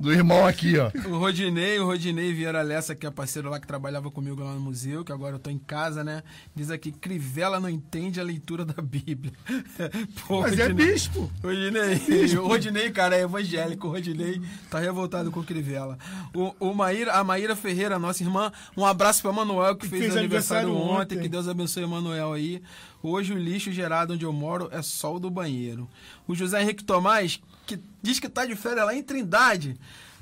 do 0.00 0.12
irmão 0.12 0.46
aqui, 0.46 0.74
ó. 0.78 0.90
O 1.08 1.18
Rodinei, 1.18 1.78
o 1.78 1.86
Rodinei 1.86 2.32
Vieira 2.32 2.62
Lessa, 2.62 2.94
que 2.94 3.06
é 3.06 3.10
parceiro 3.10 3.48
lá 3.48 3.58
que 3.60 3.66
trabalhava 3.66 4.10
comigo 4.10 4.42
lá 4.42 4.52
no 4.52 4.60
museu, 4.60 5.04
que 5.04 5.12
agora 5.12 5.36
eu 5.36 5.38
tô 5.38 5.50
em 5.50 5.58
casa, 5.58 6.02
né? 6.04 6.22
Diz 6.54 6.70
aqui, 6.70 6.92
Crivella 6.92 7.58
não 7.60 7.68
entende 7.68 8.20
a 8.20 8.22
leitura 8.24 8.64
da 8.64 8.82
Bíblia. 8.82 9.32
Pô, 10.26 10.40
Mas 10.42 10.58
é 10.58 10.66
Rodinei- 10.66 10.92
bispo. 10.92 11.30
Rodinei, 11.42 12.36
o 12.38 12.46
Rodinei, 12.46 12.90
cara, 12.90 13.16
é 13.16 13.22
evangélico. 13.22 13.88
O 13.88 13.90
Rodinei 13.90 14.40
tá 14.70 14.78
revoltado 14.78 15.30
com 15.30 15.40
o 15.40 15.44
Crivella. 15.44 15.98
O, 16.34 16.54
o 16.60 16.74
Maíra, 16.74 17.12
a 17.12 17.24
Maíra 17.24 17.53
Ferreira, 17.56 17.98
nossa 17.98 18.22
irmã, 18.22 18.52
um 18.76 18.84
abraço 18.84 19.22
pra 19.22 19.32
Manuel, 19.32 19.76
que, 19.76 19.88
fez, 19.88 20.02
fez 20.02 20.16
aniversário, 20.16 20.68
aniversário 20.68 21.00
ontem. 21.00 21.16
ontem. 21.16 21.22
Que 21.22 21.28
Deus 21.28 21.48
abençoe 21.48 21.84
o 21.84 21.88
Manuel 21.88 22.32
aí. 22.32 22.62
Hoje 23.02 23.32
o 23.32 23.38
lixo 23.38 23.70
gerado 23.70 24.14
onde 24.14 24.24
eu 24.24 24.32
moro 24.32 24.68
é 24.72 24.80
só 24.82 25.14
o 25.14 25.20
do 25.20 25.30
banheiro. 25.30 25.88
O 26.26 26.34
José 26.34 26.62
Henrique 26.62 26.82
Tomás, 26.82 27.40
que 27.66 27.78
diz 28.02 28.18
que 28.18 28.28
tá 28.28 28.46
de 28.46 28.56
férias 28.56 28.86
lá 28.86 28.94
em 28.94 29.02
Trindade. 29.02 29.76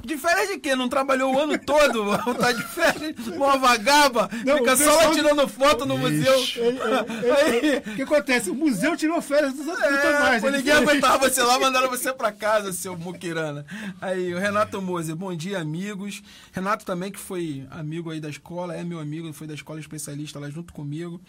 De 0.04 0.16
férias 0.18 0.48
de 0.48 0.58
quê? 0.58 0.74
Não 0.74 0.88
trabalhou 0.88 1.34
o 1.34 1.38
ano 1.38 1.58
todo? 1.58 2.04
tá 2.38 2.52
de 2.52 2.62
férias? 2.62 3.26
Uma 3.28 3.56
vagaba? 3.56 4.28
Não, 4.44 4.58
Fica 4.58 4.76
só 4.76 4.94
lá 4.94 5.10
tirando 5.12 5.46
foto 5.48 5.86
no 5.86 5.96
museu. 5.96 6.34
O 7.86 7.94
que 7.96 8.02
acontece? 8.02 8.50
O 8.50 8.54
museu 8.54 8.96
tirou 8.96 9.20
férias 9.22 9.52
do, 9.54 9.64
do 9.64 9.70
é, 9.70 10.36
é 10.36 10.50
ninguém 10.50 10.72
aguentava 10.74 11.28
você 11.28 11.42
lá, 11.42 11.58
mandaram 11.58 11.88
você 11.88 12.12
pra 12.12 12.32
casa, 12.32 12.72
seu 12.72 12.96
muquirana. 12.96 13.64
Aí, 14.00 14.34
o 14.34 14.38
Renato 14.38 14.80
Moser, 14.82 15.14
bom 15.14 15.34
dia, 15.34 15.58
amigos. 15.58 16.22
Renato 16.52 16.84
também, 16.84 17.10
que 17.10 17.18
foi 17.18 17.66
amigo 17.70 18.10
aí 18.10 18.20
da 18.20 18.28
escola, 18.28 18.74
é 18.74 18.82
meu 18.82 18.98
amigo, 18.98 19.32
foi 19.32 19.46
da 19.46 19.54
escola 19.54 19.80
especialista 19.80 20.38
lá 20.38 20.50
junto 20.50 20.72
comigo. 20.72 21.20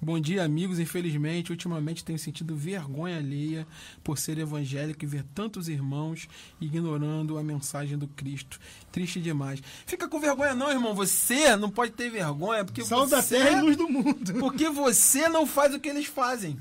Bom 0.00 0.20
dia, 0.20 0.44
amigos. 0.44 0.78
Infelizmente, 0.78 1.50
ultimamente 1.50 2.04
tenho 2.04 2.18
sentido 2.18 2.54
vergonha 2.54 3.16
alheia 3.16 3.66
por 4.04 4.18
ser 4.18 4.38
evangélico 4.38 5.02
e 5.02 5.06
ver 5.06 5.24
tantos 5.34 5.68
irmãos 5.68 6.28
ignorando 6.60 7.38
a 7.38 7.42
mensagem 7.42 7.96
do 7.96 8.06
Cristo. 8.08 8.60
Triste 8.92 9.20
demais. 9.20 9.62
Fica 9.86 10.06
com 10.06 10.20
vergonha 10.20 10.54
não, 10.54 10.70
irmão. 10.70 10.94
Você 10.94 11.56
não 11.56 11.70
pode 11.70 11.92
ter 11.92 12.10
vergonha, 12.10 12.62
porque 12.62 12.84
Sal 12.84 13.06
da 13.06 13.22
você... 13.22 13.38
terra 13.38 13.58
e 13.58 13.62
luz 13.62 13.76
do 13.76 13.88
mundo. 13.88 14.34
Porque 14.38 14.68
você 14.68 15.30
não 15.30 15.46
faz 15.46 15.74
o 15.74 15.80
que 15.80 15.88
eles 15.88 16.06
fazem. 16.06 16.58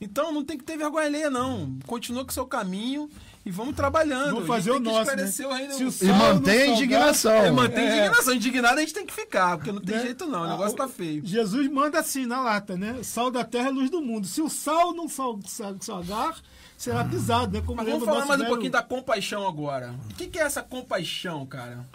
Então 0.00 0.32
não 0.32 0.44
tem 0.44 0.56
que 0.56 0.64
ter 0.64 0.76
vergonha 0.76 1.06
alheia, 1.06 1.30
não. 1.30 1.78
Continua 1.84 2.24
com 2.24 2.30
o 2.30 2.34
seu 2.34 2.46
caminho 2.46 3.10
e 3.44 3.50
vamos 3.50 3.74
trabalhando. 3.74 4.30
Vamos 4.34 4.44
A 4.44 4.46
fazer 4.54 4.70
o 4.70 4.78
nosso, 4.80 4.96
né? 4.98 5.02
esclarecer 5.24 5.46
o 5.48 5.52
reino 5.52 5.72
Se 5.92 6.04
o 6.04 6.08
E 6.08 6.12
mantém 6.12 6.62
a 6.62 6.66
indignação. 6.68 7.32
é, 7.32 7.50
mantém 7.50 7.84
É. 7.86 7.98
indignação. 7.98 8.34
Indignado 8.34 8.78
a 8.78 8.80
gente 8.80 8.94
tem 8.94 9.04
que 9.06 9.12
ficar, 9.12 9.56
porque 9.56 9.72
não 9.72 9.80
tem 9.80 9.96
né? 9.96 10.02
jeito 10.02 10.26
não. 10.26 10.40
O 10.40 10.44
Ah, 10.44 10.48
negócio 10.50 10.76
tá 10.76 10.88
feio. 10.88 11.22
Jesus 11.24 11.68
manda 11.70 11.98
assim 11.98 12.26
na 12.26 12.40
lata, 12.40 12.76
né? 12.76 13.02
Sal 13.02 13.30
da 13.30 13.44
terra 13.44 13.68
é 13.68 13.72
luz 13.72 13.90
do 13.90 14.00
mundo. 14.00 14.26
Se 14.26 14.40
o 14.40 14.48
sal 14.48 14.92
não 14.94 15.08
sal, 15.08 15.38
sal, 15.46 15.74
salgar, 15.80 16.36
será 16.76 17.04
pisado, 17.04 17.52
né? 17.52 17.62
Como 17.64 17.76
Mas 17.76 17.86
vamos 17.88 18.04
falar 18.04 18.20
mais 18.26 18.40
um 18.40 18.44
velho- 18.44 18.48
pouquinho 18.48 18.72
da 18.72 18.82
compaixão 18.82 19.46
agora. 19.48 19.94
O 20.10 20.14
que, 20.14 20.26
que 20.28 20.38
é 20.38 20.42
essa 20.42 20.62
compaixão, 20.62 21.44
cara? 21.46 21.86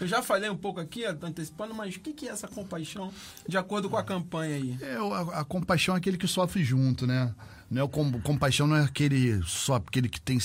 Eu 0.00 0.08
já 0.08 0.20
falei 0.22 0.50
um 0.50 0.56
pouco 0.56 0.80
aqui, 0.80 1.04
antecipando, 1.04 1.72
mas 1.72 1.94
o 1.94 2.00
que, 2.00 2.12
que 2.12 2.28
é 2.28 2.32
essa 2.32 2.48
compaixão 2.48 3.12
de 3.48 3.56
acordo 3.56 3.88
com 3.88 3.96
a 3.96 4.02
campanha 4.02 4.56
aí? 4.56 4.76
É, 4.82 4.96
a, 4.96 5.40
a 5.40 5.44
compaixão 5.44 5.94
é 5.94 5.98
aquele 5.98 6.16
que 6.18 6.26
sofre 6.26 6.64
junto, 6.64 7.06
né? 7.06 7.32
Não 7.70 7.80
é 7.80 7.84
o 7.84 7.88
com- 7.88 8.20
compaixão 8.20 8.66
não 8.66 8.76
é 8.76 8.82
aquele 8.84 9.42
só 9.44 9.76
aquele 9.76 10.08
que 10.08 10.20
tem, 10.20 10.38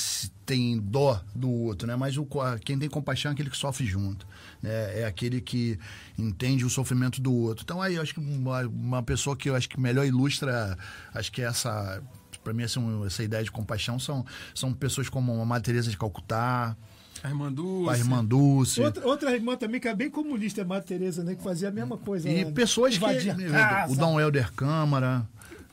tem 0.46 0.80
dó 0.80 1.22
do 1.36 1.50
outro, 1.52 1.88
né? 1.88 1.96
Mas 1.96 2.18
o, 2.18 2.28
quem 2.64 2.80
tem 2.80 2.90
compaixão 2.90 3.30
é 3.30 3.34
aquele 3.34 3.50
que 3.50 3.58
sofre 3.58 3.86
junto. 3.86 4.26
Né? 4.62 5.02
É 5.02 5.06
aquele 5.06 5.42
que 5.42 5.78
entende 6.18 6.66
o 6.66 6.70
sofrimento 6.70 7.22
do 7.22 7.34
outro. 7.34 7.64
Então 7.64 7.82
aí 7.82 7.96
eu 7.96 8.02
acho 8.02 8.14
que 8.14 8.20
uma, 8.20 8.62
uma 8.68 9.04
pessoa 9.04 9.36
que 9.36 9.50
eu 9.50 9.56
acho 9.56 9.68
que 9.70 9.80
melhor 9.80 10.06
ilustra, 10.06 10.78
acho 11.14 11.32
que 11.32 11.42
essa 11.42 12.02
para 12.44 12.54
mim 12.54 12.64
essa, 12.64 12.80
essa 13.06 13.22
ideia 13.22 13.44
de 13.44 13.52
compaixão 13.52 14.00
são, 14.00 14.26
são 14.56 14.74
pessoas 14.74 15.10
como 15.10 15.40
a 15.42 15.46
Madre 15.46 15.66
Teresa 15.66 15.92
de 15.92 15.98
Calcutá, 15.98 16.76
A 17.22 17.28
irmã 17.28 17.52
Dulce. 17.52 17.94
a 17.94 17.98
irmã 17.98 18.24
Dulce. 18.26 18.82
Outra, 18.82 19.06
outra 19.06 19.36
irmã 19.36 19.58
também 19.58 19.80
que 19.80 19.90
é 19.90 19.94
bem 19.94 20.10
comunista, 20.10 20.62
a 20.62 20.66
Madre 20.66 20.88
Teresa, 20.88 21.22
né? 21.24 21.36
Que 21.36 21.44
fazia 21.44 21.68
a 21.68 21.72
mesma 21.72 21.98
coisa. 21.98 22.30
E 22.30 22.44
lá, 22.44 22.50
né? 22.50 22.52
pessoas 22.56 22.98
que. 22.98 23.34
Casa. 23.52 23.94
O 23.94 23.96
Dom 23.98 24.20
Helder 24.20 24.52
Câmara, 24.54 25.28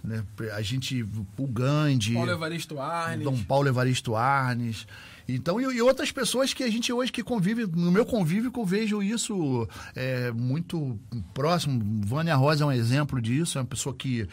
né? 0.07 0.25
a 0.55 0.63
gente. 0.63 1.03
O 1.37 1.47
Gandhi. 1.47 2.15
Paulo 2.15 2.31
Evaristo 2.31 2.81
Arnes. 2.81 3.25
Dom 3.25 3.37
Paulo 3.45 3.69
Evaristo 3.69 4.15
Arnes. 4.17 4.87
Então, 5.29 5.61
e, 5.61 5.77
e 5.77 5.83
outras 5.83 6.13
pessoas 6.13 6.55
que 6.55 6.63
a 6.63 6.71
gente 6.71 6.93
hoje 6.93 7.11
que 7.11 7.23
convive, 7.23 7.67
no 7.67 7.91
meu 7.91 8.07
convívio, 8.07 8.53
que 8.53 8.59
eu 8.59 8.65
vejo 8.65 9.03
isso 9.03 9.69
é, 9.95 10.31
muito 10.31 10.99
próximo. 11.35 11.83
Vânia 12.05 12.37
Rosa 12.37 12.65
é 12.65 12.67
um 12.67 12.73
exemplo 12.73 13.21
disso, 13.21 13.59
é 13.59 13.61
uma 13.61 13.67
pessoa 13.67 13.95
que 13.95 14.29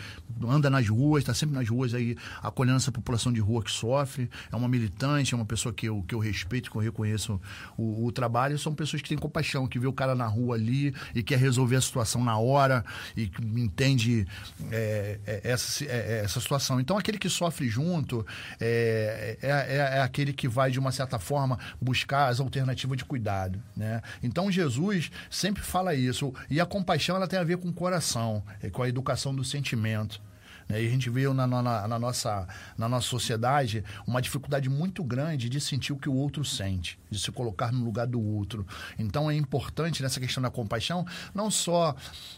anda 0.47 0.69
nas 0.69 0.87
ruas, 0.87 1.23
está 1.23 1.33
sempre 1.33 1.55
nas 1.55 1.67
ruas 1.67 1.93
aí, 1.93 2.15
acolhendo 2.41 2.77
essa 2.77 2.91
população 2.91 3.31
de 3.31 3.39
rua 3.39 3.63
que 3.63 3.71
sofre. 3.71 4.29
É 4.51 4.55
uma 4.55 4.67
militante, 4.67 5.33
é 5.33 5.37
uma 5.37 5.45
pessoa 5.45 5.73
que 5.73 5.87
eu, 5.87 6.03
que 6.07 6.13
eu 6.13 6.19
respeito, 6.19 6.69
que 6.69 6.77
eu 6.77 6.81
reconheço 6.81 7.39
o, 7.77 8.05
o 8.05 8.11
trabalho. 8.11 8.57
São 8.59 8.73
pessoas 8.73 9.01
que 9.01 9.09
têm 9.09 9.17
compaixão, 9.17 9.67
que 9.67 9.79
vê 9.79 9.87
o 9.87 9.93
cara 9.93 10.15
na 10.15 10.27
rua 10.27 10.55
ali 10.55 10.93
e 11.15 11.23
quer 11.23 11.39
resolver 11.39 11.75
a 11.75 11.81
situação 11.81 12.23
na 12.23 12.37
hora 12.37 12.85
e 13.17 13.31
entende 13.55 14.27
é, 14.71 15.19
é, 15.25 15.41
essa, 15.43 15.83
é, 15.85 16.21
essa 16.23 16.39
situação. 16.39 16.79
Então, 16.79 16.97
aquele 16.97 17.17
que 17.17 17.29
sofre 17.29 17.67
junto 17.67 18.25
é, 18.59 19.37
é, 19.41 19.49
é, 19.49 19.97
é 19.97 20.01
aquele 20.01 20.33
que 20.33 20.47
vai, 20.47 20.71
de 20.71 20.79
uma 20.83 20.91
certa 20.91 21.17
forma, 21.17 21.57
buscar 21.81 22.27
as 22.27 22.39
alternativas 22.39 22.97
de 22.97 23.05
cuidado. 23.05 23.61
Né? 23.75 24.01
Então, 24.21 24.51
Jesus 24.51 25.11
sempre 25.29 25.63
fala 25.63 25.95
isso. 25.95 26.33
E 26.49 26.59
a 26.61 26.65
compaixão 26.65 27.15
ela 27.15 27.27
tem 27.27 27.39
a 27.39 27.43
ver 27.43 27.57
com 27.57 27.69
o 27.69 27.73
coração, 27.73 28.43
é 28.61 28.69
com 28.69 28.83
a 28.83 28.89
educação 28.89 29.33
do 29.33 29.43
sentimento. 29.43 30.21
Né? 30.67 30.83
E 30.83 30.87
a 30.87 30.89
gente 30.89 31.09
vê 31.09 31.27
na, 31.33 31.47
na, 31.47 31.87
na, 31.87 31.99
nossa, 31.99 32.47
na 32.77 32.87
nossa 32.87 33.07
sociedade 33.07 33.83
uma 34.07 34.21
dificuldade 34.21 34.69
muito 34.69 35.03
grande 35.03 35.49
de 35.49 35.59
sentir 35.59 35.93
o 35.93 35.97
que 35.97 36.09
o 36.09 36.13
outro 36.13 36.43
sente, 36.43 36.99
de 37.09 37.19
se 37.19 37.31
colocar 37.31 37.71
no 37.71 37.83
lugar 37.83 38.07
do 38.07 38.21
outro. 38.21 38.65
Então 38.97 39.29
é 39.29 39.35
importante 39.35 40.01
nessa 40.01 40.19
questão 40.19 40.41
da 40.41 40.49
compaixão, 40.49 41.05
não 41.33 41.49
só 41.49 41.95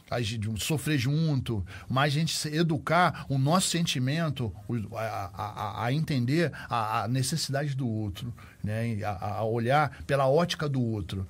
a 0.09 0.21
gente 0.21 0.63
sofrer 0.63 0.97
junto, 0.97 1.65
mas 1.89 2.13
a 2.13 2.19
gente 2.19 2.47
educar 2.49 3.25
o 3.29 3.37
nosso 3.37 3.69
sentimento 3.69 4.53
a, 4.93 5.29
a, 5.33 5.85
a 5.85 5.93
entender 5.93 6.51
a, 6.69 7.03
a 7.03 7.07
necessidade 7.07 7.75
do 7.75 7.87
outro, 7.87 8.33
né? 8.63 9.03
a, 9.03 9.37
a 9.37 9.43
olhar 9.43 10.03
pela 10.05 10.27
ótica 10.27 10.67
do 10.67 10.81
outro. 10.81 11.27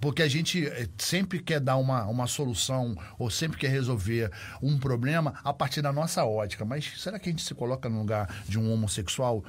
Porque 0.00 0.22
a 0.22 0.28
gente 0.28 0.66
eh, 0.66 0.88
sempre 0.98 1.40
quer 1.40 1.60
dar 1.60 1.76
uma, 1.76 2.06
uma 2.06 2.26
solução 2.26 2.96
ou 3.18 3.30
sempre 3.30 3.58
quer 3.58 3.68
resolver 3.68 4.30
um 4.62 4.78
problema 4.78 5.34
a 5.42 5.52
partir 5.52 5.82
da 5.82 5.92
nossa 5.92 6.24
ótica. 6.24 6.64
Mas 6.64 6.92
será 6.98 7.18
que 7.18 7.28
a 7.28 7.32
gente 7.32 7.42
se 7.42 7.54
coloca 7.54 7.88
no 7.88 7.98
lugar 7.98 8.44
de 8.48 8.58
um 8.58 8.72
homossexual? 8.72 9.44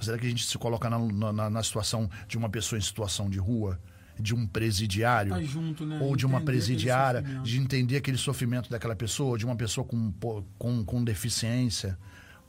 Será 0.00 0.18
que 0.18 0.26
a 0.26 0.30
gente 0.30 0.44
se 0.44 0.58
coloca 0.58 0.88
na, 0.88 1.32
na, 1.32 1.50
na 1.50 1.62
situação 1.62 2.08
de 2.26 2.36
uma 2.36 2.48
pessoa 2.48 2.78
em 2.78 2.82
situação 2.82 3.28
de 3.28 3.38
rua? 3.38 3.78
de 4.20 4.34
um 4.34 4.46
presidiário 4.46 5.32
tá 5.32 5.42
junto, 5.42 5.86
né? 5.86 6.00
ou 6.02 6.16
de 6.16 6.26
uma 6.26 6.40
presidiária, 6.40 7.22
de 7.22 7.58
entender 7.58 7.96
aquele 7.96 8.18
sofrimento 8.18 8.68
daquela 8.68 8.96
pessoa, 8.96 9.38
de 9.38 9.44
uma 9.44 9.54
pessoa 9.54 9.86
com, 9.86 10.12
com, 10.58 10.84
com 10.84 11.04
deficiência, 11.04 11.96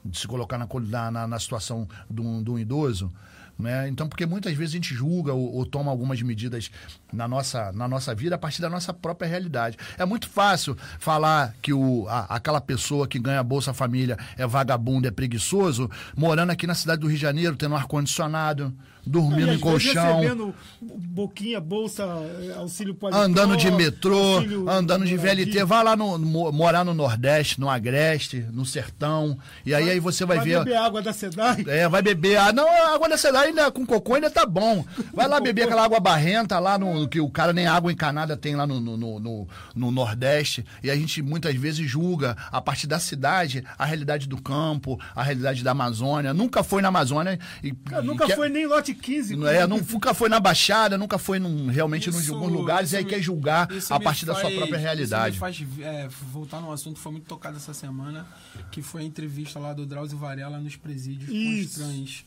de 0.03 0.17
se 0.17 0.27
colocar 0.27 0.57
na, 0.57 1.11
na, 1.11 1.27
na 1.27 1.39
situação 1.39 1.87
de 2.09 2.21
um, 2.21 2.43
de 2.43 2.49
um 2.49 2.57
idoso. 2.57 3.11
Né? 3.59 3.89
Então, 3.89 4.07
porque 4.07 4.25
muitas 4.25 4.53
vezes 4.53 4.73
a 4.73 4.77
gente 4.77 4.95
julga 4.95 5.33
ou, 5.33 5.53
ou, 5.53 5.65
toma 5.65 5.91
algumas 5.91 6.21
medidas 6.21 6.71
na 7.11 7.27
nossa, 7.27 7.73
na 7.73 7.89
nossa 7.89 8.15
vida 8.15 8.35
a 8.35 8.37
partir 8.37 8.61
da 8.61 8.69
nossa 8.69 8.93
própria 8.93 9.27
realidade. 9.27 9.77
É 9.97 10.05
muito 10.05 10.29
fácil 10.29 10.77
falar 10.97 11.53
que 11.61 11.73
o, 11.73 12.07
a, 12.07 12.21
aquela 12.35 12.61
pessoa 12.61 13.05
que 13.05 13.19
ganha 13.19 13.43
Bolsa 13.43 13.73
Família 13.73 14.17
é 14.37 14.47
vagabundo, 14.47 15.09
é 15.09 15.11
preguiçoso, 15.11 15.91
morando 16.15 16.51
aqui 16.51 16.65
na 16.65 16.73
cidade 16.73 17.01
do 17.01 17.07
Rio 17.07 17.17
de 17.17 17.21
Janeiro, 17.21 17.57
tendo 17.57 17.73
um 17.73 17.77
ar-condicionado, 17.77 18.73
dormindo 19.09 19.51
em 19.51 19.59
colchão. 19.59 20.17
Recebendo 20.19 20.53
boquinha, 20.81 21.59
bolsa, 21.59 22.03
eh, 22.03 22.53
auxílio 22.55 22.93
paletó, 22.93 23.21
Andando 23.21 23.57
de 23.57 23.71
metrô, 23.71 24.37
andando 24.69 25.05
de 25.05 25.17
VLT. 25.17 25.63
Vai 25.63 25.83
lá 25.83 25.95
no, 25.95 26.17
morar 26.51 26.85
no 26.85 26.93
Nordeste, 26.93 27.59
no 27.59 27.69
Agreste, 27.69 28.45
no 28.51 28.65
Sertão. 28.65 29.37
E 29.65 29.73
aí, 29.73 29.85
vai, 29.85 29.93
aí 29.93 29.99
você 29.99 30.25
vai, 30.25 30.37
vai 30.37 30.45
ver. 30.45 30.55
Vai 30.55 30.65
beber 30.65 30.77
água 30.77 31.01
da 31.01 31.11
SEDAI? 31.11 31.65
É, 31.67 31.89
vai 31.89 32.01
beber. 32.01 32.37
Ah, 32.37 32.53
não, 32.53 32.67
a 32.67 32.93
água 32.93 33.09
da 33.09 33.17
SEDAI 33.17 33.47
ainda, 33.47 33.71
com 33.71 33.85
cocô 33.85 34.13
ainda 34.13 34.29
tá 34.29 34.45
bom. 34.45 34.85
Vai 35.13 35.27
lá 35.27 35.39
beber 35.39 35.63
aquela 35.63 35.83
água 35.83 35.99
barrenta 35.99 36.59
lá 36.59 36.77
no. 36.77 37.07
que 37.07 37.19
o 37.19 37.29
cara 37.29 37.51
nem 37.51 37.65
água 37.65 37.91
encanada 37.91 38.37
tem 38.37 38.55
lá 38.55 38.67
no, 38.67 38.79
no, 38.79 39.19
no, 39.19 39.47
no 39.75 39.91
Nordeste. 39.91 40.63
E 40.83 40.91
a 40.91 40.95
gente 40.95 41.21
muitas 41.21 41.55
vezes 41.55 41.89
julga, 41.89 42.37
a 42.51 42.61
partir 42.61 42.85
da 42.85 42.99
cidade, 42.99 43.63
a 43.77 43.85
realidade 43.85 44.27
do 44.27 44.39
campo, 44.39 44.99
a 45.15 45.23
realidade 45.23 45.63
da 45.63 45.71
Amazônia. 45.71 46.33
Nunca 46.33 46.63
foi 46.63 46.81
na 46.81 46.89
Amazônia. 46.89 47.39
E, 47.63 47.71
Cara, 47.73 48.03
nunca 48.03 48.25
e 48.25 48.35
foi 48.35 48.49
nem 48.49 48.67
lote 48.67 48.98
15. 48.99 49.45
É, 49.45 49.65
nunca 49.65 50.13
foi 50.13 50.29
na 50.29 50.39
Baixada, 50.39 50.97
nunca 50.97 51.17
foi 51.17 51.39
num, 51.39 51.67
realmente 51.67 52.09
isso, 52.09 52.31
em 52.31 52.35
alguns 52.35 52.51
lugares, 52.51 52.91
e 52.91 52.97
aí 52.97 53.03
me, 53.03 53.09
quer 53.09 53.21
julgar 53.21 53.67
a 53.89 53.99
partir 53.99 54.25
faz, 54.25 54.37
da 54.37 54.41
sua 54.41 54.51
própria 54.51 54.77
realidade. 54.77 55.31
Isso 55.31 55.39
faz 55.39 55.65
é, 55.79 56.07
voltar 56.31 56.61
num 56.61 56.71
assunto 56.71 56.95
que 56.95 57.01
foi 57.01 57.11
muito 57.11 57.25
tocado 57.25 57.57
essa 57.57 57.73
semana, 57.73 58.27
que 58.71 58.81
foi 58.81 59.01
a 59.01 59.05
entrevista 59.05 59.59
lá 59.59 59.73
do 59.73 59.85
Drauzio 59.85 60.17
Varela 60.17 60.59
nos 60.59 60.75
presídios 60.75 61.29
isso. 61.29 61.79
com 61.79 61.85
os 61.85 61.91
trans. 61.91 62.25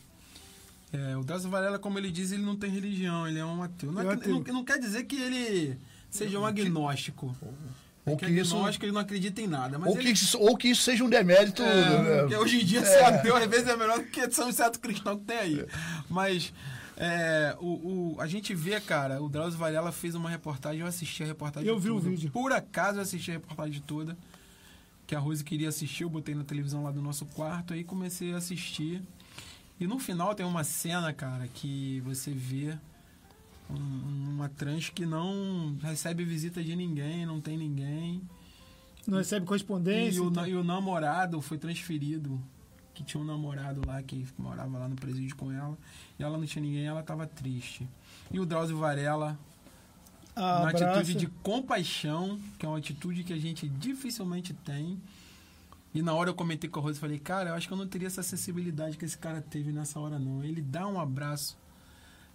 É, 0.91 1.17
o 1.17 1.23
Drauzio 1.23 1.49
Varela, 1.49 1.79
como 1.79 1.97
ele 1.97 2.11
diz, 2.11 2.31
ele 2.31 2.43
não 2.43 2.55
tem 2.55 2.69
religião, 2.69 3.27
ele 3.27 3.39
é 3.39 3.45
um 3.45 3.63
ateu. 3.63 3.91
Não, 3.91 4.11
é, 4.11 4.15
não, 4.27 4.39
não 4.41 4.63
quer 4.63 4.77
dizer 4.79 5.03
que 5.05 5.15
ele 5.15 5.77
seja 6.09 6.39
um 6.39 6.45
agnóstico. 6.45 7.35
Ou 8.05 8.17
que, 8.17 8.25
que 8.25 8.31
isso, 8.31 8.57
acho 8.65 8.77
que 8.77 8.85
ele 8.85 8.91
não 8.91 8.99
acredita 8.99 9.41
em 9.41 9.47
nada. 9.47 9.79
ou, 9.79 9.97
ele... 9.97 10.03
que 10.03 10.11
isso, 10.11 10.37
ou 10.37 10.57
que 10.57 10.67
isso 10.67 10.81
seja 10.81 11.03
um 11.03 11.09
demérito. 11.09 11.63
É, 11.63 12.19
porque 12.19 12.35
hoje 12.35 12.61
em 12.61 12.65
dia 12.65 12.81
é. 12.81 12.85
ser 12.85 13.03
ateu 13.03 13.35
às 13.35 13.49
vezes 13.49 13.67
é 13.67 13.77
melhor 13.77 13.99
do 13.99 14.05
que 14.05 14.29
ser 14.29 14.43
um 14.43 14.51
certo 14.51 14.79
cristão 14.79 15.17
que 15.17 15.23
tem 15.23 15.37
aí. 15.37 15.65
Mas 16.09 16.51
é, 16.97 17.55
o, 17.59 18.15
o, 18.15 18.15
a 18.19 18.27
gente 18.27 18.53
vê, 18.53 18.79
cara, 18.79 19.21
o 19.21 19.29
Drauzio 19.29 19.57
Varela 19.57 19.91
fez 19.91 20.15
uma 20.15 20.29
reportagem, 20.29 20.81
eu 20.81 20.87
assisti 20.87 21.23
a 21.23 21.25
reportagem 21.25 21.67
Eu 21.67 21.79
vi 21.79 21.89
toda. 21.89 21.99
o 21.99 22.01
vídeo. 22.01 22.31
Por 22.31 22.51
acaso 22.51 22.97
eu 22.97 23.01
assisti 23.01 23.31
a 23.31 23.35
reportagem 23.35 23.81
toda, 23.87 24.17
que 25.07 25.15
a 25.15 25.19
Rose 25.19 25.43
queria 25.43 25.69
assistir, 25.69 26.03
eu 26.03 26.09
botei 26.09 26.35
na 26.35 26.43
televisão 26.43 26.83
lá 26.83 26.91
do 26.91 27.01
nosso 27.01 27.25
quarto, 27.27 27.73
aí 27.73 27.83
comecei 27.83 28.33
a 28.33 28.37
assistir. 28.37 29.01
E 29.79 29.87
no 29.87 29.97
final 29.97 30.35
tem 30.35 30.45
uma 30.45 30.63
cena, 30.63 31.11
cara, 31.13 31.47
que 31.47 32.01
você 32.05 32.31
vê 32.31 32.77
uma 33.73 34.49
trans 34.49 34.89
que 34.89 35.05
não 35.05 35.75
recebe 35.81 36.23
visita 36.23 36.63
de 36.63 36.75
ninguém, 36.75 37.25
não 37.25 37.39
tem 37.41 37.57
ninguém. 37.57 38.21
Não 39.07 39.17
recebe 39.17 39.45
correspondência. 39.45 40.17
E 40.17 40.21
o, 40.21 40.29
então. 40.29 40.47
e 40.47 40.55
o 40.55 40.63
namorado 40.63 41.41
foi 41.41 41.57
transferido 41.57 42.39
que 42.93 43.03
tinha 43.03 43.21
um 43.21 43.25
namorado 43.25 43.81
lá 43.85 44.01
que 44.03 44.25
morava 44.37 44.77
lá 44.77 44.87
no 44.87 44.95
presídio 44.95 45.35
com 45.35 45.51
ela, 45.51 45.77
e 46.17 46.23
ela 46.23 46.37
não 46.37 46.45
tinha 46.45 46.61
ninguém, 46.61 46.85
ela 46.85 46.99
estava 46.99 47.25
triste. 47.25 47.87
E 48.31 48.39
o 48.39 48.45
Drauzio 48.45 48.77
Varela, 48.77 49.37
ah, 50.35 50.59
uma 50.59 50.69
atitude 50.69 51.15
de 51.15 51.27
compaixão, 51.27 52.39
que 52.57 52.65
é 52.65 52.69
uma 52.69 52.77
atitude 52.77 53.23
que 53.23 53.33
a 53.33 53.39
gente 53.39 53.67
dificilmente 53.67 54.53
tem. 54.53 55.01
E 55.93 56.01
na 56.01 56.13
hora 56.13 56.29
eu 56.29 56.33
comentei 56.33 56.69
com 56.69 56.79
a 56.79 56.83
Rosa 56.83 56.97
e 56.97 57.01
falei, 57.01 57.19
cara, 57.19 57.51
eu 57.51 57.55
acho 57.55 57.67
que 57.67 57.73
eu 57.73 57.77
não 57.77 57.87
teria 57.87 58.07
essa 58.07 58.23
sensibilidade 58.23 58.97
que 58.97 59.05
esse 59.05 59.17
cara 59.17 59.41
teve 59.41 59.71
nessa 59.71 59.99
hora, 59.99 60.17
não. 60.17 60.43
Ele 60.43 60.61
dá 60.61 60.87
um 60.87 60.99
abraço 60.99 61.57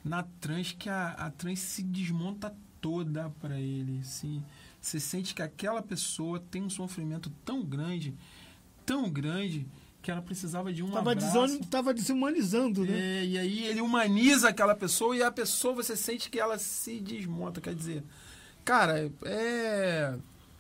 na 0.09 0.23
trans 0.41 0.73
que 0.73 0.89
a, 0.89 1.11
a 1.11 1.31
trans 1.31 1.59
se 1.59 1.83
desmonta 1.83 2.55
toda 2.81 3.31
para 3.41 3.61
ele. 3.61 4.01
Assim. 4.01 4.43
Você 4.81 4.99
sente 4.99 5.35
que 5.35 5.43
aquela 5.43 5.83
pessoa 5.83 6.43
tem 6.51 6.63
um 6.63 6.71
sofrimento 6.71 7.31
tão 7.45 7.63
grande, 7.65 8.15
tão 8.87 9.11
grande, 9.11 9.67
que 10.01 10.11
ela 10.11 10.23
precisava 10.23 10.73
de 10.73 10.83
um 10.83 10.91
tava 10.91 11.13
abraço. 11.13 11.61
tava 11.67 11.93
desumanizando, 11.93 12.85
né? 12.85 12.99
É, 12.99 13.25
e 13.27 13.39
aí 13.39 13.65
ele 13.67 13.81
humaniza 13.81 14.49
aquela 14.49 14.75
pessoa 14.75 15.15
e 15.17 15.23
a 15.23 15.31
pessoa 15.31 15.75
você 15.75 15.97
sente 15.97 16.31
que 16.31 16.39
ela 16.39 16.59
se 16.59 17.01
desmonta. 17.01 17.61
Quer 17.61 17.75
dizer, 17.75 18.03
cara, 18.65 19.11
é. 19.25 20.15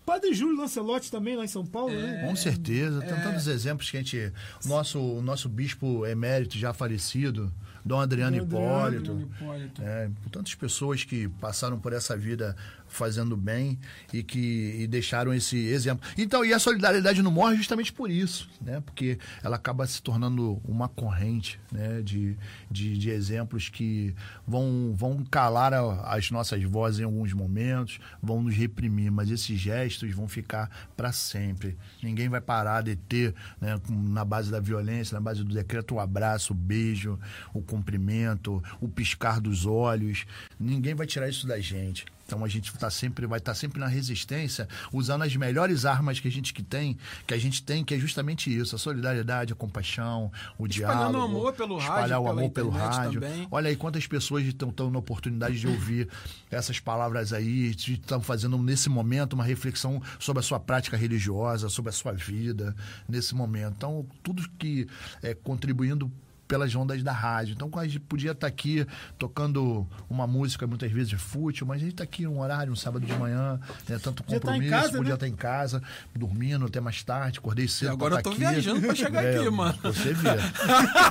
Padre 0.04 0.32
Júlio 0.32 0.56
Lancelotti 0.56 1.10
também 1.10 1.36
lá 1.36 1.44
em 1.44 1.48
São 1.48 1.66
Paulo, 1.66 1.92
é, 1.92 2.00
né? 2.00 2.26
Com 2.26 2.34
certeza. 2.34 3.00
Tem 3.00 3.10
é, 3.12 3.22
tantos 3.22 3.46
exemplos 3.46 3.90
que 3.90 3.96
a 3.96 4.00
gente. 4.00 4.32
Nosso, 4.64 4.98
nosso 5.22 5.48
bispo 5.48 6.04
emérito 6.06 6.58
já 6.58 6.72
falecido, 6.72 7.52
Dom 7.84 8.00
Adriano, 8.00 8.36
Dom 8.36 8.44
Hipólito. 8.44 9.12
Adriano 9.12 9.20
Hipólito. 9.22 9.82
É, 9.82 10.10
tantas 10.30 10.54
pessoas 10.54 11.04
que 11.04 11.28
passaram 11.28 11.78
por 11.78 11.92
essa 11.92 12.16
vida 12.16 12.56
fazendo 12.88 13.36
bem 13.36 13.78
e 14.12 14.22
que 14.22 14.76
e 14.78 14.86
deixaram 14.86 15.32
esse 15.32 15.56
exemplo. 15.56 16.06
Então, 16.16 16.44
e 16.44 16.52
a 16.52 16.58
solidariedade 16.58 17.22
não 17.22 17.30
morre 17.30 17.56
justamente 17.56 17.92
por 17.92 18.10
isso, 18.10 18.48
né? 18.60 18.80
Porque 18.80 19.18
ela 19.42 19.56
acaba 19.56 19.86
se 19.86 20.02
tornando 20.02 20.60
uma 20.64 20.88
corrente, 20.88 21.60
né? 21.70 22.00
De, 22.02 22.36
de, 22.70 22.96
de 22.98 23.10
exemplos 23.10 23.68
que 23.68 24.14
vão, 24.46 24.92
vão 24.94 25.24
calar 25.24 25.72
a, 25.74 26.14
as 26.14 26.30
nossas 26.30 26.62
vozes 26.64 27.00
em 27.00 27.04
alguns 27.04 27.32
momentos, 27.32 27.98
vão 28.22 28.42
nos 28.42 28.54
reprimir, 28.54 29.10
mas 29.10 29.30
esses 29.30 29.58
gestos 29.58 30.12
vão 30.14 30.28
ficar 30.28 30.88
para 30.96 31.12
sempre. 31.12 31.76
Ninguém 32.02 32.28
vai 32.28 32.40
parar 32.40 32.82
de 32.82 32.96
ter, 32.96 33.34
né? 33.60 33.80
Na 33.88 34.24
base 34.24 34.50
da 34.50 34.60
violência, 34.60 35.14
na 35.14 35.20
base 35.20 35.44
do 35.44 35.54
decreto, 35.54 35.94
o 35.94 36.00
abraço, 36.00 36.52
o 36.52 36.56
beijo, 36.56 37.18
o 37.52 37.62
cumprimento, 37.62 38.62
o 38.80 38.88
piscar 38.88 39.40
dos 39.40 39.66
olhos. 39.66 40.24
Ninguém 40.58 40.94
vai 40.94 41.06
tirar 41.06 41.28
isso 41.28 41.46
da 41.46 41.60
gente. 41.60 42.06
Então 42.28 42.44
a 42.44 42.48
gente 42.48 42.70
tá 42.74 42.90
sempre, 42.90 43.26
vai 43.26 43.38
estar 43.38 43.52
tá 43.52 43.54
sempre 43.54 43.80
na 43.80 43.86
resistência, 43.86 44.68
usando 44.92 45.22
as 45.22 45.34
melhores 45.34 45.86
armas 45.86 46.20
que 46.20 46.28
a 46.28 46.30
gente 46.30 46.52
que 46.52 46.62
tem, 46.62 46.98
que 47.26 47.32
a 47.32 47.38
gente 47.38 47.62
tem, 47.62 47.82
que 47.82 47.94
é 47.94 47.98
justamente 47.98 48.54
isso: 48.54 48.76
a 48.76 48.78
solidariedade, 48.78 49.54
a 49.54 49.56
compaixão, 49.56 50.30
o 50.58 50.66
Espalhando 50.66 50.98
diálogo. 50.98 51.24
amor 51.24 51.52
pelo 51.54 51.78
espalhar 51.78 52.00
rádio, 52.00 52.20
o 52.20 52.28
amor 52.28 52.50
pelo 52.50 52.68
rádio. 52.68 53.20
Também. 53.22 53.48
Olha 53.50 53.70
aí 53.70 53.76
quantas 53.76 54.06
pessoas 54.06 54.44
estão 54.44 54.70
tendo 54.70 54.94
a 54.94 54.98
oportunidade 54.98 55.58
de 55.58 55.66
ouvir 55.66 56.06
essas 56.50 56.78
palavras 56.78 57.32
aí, 57.32 57.70
estão 57.70 58.20
fazendo 58.20 58.58
nesse 58.58 58.90
momento 58.90 59.32
uma 59.32 59.44
reflexão 59.44 60.02
sobre 60.18 60.40
a 60.40 60.42
sua 60.42 60.60
prática 60.60 60.98
religiosa, 60.98 61.70
sobre 61.70 61.88
a 61.88 61.92
sua 61.92 62.12
vida 62.12 62.76
nesse 63.08 63.34
momento. 63.34 63.72
Então, 63.78 64.06
tudo 64.22 64.46
que 64.58 64.86
é 65.22 65.32
contribuindo 65.32 66.12
pelas 66.48 66.74
ondas 66.74 67.02
da 67.02 67.12
rádio. 67.12 67.52
Então 67.54 67.70
a 67.78 67.84
gente 67.84 68.00
podia 68.00 68.32
estar 68.32 68.46
aqui 68.46 68.86
tocando 69.18 69.86
uma 70.08 70.26
música 70.26 70.66
muitas 70.66 70.90
vezes 70.90 71.12
fútil, 71.12 71.66
mas 71.66 71.76
a 71.76 71.80
gente 71.80 71.92
está 71.92 72.04
aqui 72.04 72.26
um 72.26 72.40
horário, 72.40 72.72
um 72.72 72.76
sábado 72.76 73.04
de 73.04 73.12
manhã, 73.12 73.60
né, 73.88 73.98
tanto 74.02 74.22
tá 74.22 74.32
compromisso, 74.34 74.70
casa, 74.70 74.88
podia 74.92 75.04
né? 75.10 75.14
estar 75.14 75.28
em 75.28 75.36
casa, 75.36 75.82
dormindo 76.16 76.64
até 76.66 76.80
mais 76.80 77.02
tarde, 77.02 77.38
acordei 77.38 77.68
cedo. 77.68 77.88
E 77.90 77.92
agora 77.92 78.10
pra 78.12 78.20
eu 78.20 78.22
tô 78.22 78.30
tá 78.30 78.36
aqui. 78.36 78.40
viajando 78.54 78.80
pra 78.80 78.94
chegar 78.94 79.18
É, 79.28 79.36
aqui, 79.38 79.50
mano. 79.50 79.78
Você 79.82 80.14
vê. 80.14 80.28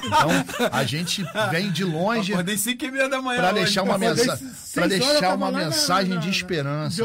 Então 0.05 0.67
a 0.71 0.83
gente 0.83 1.23
vem 1.51 1.71
de 1.71 1.83
longe 1.83 2.33
Acordei 2.33 2.57
5 2.57 2.85
e 2.85 2.91
meia 2.91 3.09
da 3.09 3.21
manhã. 3.21 3.39
para 3.41 3.51
deixar 3.51 3.83
uma, 3.83 3.97
mensa 3.97 4.39
pra 4.73 4.85
eu 4.85 4.89
deixar 4.89 5.35
uma 5.35 5.51
na- 5.51 5.59
mensagem 5.65 6.15
na- 6.15 6.19
de 6.21 6.29
esperança, 6.29 6.97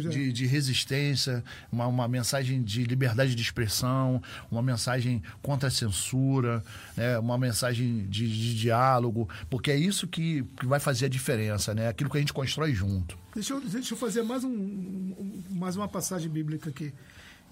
já. 0.00 0.08
de, 0.10 0.32
de 0.32 0.46
resistência, 0.46 1.42
uma, 1.72 1.86
uma 1.86 2.08
mensagem 2.08 2.62
de 2.62 2.84
liberdade 2.84 3.34
de 3.34 3.42
expressão, 3.42 4.22
uma 4.50 4.62
mensagem 4.62 5.22
contra 5.40 5.68
a 5.68 5.70
censura, 5.70 6.62
né, 6.96 7.18
uma 7.18 7.38
mensagem 7.38 7.77
de, 7.84 8.28
de 8.28 8.54
diálogo, 8.58 9.28
porque 9.50 9.70
é 9.70 9.76
isso 9.76 10.06
que, 10.06 10.42
que 10.58 10.66
vai 10.66 10.80
fazer 10.80 11.06
a 11.06 11.08
diferença, 11.08 11.74
né? 11.74 11.88
Aquilo 11.88 12.10
que 12.10 12.16
a 12.16 12.20
gente 12.20 12.32
constrói 12.32 12.72
junto. 12.74 13.16
Deixa 13.34 13.54
eu, 13.54 13.60
deixa 13.60 13.94
eu 13.94 13.98
fazer 13.98 14.22
mais, 14.22 14.44
um- 14.44 15.42
mais 15.50 15.76
uma 15.76 15.88
passagem 15.88 16.30
bíblica 16.30 16.70
aqui. 16.70 16.92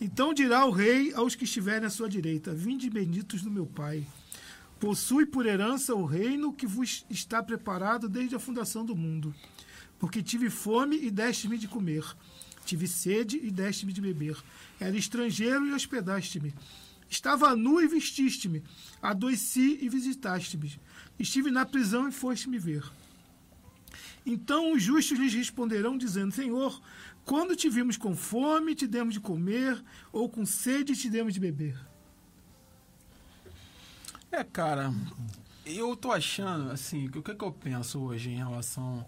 Então 0.00 0.34
dirá 0.34 0.64
o 0.66 0.70
rei 0.70 1.12
aos 1.14 1.34
que 1.34 1.44
estiverem 1.44 1.86
à 1.86 1.90
sua 1.90 2.08
direita: 2.08 2.54
Vinde 2.54 2.90
benditos 2.90 3.42
do 3.42 3.50
meu 3.50 3.66
Pai. 3.66 4.04
Possui 4.78 5.24
por 5.24 5.46
herança 5.46 5.94
o 5.94 6.04
reino 6.04 6.52
que 6.52 6.66
vos 6.66 7.06
está 7.08 7.42
preparado 7.42 8.08
desde 8.08 8.34
a 8.34 8.38
fundação 8.38 8.84
do 8.84 8.94
mundo. 8.94 9.34
Porque 9.98 10.22
tive 10.22 10.50
fome 10.50 10.98
e 11.02 11.10
deste-me 11.10 11.56
de 11.56 11.66
comer. 11.66 12.04
Tive 12.66 12.86
sede 12.86 13.40
e 13.42 13.50
deste-me 13.50 13.92
de 13.92 14.02
beber. 14.02 14.36
Era 14.78 14.94
estrangeiro 14.96 15.64
e 15.66 15.72
hospedaste-me. 15.72 16.52
Estava 17.08 17.54
nu 17.54 17.80
e 17.80 17.86
vestiste-me. 17.86 18.62
Adoeci 19.00 19.78
e 19.80 19.88
visitaste-me. 19.88 20.80
Estive 21.18 21.50
na 21.50 21.64
prisão 21.64 22.08
e 22.08 22.12
foste-me 22.12 22.58
ver. 22.58 22.84
Então 24.24 24.72
os 24.72 24.82
justos 24.82 25.18
lhes 25.18 25.32
responderão, 25.32 25.96
dizendo: 25.96 26.34
Senhor, 26.34 26.80
quando 27.24 27.54
te 27.54 27.70
vimos 27.70 27.96
com 27.96 28.14
fome, 28.14 28.74
te 28.74 28.86
demos 28.86 29.14
de 29.14 29.20
comer, 29.20 29.82
ou 30.12 30.28
com 30.28 30.44
sede, 30.44 30.96
te 30.96 31.08
demos 31.08 31.32
de 31.32 31.40
beber. 31.40 31.78
É, 34.30 34.42
cara, 34.42 34.92
eu 35.64 35.96
tô 35.96 36.12
achando, 36.12 36.70
assim, 36.70 37.06
o 37.06 37.22
que, 37.22 37.34
que 37.34 37.44
eu 37.44 37.52
penso 37.52 38.00
hoje 38.00 38.30
em 38.30 38.36
relação. 38.36 39.06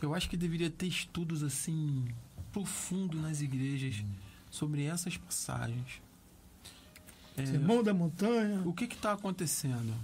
Eu 0.00 0.14
acho 0.14 0.28
que 0.28 0.36
deveria 0.36 0.68
ter 0.68 0.86
estudos, 0.86 1.42
assim, 1.42 2.04
profundos 2.50 3.20
nas 3.20 3.40
igrejas 3.40 4.04
sobre 4.50 4.84
essas 4.84 5.16
passagens. 5.16 6.02
É, 7.36 7.46
Sermão 7.46 7.82
da 7.82 7.94
montanha, 7.94 8.62
o 8.66 8.72
que 8.72 8.86
que 8.86 8.96
tá 8.96 9.12
acontecendo? 9.12 9.94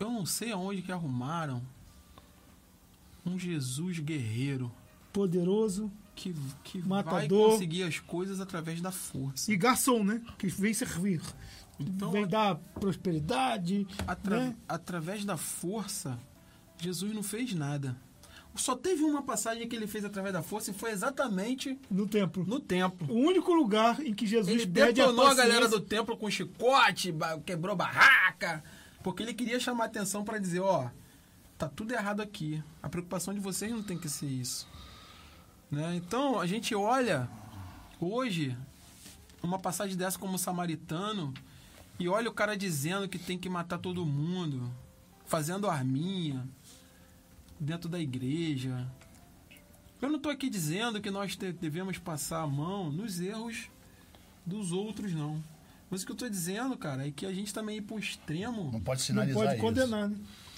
Eu 0.00 0.10
não 0.10 0.26
sei 0.26 0.50
aonde 0.52 0.82
que 0.82 0.90
arrumaram 0.90 1.62
um 3.24 3.38
Jesus 3.38 4.00
guerreiro 4.00 4.70
poderoso 5.12 5.90
que, 6.14 6.34
que 6.64 6.78
Matador. 6.80 7.20
vai 7.20 7.28
conseguir 7.28 7.84
as 7.84 7.98
coisas 8.00 8.40
através 8.40 8.80
da 8.80 8.90
força. 8.90 9.50
e 9.52 9.56
garçom, 9.56 10.02
né? 10.02 10.20
Que 10.38 10.48
vem 10.48 10.74
servir. 10.74 11.22
Então, 11.78 12.10
vem 12.10 12.26
dar 12.26 12.56
prosperidade. 12.56 13.86
Atra- 14.06 14.38
né? 14.48 14.56
Através 14.68 15.24
da 15.24 15.36
força, 15.36 16.18
Jesus 16.78 17.14
não 17.14 17.22
fez 17.22 17.54
nada. 17.54 17.96
Só 18.54 18.76
teve 18.76 19.02
uma 19.02 19.22
passagem 19.22 19.66
que 19.66 19.74
ele 19.74 19.86
fez 19.86 20.04
através 20.04 20.32
da 20.34 20.42
força 20.42 20.70
e 20.70 20.74
foi 20.74 20.90
exatamente 20.90 21.78
No 21.90 22.06
templo. 22.06 22.44
no 22.46 22.60
templo. 22.60 23.06
O 23.10 23.18
único 23.18 23.52
lugar 23.54 23.98
em 24.00 24.12
que 24.12 24.26
Jesus 24.26 24.48
Ele 24.48 24.66
pede 24.66 25.00
a 25.00 25.06
detonou 25.06 25.24
a, 25.24 25.28
paciência. 25.30 25.48
galera 25.50 25.68
do 25.68 25.80
templo 25.80 26.16
com 26.16 26.30
chicote, 26.30 27.14
quebrou 27.46 27.74
barraca, 27.74 28.62
porque 29.02 29.22
ele 29.22 29.32
queria 29.32 29.58
chamar 29.58 29.86
atenção 29.86 30.22
para 30.22 30.38
dizer, 30.38 30.60
ó, 30.60 30.88
tá 31.56 31.66
tudo 31.66 31.94
errado 31.94 32.20
aqui. 32.20 32.62
A 32.82 32.88
preocupação 32.90 33.32
de 33.32 33.40
vocês 33.40 33.72
não 33.72 33.82
tem 33.82 33.96
que 33.96 34.08
ser 34.08 34.26
isso. 34.26 34.68
Né? 35.70 35.94
Então, 35.96 36.38
a 36.38 36.46
gente 36.46 36.74
olha 36.74 37.28
hoje 37.98 38.54
uma 39.42 39.58
passagem 39.58 39.96
dessa 39.96 40.18
como 40.18 40.38
samaritano 40.38 41.32
e 41.98 42.06
olha 42.06 42.28
o 42.28 42.34
cara 42.34 42.54
dizendo 42.56 43.08
que 43.08 43.18
tem 43.18 43.38
que 43.38 43.48
matar 43.48 43.78
todo 43.78 44.04
mundo, 44.04 44.70
fazendo 45.24 45.68
arminha 45.70 46.46
dentro 47.62 47.88
da 47.88 47.98
igreja. 47.98 48.86
Eu 50.00 50.08
não 50.08 50.16
estou 50.16 50.32
aqui 50.32 50.50
dizendo 50.50 51.00
que 51.00 51.10
nós 51.10 51.36
devemos 51.36 51.96
passar 51.96 52.42
a 52.42 52.46
mão 52.46 52.90
nos 52.90 53.20
erros 53.20 53.70
dos 54.44 54.72
outros, 54.72 55.12
não. 55.14 55.42
Mas 55.88 56.02
o 56.02 56.06
que 56.06 56.12
eu 56.12 56.14
estou 56.14 56.28
dizendo, 56.28 56.76
cara, 56.76 57.06
é 57.06 57.10
que 57.10 57.24
a 57.24 57.32
gente 57.32 57.54
também 57.54 57.76
ir 57.76 57.82
para 57.82 57.96
o 57.96 57.98
extremo 57.98 58.70
Não 58.72 58.80
pode 58.80 59.00
Não 59.00 59.06
sinalizar 59.06 59.42
pode 59.42 59.52
isso. 59.54 59.62
condenar, 59.62 60.08
né? 60.08 60.16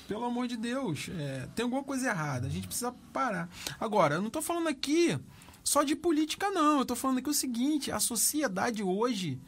pelo 0.09 0.25
amor 0.25 0.47
de 0.47 0.57
Deus, 0.57 1.09
é, 1.19 1.49
tem 1.55 1.65
alguma 1.65 1.83
coisa 1.83 2.09
errada. 2.09 2.47
A 2.47 2.51
gente 2.51 2.67
precisa 2.67 2.95
parar. 3.13 3.49
Agora, 3.81 4.17
eu 4.17 4.21
não 4.21 4.29
estou 4.29 4.43
falando 4.43 4.69
aqui 4.69 5.19
só 5.63 5.83
de 5.83 5.97
política, 5.97 6.51
não. 6.51 6.77
Eu 6.77 6.83
estou 6.83 6.97
falando 6.97 7.19
aqui 7.19 7.29
o 7.29 7.35
seguinte: 7.35 7.91
a 7.91 7.99
sociedade 7.99 8.83
hoje, 8.83 9.39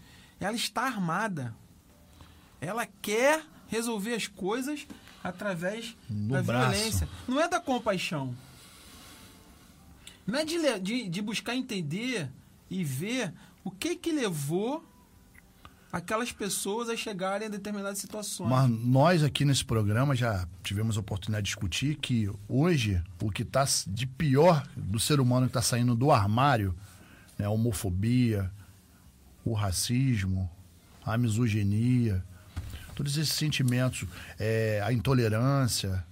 ela 0.40 0.56
está 0.56 0.82
armada. 0.82 1.54
Ela 2.60 2.86
quer 2.86 3.44
resolver 3.68 4.14
as 4.14 4.26
coisas 4.26 4.86
através 5.28 5.96
No 6.08 6.34
da 6.34 6.42
braço. 6.42 6.70
violência. 6.72 7.08
Não 7.26 7.40
é 7.40 7.48
da 7.48 7.60
compaixão. 7.60 8.34
Não 10.26 10.38
é 10.38 10.44
de, 10.44 10.80
de, 10.80 11.08
de 11.08 11.22
buscar 11.22 11.54
entender 11.54 12.28
e 12.70 12.82
ver 12.84 13.32
o 13.64 13.70
que 13.70 13.94
que 13.96 14.10
levou 14.12 14.84
aquelas 15.92 16.30
pessoas 16.32 16.88
a 16.88 16.96
chegarem 16.96 17.46
a 17.46 17.50
determinadas 17.50 17.98
situações. 17.98 18.50
Mas 18.50 18.68
nós 18.68 19.22
aqui 19.22 19.44
nesse 19.44 19.64
programa 19.64 20.14
já 20.16 20.46
tivemos 20.62 20.96
a 20.96 21.00
oportunidade 21.00 21.44
de 21.44 21.48
discutir 21.48 21.96
que 21.96 22.28
hoje 22.48 23.02
o 23.22 23.30
que 23.30 23.42
está 23.42 23.64
de 23.86 24.06
pior 24.06 24.66
do 24.76 24.98
ser 25.00 25.20
humano 25.20 25.46
que 25.46 25.50
está 25.50 25.62
saindo 25.62 25.94
do 25.94 26.10
armário, 26.10 26.74
né, 27.38 27.46
a 27.46 27.50
homofobia, 27.50 28.50
o 29.44 29.52
racismo, 29.54 30.50
a 31.04 31.16
misoginia, 31.16 32.22
todos 32.96 33.16
esses 33.18 33.34
sentimentos, 33.34 34.08
é, 34.38 34.80
a 34.82 34.90
intolerância, 34.90 36.02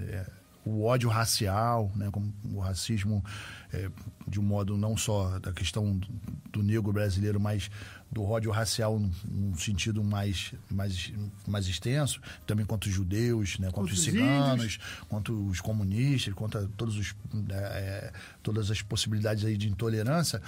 é, 0.00 0.26
o 0.64 0.84
ódio 0.84 1.08
racial, 1.08 1.92
né, 1.94 2.08
como 2.10 2.34
o 2.52 2.58
racismo 2.58 3.24
é, 3.72 3.88
de 4.26 4.40
um 4.40 4.42
modo 4.42 4.76
não 4.76 4.96
só 4.96 5.38
da 5.38 5.52
questão 5.52 5.96
do, 5.96 6.08
do 6.50 6.62
negro 6.62 6.92
brasileiro, 6.92 7.38
mas 7.38 7.70
do 8.10 8.24
ódio 8.24 8.50
racial 8.50 8.98
num, 8.98 9.12
num 9.24 9.56
sentido 9.56 10.02
mais, 10.02 10.52
mais, 10.68 11.12
mais 11.46 11.68
extenso, 11.68 12.20
também 12.44 12.66
contra 12.66 12.88
os 12.88 12.94
judeus, 12.94 13.56
né, 13.60 13.70
contra, 13.70 13.92
os 13.92 13.98
os 14.00 14.04
ciganos, 14.04 14.78
contra 15.08 15.32
os 15.32 15.60
comunistas, 15.60 16.34
contra 16.34 16.68
todos 16.76 16.96
os, 16.96 17.14
é, 17.50 17.54
é, 17.54 18.12
todas 18.42 18.72
as 18.72 18.82
possibilidades 18.82 19.44
aí 19.44 19.56
de 19.56 19.68
intolerância. 19.68 20.42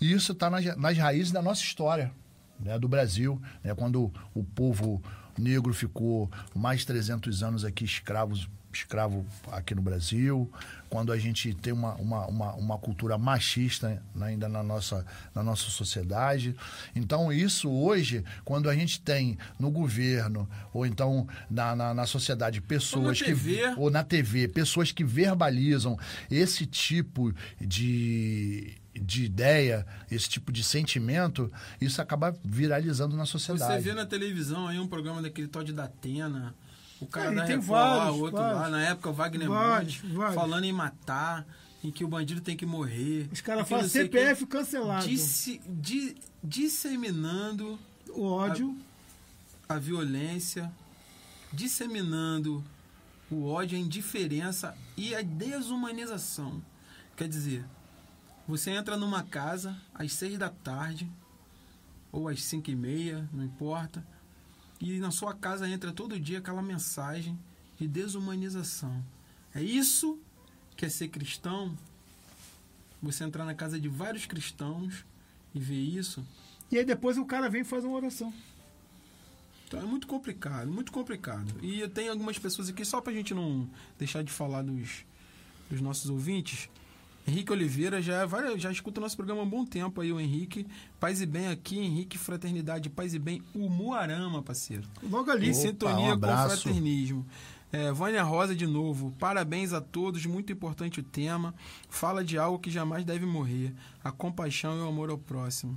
E 0.00 0.12
isso 0.12 0.32
está 0.32 0.48
nas, 0.48 0.64
nas 0.76 0.96
raízes 0.96 1.30
da 1.30 1.42
nossa 1.42 1.62
história, 1.62 2.10
né, 2.64 2.78
do 2.78 2.88
Brasil. 2.88 3.40
Né, 3.62 3.74
quando 3.74 4.12
o 4.34 4.42
povo 4.42 5.02
negro 5.38 5.72
ficou 5.74 6.30
mais 6.54 6.80
de 6.80 6.86
300 6.86 7.42
anos 7.42 7.64
aqui 7.64 7.84
escravos, 7.84 8.48
escravo 8.72 9.24
aqui 9.52 9.74
no 9.74 9.82
Brasil, 9.82 10.50
quando 10.90 11.12
a 11.12 11.18
gente 11.18 11.54
tem 11.54 11.72
uma, 11.72 11.94
uma, 11.94 12.26
uma, 12.26 12.52
uma 12.54 12.78
cultura 12.78 13.16
machista 13.16 14.02
né, 14.14 14.26
ainda 14.26 14.48
na 14.48 14.62
nossa, 14.62 15.06
na 15.34 15.42
nossa 15.42 15.70
sociedade. 15.70 16.56
Então, 16.94 17.32
isso 17.32 17.70
hoje, 17.70 18.24
quando 18.44 18.68
a 18.68 18.74
gente 18.74 19.00
tem 19.00 19.38
no 19.58 19.70
governo, 19.70 20.48
ou 20.72 20.84
então 20.84 21.26
na, 21.48 21.74
na, 21.76 21.94
na 21.94 22.06
sociedade, 22.06 22.60
pessoas 22.60 23.18
que 23.18 23.26
TV. 23.26 23.74
ou 23.76 23.90
na 23.90 24.02
TV, 24.02 24.48
pessoas 24.48 24.90
que 24.90 25.04
verbalizam 25.04 25.98
esse 26.30 26.66
tipo 26.66 27.32
de, 27.60 28.74
de 28.94 29.24
ideia, 29.24 29.86
esse 30.10 30.28
tipo 30.28 30.52
de 30.52 30.62
sentimento, 30.64 31.50
isso 31.80 32.00
acaba 32.00 32.34
viralizando 32.44 33.16
na 33.16 33.24
Você 33.26 33.32
sociedade. 33.32 33.82
vê 33.82 33.92
na 33.92 34.06
televisão 34.06 34.68
aí 34.68 34.78
um 34.78 34.86
programa 34.86 35.20
daquele 35.20 35.48
tal 35.48 35.62
de 35.64 35.72
Datena, 35.72 36.54
o 37.00 37.06
cara 37.06 37.32
É, 37.32 37.34
da 37.34 37.44
tem 37.44 37.56
Record 37.58 37.70
lá, 37.70 37.96
vários, 37.98 38.16
o 38.16 38.20
outro 38.22 38.36
vários. 38.38 38.60
lá, 38.60 38.68
na 38.70 38.82
época 38.84 39.10
o 39.10 39.12
Wagner 39.12 39.48
Vários, 39.48 39.96
falando 40.34 40.64
em 40.64 40.72
matar, 40.72 41.46
em 41.82 41.90
que 41.90 42.02
o 42.04 42.08
bandido 42.08 42.40
tem 42.40 42.56
que 42.56 42.64
morrer. 42.64 43.28
Os 43.32 43.40
caras 43.42 43.64
que 43.64 43.68
falam. 43.70 43.86
CPF 43.88 44.46
cancelado. 44.46 45.06
Dissi- 45.06 45.60
di- 45.66 46.16
disseminando 46.42 47.78
O 48.08 48.22
ódio. 48.24 48.74
a 49.68 49.78
violência, 49.78 50.72
disseminando 51.52 52.64
o 53.30 53.46
ódio, 53.46 53.76
a 53.76 53.80
indiferença 53.80 54.76
e 54.96 55.14
a 55.14 55.22
desumanização. 55.22 56.62
Quer 57.16 57.28
dizer, 57.28 57.64
você 58.46 58.70
entra 58.70 58.96
numa 58.96 59.22
casa 59.22 59.76
às 59.94 60.12
seis 60.12 60.38
da 60.38 60.50
tarde 60.50 61.10
ou 62.12 62.28
às 62.28 62.42
cinco 62.44 62.70
e 62.70 62.76
meia, 62.76 63.28
não 63.32 63.44
importa, 63.44 64.06
e 64.80 64.98
na 64.98 65.10
sua 65.10 65.34
casa 65.34 65.68
entra 65.68 65.92
todo 65.92 66.18
dia 66.20 66.38
aquela 66.38 66.62
mensagem 66.62 67.38
de 67.78 67.88
desumanização. 67.88 69.04
É 69.54 69.62
isso 69.62 70.18
que 70.76 70.84
é 70.84 70.88
ser 70.88 71.08
cristão? 71.08 71.76
Você 73.02 73.24
entrar 73.24 73.44
na 73.44 73.54
casa 73.54 73.80
de 73.80 73.88
vários 73.88 74.26
cristãos 74.26 75.04
e 75.54 75.58
ver 75.58 75.80
isso? 75.80 76.24
E 76.70 76.78
aí 76.78 76.84
depois 76.84 77.16
o 77.18 77.24
cara 77.24 77.48
vem 77.48 77.62
e 77.62 77.64
faz 77.64 77.84
uma 77.84 77.96
oração. 77.96 78.32
Então 79.66 79.80
é 79.80 79.84
muito 79.84 80.06
complicado, 80.06 80.70
muito 80.70 80.92
complicado. 80.92 81.52
E 81.62 81.86
tem 81.88 82.08
algumas 82.08 82.38
pessoas 82.38 82.68
aqui, 82.68 82.84
só 82.84 83.00
pra 83.00 83.12
gente 83.12 83.34
não 83.34 83.68
deixar 83.98 84.22
de 84.22 84.30
falar 84.30 84.62
dos, 84.62 85.04
dos 85.70 85.80
nossos 85.80 86.10
ouvintes. 86.10 86.68
Henrique 87.26 87.52
Oliveira 87.52 88.02
já, 88.02 88.26
vai, 88.26 88.58
já 88.58 88.70
escuta 88.70 89.00
o 89.00 89.02
nosso 89.02 89.16
programa 89.16 89.40
há 89.40 89.44
um 89.44 89.48
bom 89.48 89.64
tempo 89.64 90.00
aí, 90.00 90.12
o 90.12 90.20
Henrique. 90.20 90.66
Paz 91.00 91.22
e 91.22 91.26
bem 91.26 91.48
aqui, 91.48 91.78
Henrique 91.78 92.18
Fraternidade, 92.18 92.90
Paz 92.90 93.14
e 93.14 93.18
bem, 93.18 93.42
o 93.54 93.68
Muarama, 93.70 94.42
parceiro. 94.42 94.82
Logo 95.02 95.30
ali. 95.30 95.50
Opa, 95.50 95.54
sintonia 95.54 96.14
um 96.14 96.20
com 96.20 96.26
o 96.26 96.48
fraternismo. 96.50 97.26
É, 97.72 97.90
Vânia 97.90 98.22
Rosa 98.22 98.54
de 98.54 98.66
novo, 98.66 99.12
parabéns 99.18 99.72
a 99.72 99.80
todos, 99.80 100.24
muito 100.26 100.52
importante 100.52 101.00
o 101.00 101.02
tema. 101.02 101.54
Fala 101.88 102.22
de 102.22 102.38
algo 102.38 102.58
que 102.58 102.70
jamais 102.70 103.04
deve 103.04 103.26
morrer: 103.26 103.74
a 104.02 104.12
compaixão 104.12 104.78
e 104.78 104.80
o 104.82 104.86
amor 104.86 105.10
ao 105.10 105.18
próximo. 105.18 105.76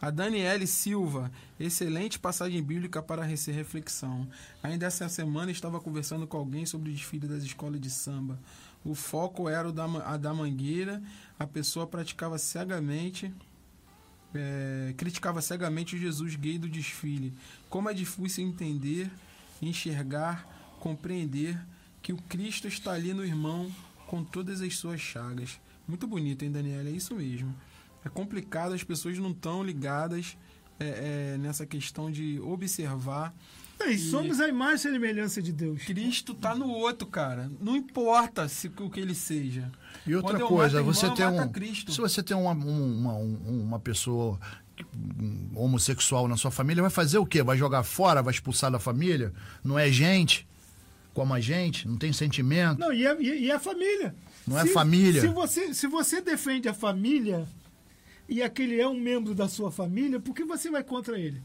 A 0.00 0.10
Daniele 0.10 0.66
Silva, 0.66 1.32
excelente 1.58 2.18
passagem 2.18 2.62
bíblica 2.62 3.02
para 3.02 3.28
essa 3.28 3.50
reflexão. 3.50 4.28
Ainda 4.62 4.84
essa 4.84 5.08
semana 5.08 5.50
estava 5.50 5.80
conversando 5.80 6.26
com 6.26 6.36
alguém 6.36 6.66
sobre 6.66 6.90
o 6.90 6.92
desfile 6.92 7.26
das 7.26 7.42
escolas 7.42 7.80
de 7.80 7.88
samba. 7.88 8.38
O 8.84 8.94
foco 8.94 9.48
era 9.48 9.68
o 9.68 9.72
da, 9.72 9.84
a 10.04 10.16
da 10.16 10.34
mangueira, 10.34 11.02
a 11.38 11.46
pessoa 11.46 11.86
praticava 11.86 12.36
cegamente, 12.38 13.32
é, 14.34 14.92
criticava 14.96 15.40
cegamente 15.40 15.96
o 15.96 15.98
Jesus 15.98 16.36
gay 16.36 16.58
do 16.58 16.68
desfile. 16.68 17.32
Como 17.70 17.88
é 17.88 17.94
difícil 17.94 18.46
entender, 18.46 19.10
enxergar, 19.62 20.76
compreender 20.80 21.58
que 22.02 22.12
o 22.12 22.16
Cristo 22.16 22.68
está 22.68 22.92
ali 22.92 23.14
no 23.14 23.24
irmão 23.24 23.72
com 24.06 24.22
todas 24.22 24.60
as 24.60 24.76
suas 24.76 25.00
chagas. 25.00 25.58
Muito 25.88 26.06
bonito, 26.06 26.44
hein, 26.44 26.52
Daniela? 26.52 26.88
É 26.88 26.92
isso 26.92 27.14
mesmo. 27.14 27.54
É 28.04 28.08
complicado, 28.08 28.74
as 28.74 28.84
pessoas 28.84 29.18
não 29.18 29.30
estão 29.30 29.62
ligadas 29.62 30.36
é, 30.78 31.34
é, 31.34 31.38
nessa 31.38 31.64
questão 31.64 32.10
de 32.10 32.38
observar. 32.40 33.34
E 33.86 33.98
somos 33.98 34.40
a 34.40 34.48
imagem 34.48 34.76
e 34.76 34.94
semelhança 34.94 35.42
de 35.42 35.52
Deus. 35.52 35.82
Cristo 35.82 36.32
tá 36.34 36.54
no 36.54 36.68
outro, 36.68 37.06
cara. 37.06 37.50
Não 37.60 37.76
importa 37.76 38.48
se 38.48 38.68
o 38.78 38.88
que 38.88 39.00
ele 39.00 39.14
seja. 39.14 39.70
E 40.06 40.14
outra 40.14 40.38
coisa, 40.38 40.82
mato 40.82 40.94
você 40.94 41.06
irmão, 41.06 41.16
tem 41.16 41.26
um. 41.40 41.48
Cristo. 41.52 41.92
Se 41.92 42.00
você 42.00 42.22
tem 42.22 42.36
uma, 42.36 42.52
um- 42.52 42.98
uma, 42.98 43.14
um- 43.14 43.62
uma 43.62 43.78
pessoa 43.80 44.38
um 45.20 45.50
homossexual 45.54 46.26
na 46.26 46.36
sua 46.36 46.50
família, 46.50 46.82
vai 46.82 46.90
fazer 46.90 47.18
o 47.18 47.26
quê? 47.26 47.42
Vai 47.42 47.56
jogar 47.56 47.82
fora, 47.84 48.22
vai 48.22 48.32
expulsar 48.34 48.70
da 48.72 48.78
família? 48.78 49.32
Não 49.62 49.78
é 49.78 49.90
gente 49.90 50.48
como 51.12 51.32
a 51.32 51.40
gente? 51.40 51.86
Não 51.86 51.96
tem 51.96 52.12
sentimento? 52.12 52.80
Não, 52.80 52.92
e 52.92 53.06
é, 53.06 53.22
e 53.22 53.50
é 53.50 53.54
a 53.54 53.60
família. 53.60 54.14
Não 54.46 54.58
é 54.58 54.66
família. 54.66 55.20
Se 55.20 55.28
você, 55.28 55.72
se 55.74 55.86
você 55.86 56.20
defende 56.20 56.68
a 56.68 56.74
família 56.74 57.46
e 58.28 58.42
aquele 58.42 58.80
é 58.80 58.88
um 58.88 58.98
membro 58.98 59.32
da 59.34 59.46
sua 59.48 59.70
família, 59.70 60.18
por 60.18 60.34
que 60.34 60.44
você 60.44 60.70
vai 60.70 60.82
contra 60.82 61.18
ele? 61.18 61.40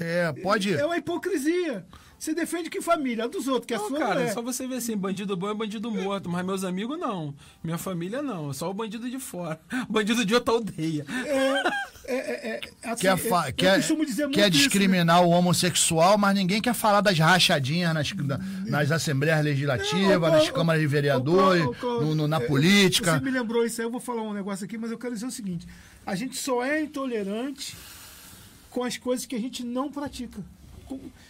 É, 0.00 0.32
pode. 0.32 0.72
É 0.74 0.84
uma 0.84 0.96
hipocrisia. 0.96 1.84
Você 2.18 2.34
defende 2.34 2.68
que 2.68 2.82
família? 2.82 3.24
A 3.24 3.26
dos 3.26 3.48
outros, 3.48 3.64
que 3.66 3.72
a 3.72 3.78
Não, 3.78 3.88
sua 3.88 3.98
cara, 3.98 4.14
não 4.16 4.22
é. 4.26 4.32
só 4.32 4.42
você 4.42 4.66
ver 4.66 4.74
assim, 4.74 4.94
bandido 4.94 5.34
bom 5.38 5.48
é 5.48 5.54
bandido 5.54 5.90
morto, 5.90 6.28
mas 6.28 6.44
meus 6.44 6.64
amigos 6.64 6.98
não. 6.98 7.34
Minha 7.64 7.78
família 7.78 8.20
não, 8.20 8.52
só 8.52 8.68
o 8.70 8.74
bandido 8.74 9.08
de 9.08 9.18
fora. 9.18 9.58
Bandido 9.88 10.22
de 10.22 10.34
outra 10.34 10.52
aldeia. 10.52 11.06
É, 12.04 12.14
é, 12.14 12.60
é, 12.82 12.90
assim, 12.90 13.02
Quer, 13.02 13.18
eu 13.18 13.52
quer, 13.54 13.76
costumo 13.76 14.04
dizer 14.04 14.24
muito 14.24 14.34
quer 14.34 14.50
isso, 14.50 14.58
né? 14.58 14.64
discriminar 14.64 15.22
o 15.24 15.30
homossexual, 15.30 16.18
mas 16.18 16.34
ninguém 16.34 16.60
quer 16.60 16.74
falar 16.74 17.00
das 17.00 17.18
rachadinhas 17.18 17.94
nas, 17.94 18.12
na- 18.12 18.38
nas 18.66 18.90
assembleias 18.90 19.42
legislativas, 19.42 20.20
Não, 20.20 20.30
nas 20.30 20.50
câmaras 20.50 20.80
de 20.82 20.86
vereadores, 20.88 21.64
no- 21.82 22.14
no- 22.14 22.28
na 22.28 22.36
é, 22.36 22.40
política. 22.40 23.14
Você 23.18 23.24
me 23.24 23.30
lembrou 23.30 23.64
isso 23.64 23.80
aí, 23.80 23.86
eu 23.86 23.90
vou 23.90 24.00
falar 24.00 24.22
um 24.22 24.32
negócio 24.34 24.64
aqui, 24.64 24.76
mas 24.76 24.90
eu 24.90 24.98
quero 24.98 25.14
dizer 25.14 25.26
o 25.26 25.30
seguinte: 25.30 25.66
a 26.04 26.14
gente 26.14 26.36
só 26.36 26.62
é 26.64 26.82
intolerante 26.82 27.76
com 28.70 28.84
as 28.84 28.96
coisas 28.96 29.26
que 29.26 29.34
a 29.36 29.40
gente 29.40 29.64
não 29.64 29.90
pratica. 29.90 30.42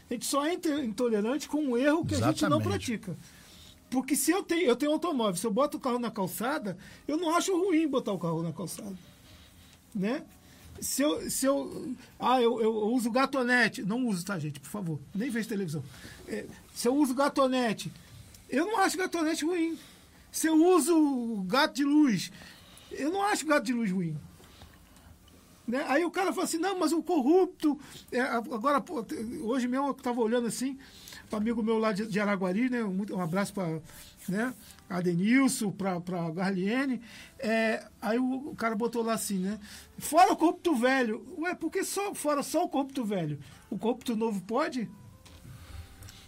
A 0.09 0.12
gente 0.12 0.26
só 0.26 0.47
é 0.47 0.55
intolerante 0.55 1.49
com 1.49 1.59
um 1.59 1.76
erro 1.76 2.05
que 2.05 2.14
a 2.14 2.18
gente 2.18 2.43
não 2.43 2.59
Exatamente. 2.59 2.68
pratica. 2.68 3.16
Porque 3.91 4.14
se 4.14 4.30
eu 4.30 4.43
tenho, 4.43 4.62
eu 4.62 4.76
tenho 4.76 4.93
automóvel, 4.93 5.36
se 5.36 5.47
eu 5.47 5.51
boto 5.51 5.76
o 5.76 5.80
carro 5.80 5.99
na 5.99 6.11
calçada, 6.11 6.78
eu 7.09 7.16
não 7.16 7.34
acho 7.34 7.53
ruim 7.53 7.88
botar 7.88 8.12
o 8.12 8.18
carro 8.18 8.43
na 8.43 8.53
calçada. 8.53 8.97
Né? 9.95 10.22
Se 10.80 11.03
eu, 11.03 11.28
se 11.28 11.45
eu. 11.45 11.95
Ah, 12.18 12.41
eu, 12.41 12.61
eu 12.61 12.72
uso 12.72 13.11
gatonete. 13.11 13.82
Não 13.82 14.07
uso, 14.07 14.24
tá, 14.24 14.38
gente? 14.38 14.61
Por 14.61 14.70
favor. 14.70 15.01
Nem 15.14 15.28
vejo 15.28 15.49
televisão. 15.49 15.82
É, 16.28 16.47
se 16.74 16.88
eu 16.88 16.95
uso 16.95 17.14
gatonete, 17.14 17.93
eu 18.49 18.64
não 18.64 18.78
acho 18.78 18.97
gatonete 18.97 19.45
ruim. 19.45 19.78
Se 20.30 20.47
eu 20.47 20.55
uso 20.55 21.45
gato 21.47 21.74
de 21.74 21.84
luz, 21.84 22.30
eu 22.93 23.11
não 23.11 23.22
acho 23.22 23.45
gato 23.45 23.64
de 23.64 23.72
luz 23.72 23.91
ruim. 23.91 24.16
Né? 25.71 25.85
Aí 25.89 26.05
o 26.05 26.11
cara 26.11 26.33
fala 26.33 26.45
assim, 26.45 26.59
não, 26.59 26.79
mas 26.79 26.93
o 26.93 27.03
corrupto. 27.03 27.79
é, 28.11 28.21
agora, 28.21 28.81
pô, 28.81 29.05
hoje 29.43 29.68
mesmo 29.68 29.87
eu 29.87 29.93
estava 29.93 30.21
olhando 30.21 30.47
assim, 30.49 30.77
para 31.29 31.39
amigo 31.39 31.62
meu 31.62 31.79
lá 31.79 31.93
de, 31.93 32.07
de 32.07 32.18
Araguari, 32.18 32.68
né? 32.68 32.83
Um, 32.83 33.07
um 33.12 33.21
abraço 33.21 33.55
para 33.55 33.81
né? 34.29 34.53
a 34.89 35.01
Denilson, 35.01 35.71
para 35.71 36.01
Garliene. 36.31 37.01
É, 37.39 37.87
aí 38.03 38.18
o, 38.18 38.51
o 38.51 38.57
cara 38.57 38.75
botou 38.75 39.03
lá 39.03 39.14
assim, 39.14 39.39
né? 39.39 39.59
Fora 39.99 40.33
o 40.33 40.37
corrupto 40.37 40.75
velho. 40.75 41.25
Ué, 41.39 41.55
por 41.55 41.71
que 41.71 41.85
só, 41.85 42.12
fora 42.14 42.43
só 42.43 42.64
o 42.64 42.68
corrupto 42.68 43.05
velho? 43.05 43.39
O 43.71 43.79
corrupto 43.79 44.16
novo 44.16 44.41
pode? 44.43 44.91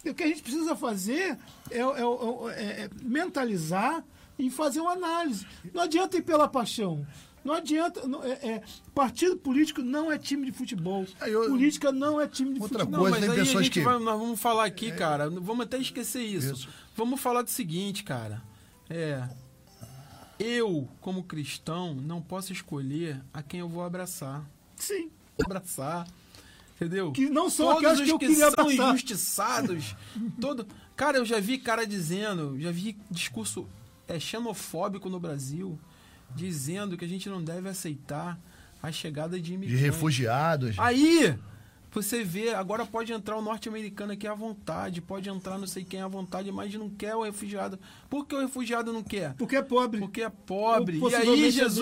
O 0.05 0.15
que 0.15 0.23
a 0.23 0.27
gente 0.27 0.43
precisa 0.43 0.75
fazer 0.75 1.37
é, 1.71 1.79
é- 1.79 1.83
é- 1.83 2.83
é 2.85 2.91
mentalizar 3.03 4.05
e 4.39 4.51
fazer 4.51 4.81
uma 4.81 4.93
análise. 4.93 5.47
Não 5.73 5.83
adianta 5.83 6.17
ir 6.17 6.23
pela 6.23 6.49
paixão. 6.49 7.07
Não 7.45 7.55
adianta. 7.55 8.07
não- 8.07 8.23
é- 8.23 8.33
é- 8.43 8.63
partido 8.95 9.37
político 9.37 9.83
não 9.83 10.11
é 10.13 10.19
time 10.19 10.47
de 10.47 10.53
futebol. 10.53 11.05
Aí 11.21 11.33
eu- 11.33 11.49
Política 11.49 11.91
não 11.91 12.21
é 12.21 12.27
time 12.29 12.55
de 12.55 12.61
Outra 12.61 12.81
futebol. 12.81 12.93
Não, 13.05 13.11
Coisa, 13.11 13.17
mas 13.17 13.25
tem 13.27 13.31
aí 13.35 13.41
a 13.41 13.45
pessoas 13.45 13.65
gente 13.65 13.73
que- 13.75 13.81
vai, 13.85 13.99
nós 13.99 14.19
vamos 14.21 14.41
falar 14.41 14.65
aqui, 14.65 14.93
cara. 14.93 15.29
Vamos 15.29 15.65
até 15.67 15.79
esquecer 15.79 16.23
isso. 16.23 16.53
Isso. 16.55 16.69
Vamos 16.97 17.21
falar 17.21 17.43
do 17.43 17.51
seguinte, 17.51 18.05
cara. 18.05 18.43
É. 18.89 19.29
Eu, 20.39 20.89
como 21.01 21.23
cristão, 21.23 21.95
não 21.95 22.21
posso 22.21 22.53
escolher 22.53 23.21
a 23.33 23.43
quem 23.43 23.61
eu 23.61 23.69
vou 23.69 23.83
abraçar. 23.85 24.45
Sim. 24.77 25.11
Abraçar. 25.45 26.07
Entendeu? 26.77 27.13
Que 27.13 27.29
não 27.29 27.49
são 27.49 27.67
Todos 27.67 27.79
aquelas 27.79 27.99
os 28.01 28.05
que 28.07 28.11
eu 28.13 28.19
que 28.19 28.27
queria 28.27 28.51
são 28.51 28.65
passar. 28.65 28.73
injustiçados. 28.91 29.97
todo... 30.41 30.67
Cara, 30.97 31.19
eu 31.19 31.25
já 31.25 31.39
vi 31.39 31.59
cara 31.59 31.87
dizendo, 31.87 32.59
já 32.61 32.71
vi 32.73 32.97
discurso 33.11 33.67
é, 34.09 34.19
xenofóbico 34.19 35.09
no 35.09 35.19
Brasil, 35.21 35.79
dizendo 36.35 36.97
que 36.97 37.05
a 37.05 37.09
gente 37.09 37.29
não 37.29 37.43
deve 37.43 37.69
aceitar 37.69 38.39
a 38.83 38.91
chegada 38.91 39.37
de 39.37 39.43
De 39.43 39.55
imigrantes. 39.55 39.81
refugiados. 39.85 40.79
Aí, 40.79 41.35
você 41.93 42.25
vê, 42.25 42.55
agora 42.55 42.87
pode 42.87 43.13
entrar 43.13 43.37
o 43.37 43.43
norte-americano 43.43 44.13
aqui 44.15 44.27
à 44.27 44.35
vontade, 44.35 45.01
pode 45.03 45.29
entrar 45.29 45.59
não 45.59 45.67
sei 45.67 45.85
quem 45.85 46.01
à 46.01 46.09
vontade, 46.09 46.51
mas 46.51 46.73
não 46.75 46.89
quer 46.89 47.15
o 47.15 47.23
refugiado. 47.23 47.79
Por 48.09 48.27
que 48.27 48.35
o 48.35 48.41
refugiado 48.41 48.93
não 48.93 49.03
quer? 49.03 49.35
Porque 49.35 49.57
é 49.57 49.63
pobre. 49.63 50.01
Porque 50.01 50.23
é 50.23 50.31
pobre. 50.31 50.99
E 50.99 51.15
aí 51.15 51.49
é 51.49 51.51
Jesus 51.51 51.79